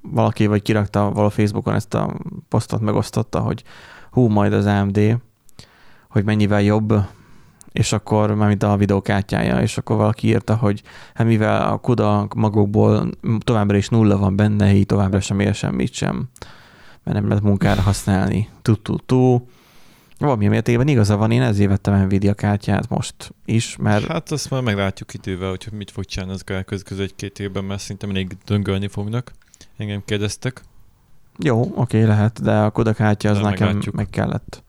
valaki, 0.01 0.46
vagy 0.46 0.62
kirakta 0.62 1.11
való 1.11 1.28
Facebookon 1.28 1.74
ezt 1.74 1.94
a 1.94 2.16
posztot, 2.49 2.80
megosztotta, 2.80 3.40
hogy 3.40 3.62
hú, 4.11 4.29
majd 4.29 4.53
az 4.53 4.67
AMD, 4.67 5.21
hogy 6.09 6.25
mennyivel 6.25 6.63
jobb, 6.63 6.95
és 7.73 7.93
akkor 7.93 8.35
már 8.35 8.49
mint 8.49 8.63
a 8.63 8.77
videókártyája, 8.77 9.61
és 9.61 9.79
akkor 9.79 9.97
valaki 9.97 10.27
írta, 10.27 10.57
hogy 10.57 10.83
hát 11.15 11.27
mivel 11.27 11.73
a 11.73 11.77
kuda 11.77 12.29
magukból 12.37 13.11
továbbra 13.39 13.77
is 13.77 13.89
nulla 13.89 14.19
van 14.19 14.37
benne, 14.37 14.75
így 14.75 14.87
továbbra 14.87 15.21
sem 15.21 15.41
ér 15.41 15.55
semmit 15.55 15.93
sem, 15.93 16.29
mert 17.05 17.19
nem 17.19 17.29
lehet 17.29 17.43
munkára 17.43 17.81
használni. 17.81 18.49
Tu-tu-tu. 18.63 19.41
Valami 20.19 20.47
mértékben 20.47 20.89
igaza 20.89 21.17
van, 21.17 21.31
én 21.31 21.43
ezért 21.43 21.69
vettem 21.69 22.05
Nvidia 22.05 22.35
kártyát 22.35 22.89
most 22.89 23.35
is, 23.45 23.77
mert... 23.77 24.07
Hát 24.07 24.31
azt 24.31 24.51
már 24.51 24.63
meglátjuk 24.63 25.15
idővel, 25.15 25.49
hogy 25.49 25.69
mit 25.73 25.91
fog 25.91 26.05
csinálni 26.05 26.33
az 26.33 26.43
elkövetkező 26.47 27.03
egy-két 27.03 27.39
évben, 27.39 27.65
mert 27.65 27.81
szerintem 27.81 28.11
még 28.11 28.37
döngölni 28.45 28.89
fognak. 28.89 29.33
Engem 29.77 30.03
kérdeztek. 30.05 30.63
Jó, 31.39 31.72
oké, 31.74 32.03
lehet, 32.03 32.43
de 32.43 32.53
a 32.59 32.70
Kodak 32.70 32.97
hátja 32.97 33.30
az 33.30 33.36
de 33.36 33.43
nekem 33.43 33.66
meglátjuk. 33.66 33.95
meg 33.95 34.11
kellett. 34.11 34.62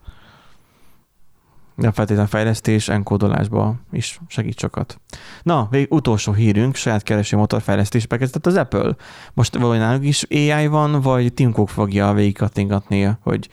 Nem 1.74 1.92
feltétlenül 1.92 2.30
fejlesztés, 2.30 2.88
enkódolásba 2.88 3.74
is 3.92 4.20
segít 4.28 4.58
sokat. 4.58 5.00
Na, 5.42 5.68
még 5.70 5.86
utolsó 5.92 6.32
hírünk, 6.32 6.74
saját 6.74 7.02
kereső 7.02 7.36
motorfejlesztésbe 7.36 8.16
kezdett 8.16 8.46
az 8.46 8.56
Apple. 8.56 8.96
Most 9.34 9.56
valahogy 9.56 10.04
is 10.04 10.22
AI 10.30 10.66
van, 10.66 11.00
vagy 11.00 11.32
Tim 11.32 11.52
Cook 11.52 11.68
fogja 11.68 12.12
végigkattingatni, 12.12 13.16
hogy 13.22 13.48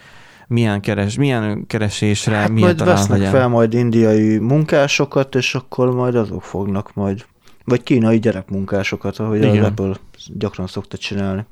milyen, 0.47 0.81
keres, 0.81 1.15
milyen 1.15 1.67
keresésre, 1.67 2.35
hát 2.35 2.49
milyen 2.49 2.75
majd 2.75 2.83
vesznek 2.87 3.17
legyen. 3.17 3.31
fel 3.31 3.47
majd 3.47 3.73
indiai 3.73 4.37
munkásokat, 4.37 5.35
és 5.35 5.55
akkor 5.55 5.91
majd 5.95 6.15
azok 6.15 6.43
fognak 6.43 6.93
majd, 6.93 7.25
vagy 7.63 7.83
kínai 7.83 8.19
gyerekmunkásokat, 8.19 9.17
ahogy 9.17 9.37
Igen. 9.37 9.57
az 9.57 9.65
Apple 9.65 9.95
gyakran 10.33 10.67
szokta 10.67 10.97
csinálni. 10.97 11.45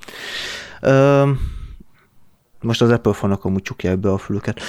Most 2.66 2.82
az 2.82 2.90
Apple 2.90 3.14
fanok 3.14 3.46
amúgy 3.46 3.62
csukják 3.62 3.98
be 3.98 4.12
a 4.12 4.18
fülüket. 4.18 4.60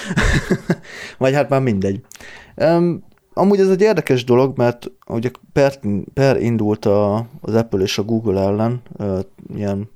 Vagy 1.18 1.34
hát 1.34 1.48
már 1.48 1.60
mindegy. 1.60 2.00
Um, 2.56 3.04
amúgy 3.32 3.60
ez 3.60 3.70
egy 3.70 3.80
érdekes 3.80 4.24
dolog, 4.24 4.56
mert 4.56 4.90
ugye 5.06 5.30
per, 5.52 5.78
per 6.14 6.40
indult 6.40 6.84
a, 6.84 7.26
az 7.40 7.54
Apple 7.54 7.80
és 7.80 7.98
a 7.98 8.02
Google 8.02 8.40
ellen 8.40 8.82
uh, 8.98 9.18
ilyen 9.54 9.90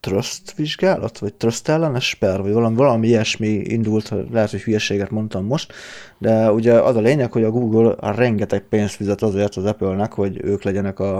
trust 0.00 0.54
vizsgálat, 0.54 1.18
vagy 1.18 1.34
trust 1.34 1.68
ellenes 1.68 2.14
per, 2.14 2.42
vagy 2.42 2.52
valami, 2.52 2.76
valami 2.76 3.06
ilyesmi 3.06 3.48
indult, 3.48 4.12
lehet, 4.32 4.50
hogy 4.50 4.62
hülyeséget 4.62 5.10
mondtam 5.10 5.44
most, 5.44 5.72
de 6.18 6.52
ugye 6.52 6.72
az 6.72 6.96
a 6.96 7.00
lényeg, 7.00 7.32
hogy 7.32 7.44
a 7.44 7.50
Google 7.50 7.92
a 7.92 8.10
rengeteg 8.10 8.60
pénzt 8.68 8.94
fizet 8.94 9.22
azért 9.22 9.56
az 9.56 9.64
Apple-nek, 9.64 10.12
hogy 10.12 10.40
ők 10.42 10.62
legyenek 10.62 10.98
a, 10.98 11.16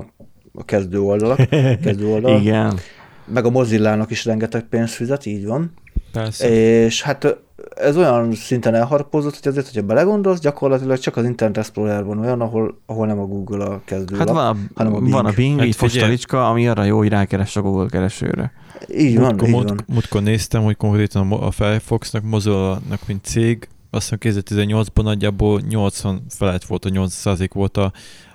a 0.54 0.64
kezdő 0.64 1.00
oldalak, 1.00 1.48
kezdő 1.84 2.06
oldal. 2.06 2.40
Igen 2.40 2.78
meg 3.24 3.44
a 3.44 3.50
Mozillának 3.50 4.10
is 4.10 4.24
rengeteg 4.24 4.62
pénzt 4.62 4.94
fizet, 4.94 5.26
így 5.26 5.46
van. 5.46 5.72
Persze. 6.12 6.48
És 6.84 7.02
hát 7.02 7.36
ez 7.76 7.96
olyan 7.96 8.32
szinten 8.32 8.74
elharapózott, 8.74 9.38
hogy 9.38 9.48
azért, 9.48 9.66
hogyha 9.66 9.82
belegondolsz, 9.82 10.40
gyakorlatilag 10.40 10.98
csak 10.98 11.16
az 11.16 11.24
Internet 11.24 11.58
Explorer 11.58 12.04
van 12.04 12.18
olyan, 12.18 12.40
ahol, 12.40 12.78
ahol 12.86 13.06
nem 13.06 13.18
a 13.18 13.26
Google 13.26 13.64
a 13.64 13.82
kezdő 13.84 14.16
Hát 14.16 14.28
van 14.28 14.46
a, 14.46 14.56
hanem 14.74 14.94
a 14.94 14.98
Bing. 14.98 15.12
Van 15.12 15.26
a 15.26 15.32
Bing, 15.32 15.58
hát 15.58 15.66
így 15.66 15.76
postalicska, 15.76 16.48
ami 16.48 16.68
arra 16.68 16.84
jó, 16.84 16.96
hogy 16.96 17.08
rákeres 17.08 17.56
a 17.56 17.62
Google 17.62 17.88
keresőre. 17.88 18.52
Így 18.96 19.18
van, 19.18 19.24
múltkor, 19.24 19.48
így 19.48 19.54
van. 19.54 19.80
Múltkor 19.86 20.22
néztem, 20.22 20.62
hogy 20.62 20.76
konkrétan 20.76 21.32
a 21.32 21.50
Firefoxnak, 21.50 22.22
Mozilla-nak, 22.22 23.00
mint 23.06 23.24
cég, 23.24 23.68
azt 23.90 24.14
hiszem 24.20 24.42
2018-ban 24.44 25.02
nagyjából 25.02 25.60
80 25.68 26.22
felett 26.28 26.64
volt, 26.64 26.84
a 26.84 26.90
8% 26.90 27.48
volt 27.52 27.76
a, 27.76 27.92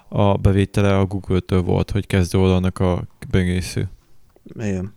a 0.09 0.37
bevétele 0.37 0.97
a 0.97 1.05
Google-től 1.05 1.61
volt, 1.61 1.91
hogy 1.91 2.07
kezdő 2.07 2.39
oldalnak 2.39 2.79
a 2.79 3.03
böngésző. 3.29 3.89
Igen. 4.55 4.93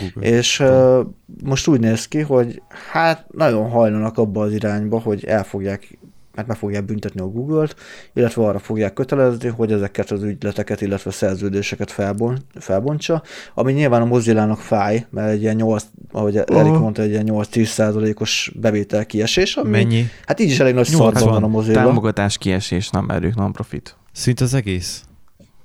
Google. 0.00 0.30
És 0.30 0.60
uh, 0.60 1.06
most 1.44 1.66
úgy 1.66 1.80
néz 1.80 2.08
ki, 2.08 2.20
hogy 2.20 2.62
hát 2.92 3.26
nagyon 3.32 3.70
hajlanak 3.70 4.18
abba 4.18 4.42
az 4.42 4.52
irányba, 4.52 5.00
hogy 5.00 5.24
el 5.24 5.44
fogják, 5.44 5.98
hát 6.34 6.46
meg 6.46 6.56
fogják 6.56 6.84
büntetni 6.84 7.20
a 7.20 7.26
Google-t, 7.26 7.76
illetve 8.14 8.42
arra 8.42 8.58
fogják 8.58 8.92
kötelezni, 8.92 9.48
hogy 9.48 9.72
ezeket 9.72 10.10
az 10.10 10.22
ügyleteket, 10.22 10.80
illetve 10.80 11.10
szerződéseket 11.10 11.90
felbon, 11.90 12.38
felbontsa, 12.54 13.22
ami 13.54 13.72
nyilván 13.72 14.02
a 14.02 14.04
Mozilla-nak 14.04 14.58
fáj, 14.58 15.06
mert 15.10 15.30
egy 15.30 15.42
ilyen 15.42 15.56
8, 15.56 15.84
ahogy. 16.12 16.36
Erik 16.36 16.72
mondta, 16.72 17.02
egy 17.02 17.10
ilyen 17.10 17.28
8-10 17.28 17.64
százalékos 17.64 18.52
bevétel 18.60 19.06
kiesés. 19.06 19.56
Ami, 19.56 19.70
Mennyi? 19.70 20.04
Hát 20.26 20.40
így 20.40 20.50
is 20.50 20.60
elég 20.60 20.74
nagy 20.74 20.86
szarban 20.86 21.28
van 21.28 21.42
a 21.42 21.48
Mozilla. 21.48 21.84
Támogatás 21.84 22.38
kiesés, 22.38 22.90
nem, 22.90 23.04
mert 23.04 23.24
ők 23.24 23.34
non-profit. 23.34 23.96
Szinte 24.12 24.44
az 24.44 24.54
egész 24.54 25.04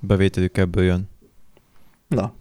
bevételük 0.00 0.58
ebből 0.58 0.84
jön. 0.84 1.08
Na, 2.08 2.34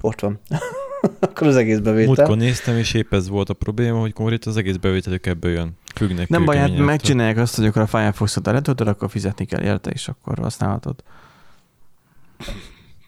ott 0.00 0.20
van. 0.20 0.40
Akkor 1.20 1.46
az 1.46 1.56
egész 1.56 1.78
bevétel. 1.78 2.14
Múltkor 2.14 2.36
néztem, 2.36 2.76
és 2.76 2.94
épp 2.94 3.12
ez 3.12 3.28
volt 3.28 3.48
a 3.48 3.54
probléma, 3.54 4.00
hogy 4.00 4.12
konkrétan 4.12 4.52
az 4.52 4.58
egész 4.58 4.76
bevételük 4.76 5.26
ebből 5.26 5.52
jön. 5.52 5.78
Függnek 5.94 6.28
Nem 6.28 6.44
baj, 6.44 6.56
hát 6.56 6.76
megcsinálják 6.76 7.36
azt, 7.36 7.56
hogy 7.56 7.66
akkor 7.66 7.82
a 7.82 7.86
Firefox-ot 7.86 8.46
letöltöd, 8.46 8.88
akkor 8.88 9.10
fizetni 9.10 9.44
kell 9.44 9.62
érte, 9.62 9.90
és 9.90 10.08
akkor 10.08 10.38
használhatod. 10.38 11.02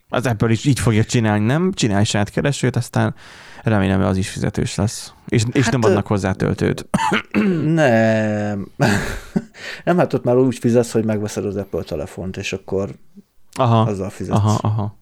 Az 0.09 0.27
Apple 0.27 0.51
is 0.51 0.65
így 0.65 0.81
fogja 0.81 1.05
csinálni, 1.05 1.45
nem? 1.45 1.73
Csinálj 1.73 2.05
saját 2.05 2.31
keresőt, 2.31 2.77
aztán 2.77 3.15
remélem, 3.63 3.99
hogy 3.99 4.09
az 4.09 4.17
is 4.17 4.31
fizetős 4.31 4.75
lesz. 4.75 5.13
És, 5.29 5.43
és 5.53 5.65
hát, 5.65 5.73
nem 5.73 5.83
adnak 5.83 6.07
hozzá 6.07 6.33
töltőt. 6.33 6.89
Nem. 7.65 8.69
nem, 9.85 9.99
hát 9.99 10.13
ott 10.13 10.25
már 10.25 10.37
úgy 10.37 10.59
fizetsz, 10.59 10.93
hogy 10.93 11.05
megveszed 11.05 11.45
az 11.45 11.57
Apple 11.57 11.83
telefont, 11.83 12.37
és 12.37 12.53
akkor 12.53 12.91
aha, 13.53 13.81
azzal 13.81 14.11
fizetsz. 14.11 14.37
Aha, 14.37 14.59
aha. 14.63 14.99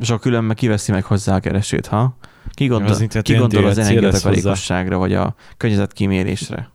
És 0.00 0.10
a 0.10 0.18
külön 0.18 0.44
meg 0.44 0.56
kiveszi 0.56 0.92
meg 0.92 1.04
hozzá 1.04 1.34
a 1.36 1.40
keresőt, 1.40 1.86
ha? 1.86 2.16
Ki 2.50 2.66
gondol, 2.66 2.90
az, 2.90 3.06
ki 3.22 3.34
gondol 3.34 3.66
az 3.66 3.78
energiatakarékosságra, 3.78 4.98
vagy 4.98 5.12
a 5.12 5.34
környezetkímérésre? 5.56 6.72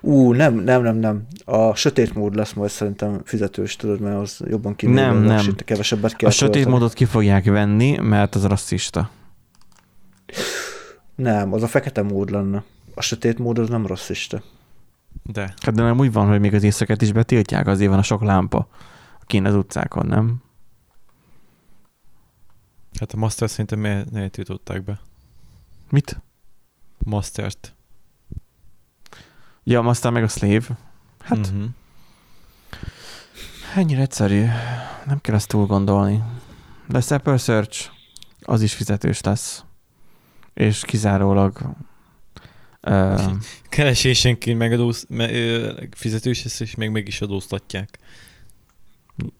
Ú, 0.00 0.32
nem, 0.32 0.54
nem, 0.54 0.82
nem, 0.82 0.96
nem. 0.96 1.26
A 1.44 1.74
sötét 1.74 2.14
mód 2.14 2.34
lesz 2.34 2.52
majd 2.52 2.70
szerintem 2.70 3.20
fizetős, 3.24 3.76
tudod, 3.76 4.00
mert 4.00 4.16
az 4.16 4.40
jobban 4.48 4.76
kimér, 4.76 4.94
nem, 4.94 5.16
nem. 5.22 5.54
kevesebbet 5.56 6.16
kell 6.16 6.28
A 6.28 6.32
sötét 6.32 6.52
tölteni. 6.52 6.74
módot 6.74 6.92
ki 6.92 7.04
fogják 7.04 7.44
venni, 7.44 7.96
mert 7.98 8.34
az 8.34 8.44
rasszista. 8.44 9.10
Nem, 11.14 11.52
az 11.52 11.62
a 11.62 11.66
fekete 11.66 12.02
mód 12.02 12.30
lenne. 12.30 12.62
A 12.94 13.02
sötét 13.02 13.38
mód 13.38 13.58
az 13.58 13.68
nem 13.68 13.86
rasszista. 13.86 14.42
De. 15.22 15.54
Hát 15.60 15.74
de 15.74 15.82
nem 15.82 15.98
úgy 15.98 16.12
van, 16.12 16.28
hogy 16.28 16.40
még 16.40 16.54
az 16.54 16.62
éjszakát 16.62 17.02
is 17.02 17.12
betiltják, 17.12 17.66
azért 17.66 17.90
van 17.90 17.98
a 17.98 18.02
sok 18.02 18.22
lámpa 18.22 18.68
kint 19.26 19.46
az 19.46 19.54
utcákon, 19.54 20.06
nem? 20.06 20.42
Hát 22.98 23.12
a 23.12 23.16
Master 23.16 23.50
szerintem 23.50 23.78
miért, 23.78 24.10
miért 24.10 24.30
tiltották 24.30 24.84
be? 24.84 25.00
Mit? 25.90 26.20
Mastert. 26.98 27.74
Ja, 29.64 29.80
aztán 29.80 30.12
meg 30.12 30.22
a 30.22 30.28
Slave. 30.28 30.66
Hát 31.20 31.52
Mhm. 31.52 31.64
ennyire 33.74 34.00
egyszerű. 34.00 34.44
Nem 35.06 35.20
kell 35.20 35.34
ezt 35.34 35.48
túl 35.48 35.66
gondolni. 35.66 36.22
Lesz 36.88 37.10
Apple 37.10 37.36
Search, 37.36 37.90
az 38.42 38.62
is 38.62 38.74
fizetős 38.74 39.20
lesz. 39.20 39.64
És 40.54 40.80
kizárólag 40.84 41.58
uh, 42.82 43.32
Keresésenként 43.68 44.58
megadóz, 44.58 45.06
me, 45.08 45.28
fizetős 45.90 46.44
lesz, 46.44 46.60
és 46.60 46.74
még 46.74 46.90
meg 46.90 47.06
is 47.08 47.20
adóztatják. 47.20 47.98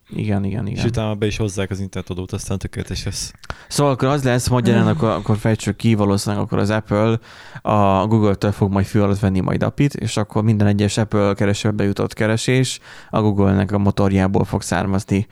Igen, 0.08 0.44
igen, 0.44 0.66
És 0.66 0.72
igen. 0.72 0.86
utána 0.86 1.14
be 1.14 1.26
is 1.26 1.36
hozzák 1.36 1.70
az 1.70 1.80
internetadót, 1.80 2.32
aztán 2.32 2.58
tökéletes 2.58 3.04
lesz. 3.04 3.32
Szóval 3.68 3.92
akkor 3.92 4.08
az 4.08 4.24
lesz, 4.24 4.48
magyarán 4.48 4.86
akkor, 4.86 5.08
akkor 5.08 5.36
fejtsük 5.36 5.76
ki, 5.76 5.94
valószínűleg 5.94 6.44
akkor 6.44 6.58
az 6.58 6.70
Apple 6.70 7.18
a 7.62 8.06
Google-től 8.06 8.52
fog 8.52 8.72
majd 8.72 8.86
fű 8.86 9.00
alatt 9.00 9.18
venni 9.18 9.40
majd 9.40 9.62
apit, 9.62 9.94
és 9.94 10.16
akkor 10.16 10.42
minden 10.42 10.66
egyes 10.66 10.96
Apple 10.96 11.34
keresőbe 11.34 11.84
jutott 11.84 12.12
keresés 12.12 12.80
a 13.10 13.20
Google-nek 13.20 13.72
a 13.72 13.78
motorjából 13.78 14.44
fog 14.44 14.62
származni, 14.62 15.26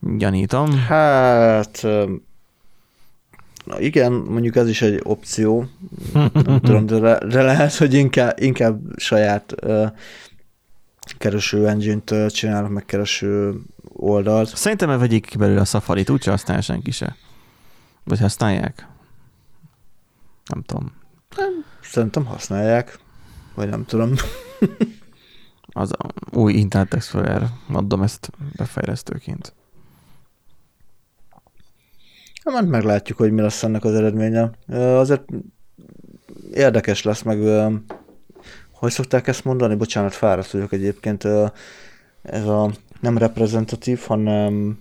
gyanítom. 0.00 0.78
Hát, 0.78 1.86
na 3.64 3.80
igen, 3.80 4.12
mondjuk 4.12 4.56
ez 4.56 4.68
is 4.68 4.82
egy 4.82 5.00
opció. 5.02 5.68
Nem 6.32 6.60
tudom, 6.60 6.86
de, 6.86 6.98
le, 6.98 7.18
de 7.18 7.42
lehet, 7.42 7.74
hogy 7.74 7.94
inkább, 7.94 8.40
inkább 8.40 8.80
saját 8.96 9.54
uh, 9.62 9.86
kereső 11.18 11.68
engine-t 11.68 12.32
csinálok, 12.32 12.70
meg 12.70 12.84
kereső 12.84 13.54
oldalt. 13.96 14.56
Szerintem 14.56 14.98
vegyék 14.98 15.26
ki 15.26 15.36
belőle 15.36 15.60
a 15.60 15.64
Safari-t, 15.64 16.10
úgyse 16.10 16.30
használja 16.30 16.62
senki 16.62 16.90
se. 16.90 17.16
Vagy 18.04 18.20
használják? 18.20 18.88
Nem 20.48 20.62
tudom. 20.62 20.92
Szerintem 21.82 22.24
használják, 22.24 22.98
vagy 23.54 23.68
nem 23.68 23.84
tudom. 23.84 24.14
Az 25.68 25.92
a 25.92 26.36
új 26.38 26.52
Internet 26.52 26.94
Explorer, 26.94 27.48
adom 27.72 28.02
ezt 28.02 28.30
befejlesztőként. 28.56 29.54
Hát 32.44 32.54
majd 32.54 32.68
meglátjuk, 32.68 33.18
hogy 33.18 33.32
mi 33.32 33.40
lesz 33.40 33.62
ennek 33.62 33.84
az 33.84 33.94
eredménye. 33.94 34.50
Azért 34.76 35.24
érdekes 36.52 37.02
lesz, 37.02 37.22
meg 37.22 37.38
hogy 38.70 38.90
szokták 38.90 39.26
ezt 39.26 39.44
mondani? 39.44 39.74
Bocsánat, 39.74 40.14
fáradt 40.14 40.50
vagyok 40.50 40.72
egyébként. 40.72 41.24
Ez 42.22 42.44
a 42.46 42.70
nem 43.06 43.18
reprezentatív, 43.18 44.00
hanem 44.00 44.78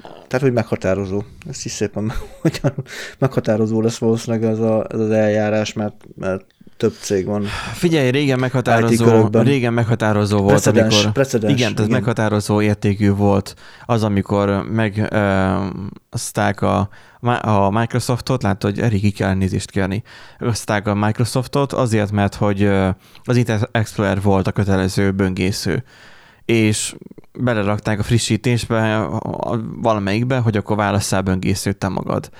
tehát, 0.00 0.40
hogy 0.40 0.52
meghatározó. 0.52 1.22
Ezt 1.48 1.64
is 1.64 1.72
szépen 1.72 2.12
hogyan 2.40 2.72
meghatározó 3.18 3.80
lesz 3.80 3.98
valószínűleg 3.98 4.50
ez, 4.50 4.58
a, 4.58 4.86
ez 4.90 5.00
az 5.00 5.10
eljárás, 5.10 5.72
mert, 5.72 6.04
mert 6.14 6.44
több 6.78 6.94
cég 7.00 7.26
van. 7.26 7.44
Figyelj, 7.72 8.10
régen 8.10 8.38
meghatározó, 8.38 9.28
régen 9.32 9.72
meghatározó 9.72 10.36
volt, 10.36 10.50
Precedens, 10.50 10.94
amikor... 10.94 11.12
precedens. 11.12 11.52
Igen, 11.52 11.74
tehát 11.74 11.90
meghatározó 11.90 12.62
értékű 12.62 13.10
volt 13.10 13.54
az, 13.84 14.02
amikor 14.02 14.64
megazták 14.70 16.62
a, 16.62 16.88
a 17.40 17.70
Microsoftot, 17.70 18.42
látod, 18.42 18.70
hogy 18.70 18.80
elég 18.84 19.00
ki 19.00 19.10
kell 19.10 19.34
nézést 19.34 19.70
kérni. 19.70 20.02
Azták 20.38 20.86
a 20.86 20.94
Microsoftot 20.94 21.72
azért, 21.72 22.10
mert 22.10 22.34
hogy 22.34 22.64
az 23.22 23.36
Internet 23.36 23.68
Explorer 23.72 24.22
volt 24.22 24.46
a 24.46 24.52
kötelező 24.52 25.10
böngésző 25.10 25.84
és 26.44 26.94
belerakták 27.38 27.98
a 27.98 28.02
frissítésbe 28.02 29.08
valamelyikbe, 29.82 30.38
hogy 30.38 30.56
akkor 30.56 30.76
válasszál 30.76 31.22
böngészőt 31.22 31.76
te 31.76 31.88
magad. 31.88 32.30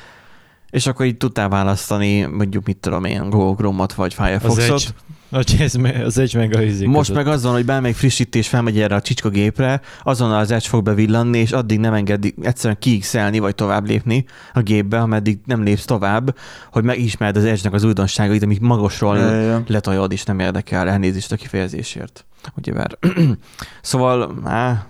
És 0.70 0.86
akkor 0.86 1.06
így 1.06 1.16
tudtál 1.16 1.48
választani, 1.48 2.20
mondjuk 2.22 2.66
mit 2.66 2.76
tudom 2.76 3.04
én, 3.04 3.30
Google 3.30 3.54
Chrome-ot 3.54 3.94
vagy 3.94 4.14
Firefoxot. 4.14 4.94
az 5.30 5.74
me- 5.74 6.04
az 6.04 6.18
egy 6.18 6.34
meg 6.34 6.56
a 6.56 6.62
izé 6.62 6.86
Most 6.86 7.08
között. 7.08 7.24
meg 7.24 7.34
azon, 7.34 7.52
hogy 7.52 7.64
bármelyik 7.64 7.96
frissítés 7.96 8.48
felmegy 8.48 8.80
erre 8.80 8.94
a 8.94 9.00
csicska 9.00 9.28
gépre, 9.28 9.80
azonnal 10.02 10.38
az 10.38 10.50
Edge 10.50 10.68
fog 10.68 10.82
bevillanni, 10.82 11.38
és 11.38 11.52
addig 11.52 11.78
nem 11.78 11.92
engedi 11.92 12.34
egyszerűen 12.42 12.78
kiixelni, 12.78 13.38
vagy 13.38 13.54
tovább 13.54 13.86
lépni 13.86 14.24
a 14.52 14.60
gépbe, 14.60 15.00
ameddig 15.00 15.38
nem 15.44 15.62
lépsz 15.62 15.84
tovább, 15.84 16.36
hogy 16.72 16.84
megismerd 16.84 17.36
az 17.36 17.44
Edge-nek 17.44 17.72
az 17.72 17.84
újdonságait, 17.84 18.42
amik 18.42 18.60
magasról 18.60 19.16
ja. 19.16 19.62
letajod, 19.66 20.12
és 20.12 20.24
nem 20.24 20.38
érdekel, 20.38 20.88
elnézést 20.88 21.32
a 21.32 21.36
kifejezésért. 21.36 22.26
Ugye 22.56 22.72
vár. 22.72 22.98
szóval, 23.82 24.40
á, 24.44 24.86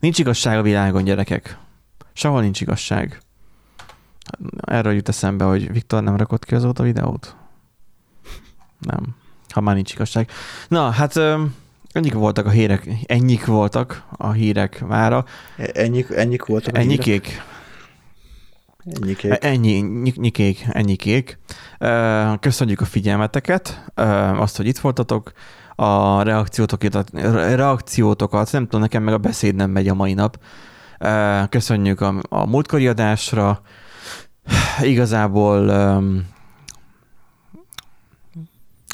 nincs 0.00 0.18
igazság 0.18 0.58
a 0.58 0.62
világon, 0.62 1.04
gyerekek. 1.04 1.58
Sehol 2.12 2.40
nincs 2.40 2.60
igazság. 2.60 3.20
Erről 4.60 4.92
jut 4.92 5.08
eszembe, 5.08 5.44
hogy 5.44 5.72
Viktor 5.72 6.02
nem 6.02 6.16
rakott 6.16 6.44
ki 6.44 6.54
azóta 6.54 6.82
videót? 6.82 7.36
Nem. 8.78 9.06
Ha 9.48 9.60
már 9.60 9.74
nincs 9.74 9.92
igazság. 9.92 10.30
Na, 10.68 10.90
hát 10.90 11.16
ennyik 11.92 12.14
voltak 12.14 12.46
a 12.46 12.50
hírek, 12.50 12.88
ennyik 13.06 13.46
voltak 13.46 14.04
a 14.10 14.30
hírek 14.30 14.86
mára. 14.86 15.24
Ennyi, 15.56 16.06
ennyi 16.16 16.36
voltak. 16.46 16.74
a 16.74 16.78
hírek? 16.78 17.06
Ennyikék. 17.06 17.42
Ennyikék. 18.84 19.44
Ennyi, 19.44 19.78
nyik- 19.78 20.16
nyikék, 20.16 20.66
ennyikék. 20.68 21.38
Köszönjük 22.40 22.80
a 22.80 22.84
figyelmeteket, 22.84 23.84
azt, 24.36 24.56
hogy 24.56 24.66
itt 24.66 24.78
voltatok. 24.78 25.32
A 25.74 26.22
reakciótokat, 26.22 27.10
reakciótokat, 27.54 28.52
nem 28.52 28.64
tudom, 28.64 28.80
nekem 28.80 29.02
meg 29.02 29.14
a 29.14 29.18
beszéd 29.18 29.54
nem 29.54 29.70
megy 29.70 29.88
a 29.88 29.94
mai 29.94 30.14
nap. 30.14 30.38
Köszönjük 31.48 32.00
a, 32.00 32.14
a 32.28 32.46
múltkori 32.46 32.88
adásra. 32.88 33.60
Igazából 34.82 35.68
öm, 35.68 36.26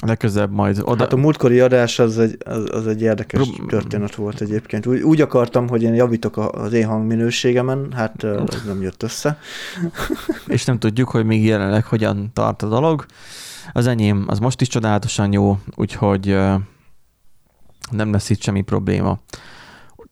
legközelebb 0.03 0.53
majd 0.53 0.79
oda... 0.83 1.03
Hát 1.03 1.13
a 1.13 1.17
múltkori 1.17 1.61
adás 1.61 1.99
az 1.99 2.19
egy, 2.19 2.37
az, 2.45 2.65
az 2.71 2.87
egy 2.87 3.03
érdekes 3.03 3.41
Prób- 3.41 3.69
történet 3.69 4.15
volt 4.15 4.41
egyébként. 4.41 4.87
Úgy, 4.87 5.01
úgy 5.01 5.21
akartam, 5.21 5.69
hogy 5.69 5.83
én 5.83 5.95
javítok 5.95 6.37
az 6.37 6.73
én 6.73 6.87
hangminőségemen, 6.87 7.93
hát 7.93 8.25
ez 8.25 8.63
nem 8.67 8.83
jött 8.83 9.03
össze. 9.03 9.39
és 10.47 10.65
nem 10.65 10.79
tudjuk, 10.79 11.09
hogy 11.09 11.25
még 11.25 11.45
jelenleg 11.45 11.85
hogyan 11.85 12.31
tart 12.33 12.63
a 12.63 12.69
dolog. 12.69 13.07
Az 13.73 13.87
enyém 13.87 14.25
az 14.29 14.39
most 14.39 14.61
is 14.61 14.69
csodálatosan 14.69 15.33
jó, 15.33 15.59
úgyhogy 15.75 16.39
nem 17.91 18.13
lesz 18.13 18.31
itt 18.31 18.43
semmi 18.43 18.63
probléma. 18.63 19.19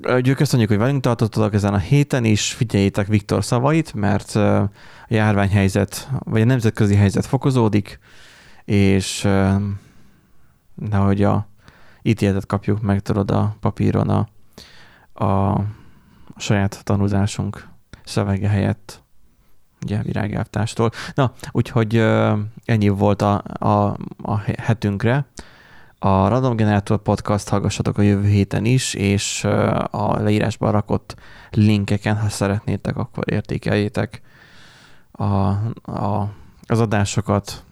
Úgyhogy 0.07 0.35
köszönjük, 0.35 0.69
hogy 0.69 0.79
velünk 0.79 1.03
tartottatok 1.03 1.55
ezen 1.55 1.75
a 1.75 1.79
héten 1.79 2.25
is, 2.25 2.53
figyeljétek 2.53 3.07
Viktor 3.07 3.45
szavait, 3.45 3.95
mert 3.95 4.31
a 4.31 4.71
járványhelyzet, 5.09 6.09
vagy 6.19 6.41
a 6.41 6.45
nemzetközi 6.45 6.95
helyzet 6.95 7.27
fokozódik, 7.27 7.99
és 8.65 9.29
nehogy 10.75 11.23
a 11.23 11.47
ítéletet 12.03 12.47
kapjuk 12.47 12.81
meg, 12.81 13.01
tudod, 13.01 13.31
a 13.31 13.57
papíron 13.61 14.09
a, 14.09 14.29
a, 15.25 15.61
saját 16.37 16.85
tanulásunk 16.85 17.69
szövege 18.05 18.49
helyett 18.49 19.03
ugye 19.85 20.03
virágelvtástól. 20.03 20.91
Na, 21.15 21.33
úgyhogy 21.51 21.97
ennyi 22.65 22.89
volt 22.89 23.23
a, 23.23 23.43
a, 23.59 23.97
a 24.23 24.39
hetünkre. 24.57 25.27
A 26.05 26.29
Random 26.29 26.57
Generator 26.57 26.99
podcast 26.99 27.49
hallgassatok 27.49 27.99
a 27.99 28.03
jövő 28.03 28.29
héten 28.29 28.65
is, 28.65 28.95
és 28.95 29.45
a 29.91 30.21
leírásban 30.23 30.73
rakott 30.73 31.15
linkeken, 31.51 32.17
ha 32.17 32.29
szeretnétek, 32.29 32.97
akkor 32.97 33.25
értékeljétek 33.27 34.21
a, 35.13 35.25
a, 35.25 36.33
az 36.67 36.81
adásokat, 36.81 37.65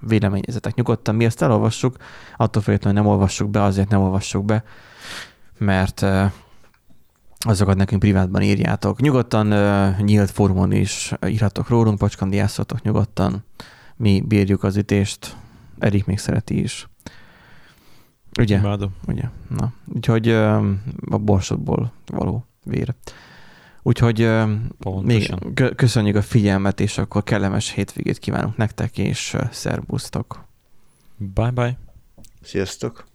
véleményezetek 0.00 0.74
nyugodtan. 0.74 1.14
Mi 1.14 1.24
ezt 1.24 1.42
elolvassuk, 1.42 1.96
attól 2.36 2.62
függetlenül 2.62 3.00
nem 3.00 3.10
olvassuk 3.10 3.50
be, 3.50 3.62
azért 3.62 3.88
nem 3.88 4.00
olvassuk 4.00 4.44
be, 4.44 4.64
mert 5.58 6.06
azokat 7.38 7.76
nekünk 7.76 8.00
privátban 8.00 8.42
írjátok. 8.42 9.00
Nyugodtan 9.00 9.46
nyílt 10.02 10.30
fórumon 10.30 10.72
is 10.72 11.12
írhatok 11.26 11.68
rólunk, 11.68 11.98
pacskandiászatok 11.98 12.82
nyugodtan. 12.82 13.44
Mi 13.96 14.22
bírjuk 14.26 14.62
az 14.62 14.76
ütést, 14.76 15.36
Erik 15.78 16.06
még 16.06 16.18
szereti 16.18 16.62
is. 16.62 16.88
Ugye? 18.38 18.58
Imádom. 18.58 18.94
Ugye? 19.06 19.24
Na, 19.48 19.72
úgyhogy 19.94 20.28
a 21.10 21.18
borsodból 21.18 21.92
való 22.06 22.46
vér. 22.64 22.94
Úgyhogy 23.82 24.30
még 25.02 25.34
köszönjük 25.76 26.16
a 26.16 26.22
figyelmet, 26.22 26.80
és 26.80 26.98
akkor 26.98 27.22
kellemes 27.22 27.70
hétvégét 27.70 28.18
kívánunk 28.18 28.56
nektek, 28.56 28.98
és 28.98 29.34
uh, 29.34 29.50
szervusztok! 29.50 30.44
Bye 31.16 31.50
bye. 31.50 31.78
Sziasztok! 32.42 33.05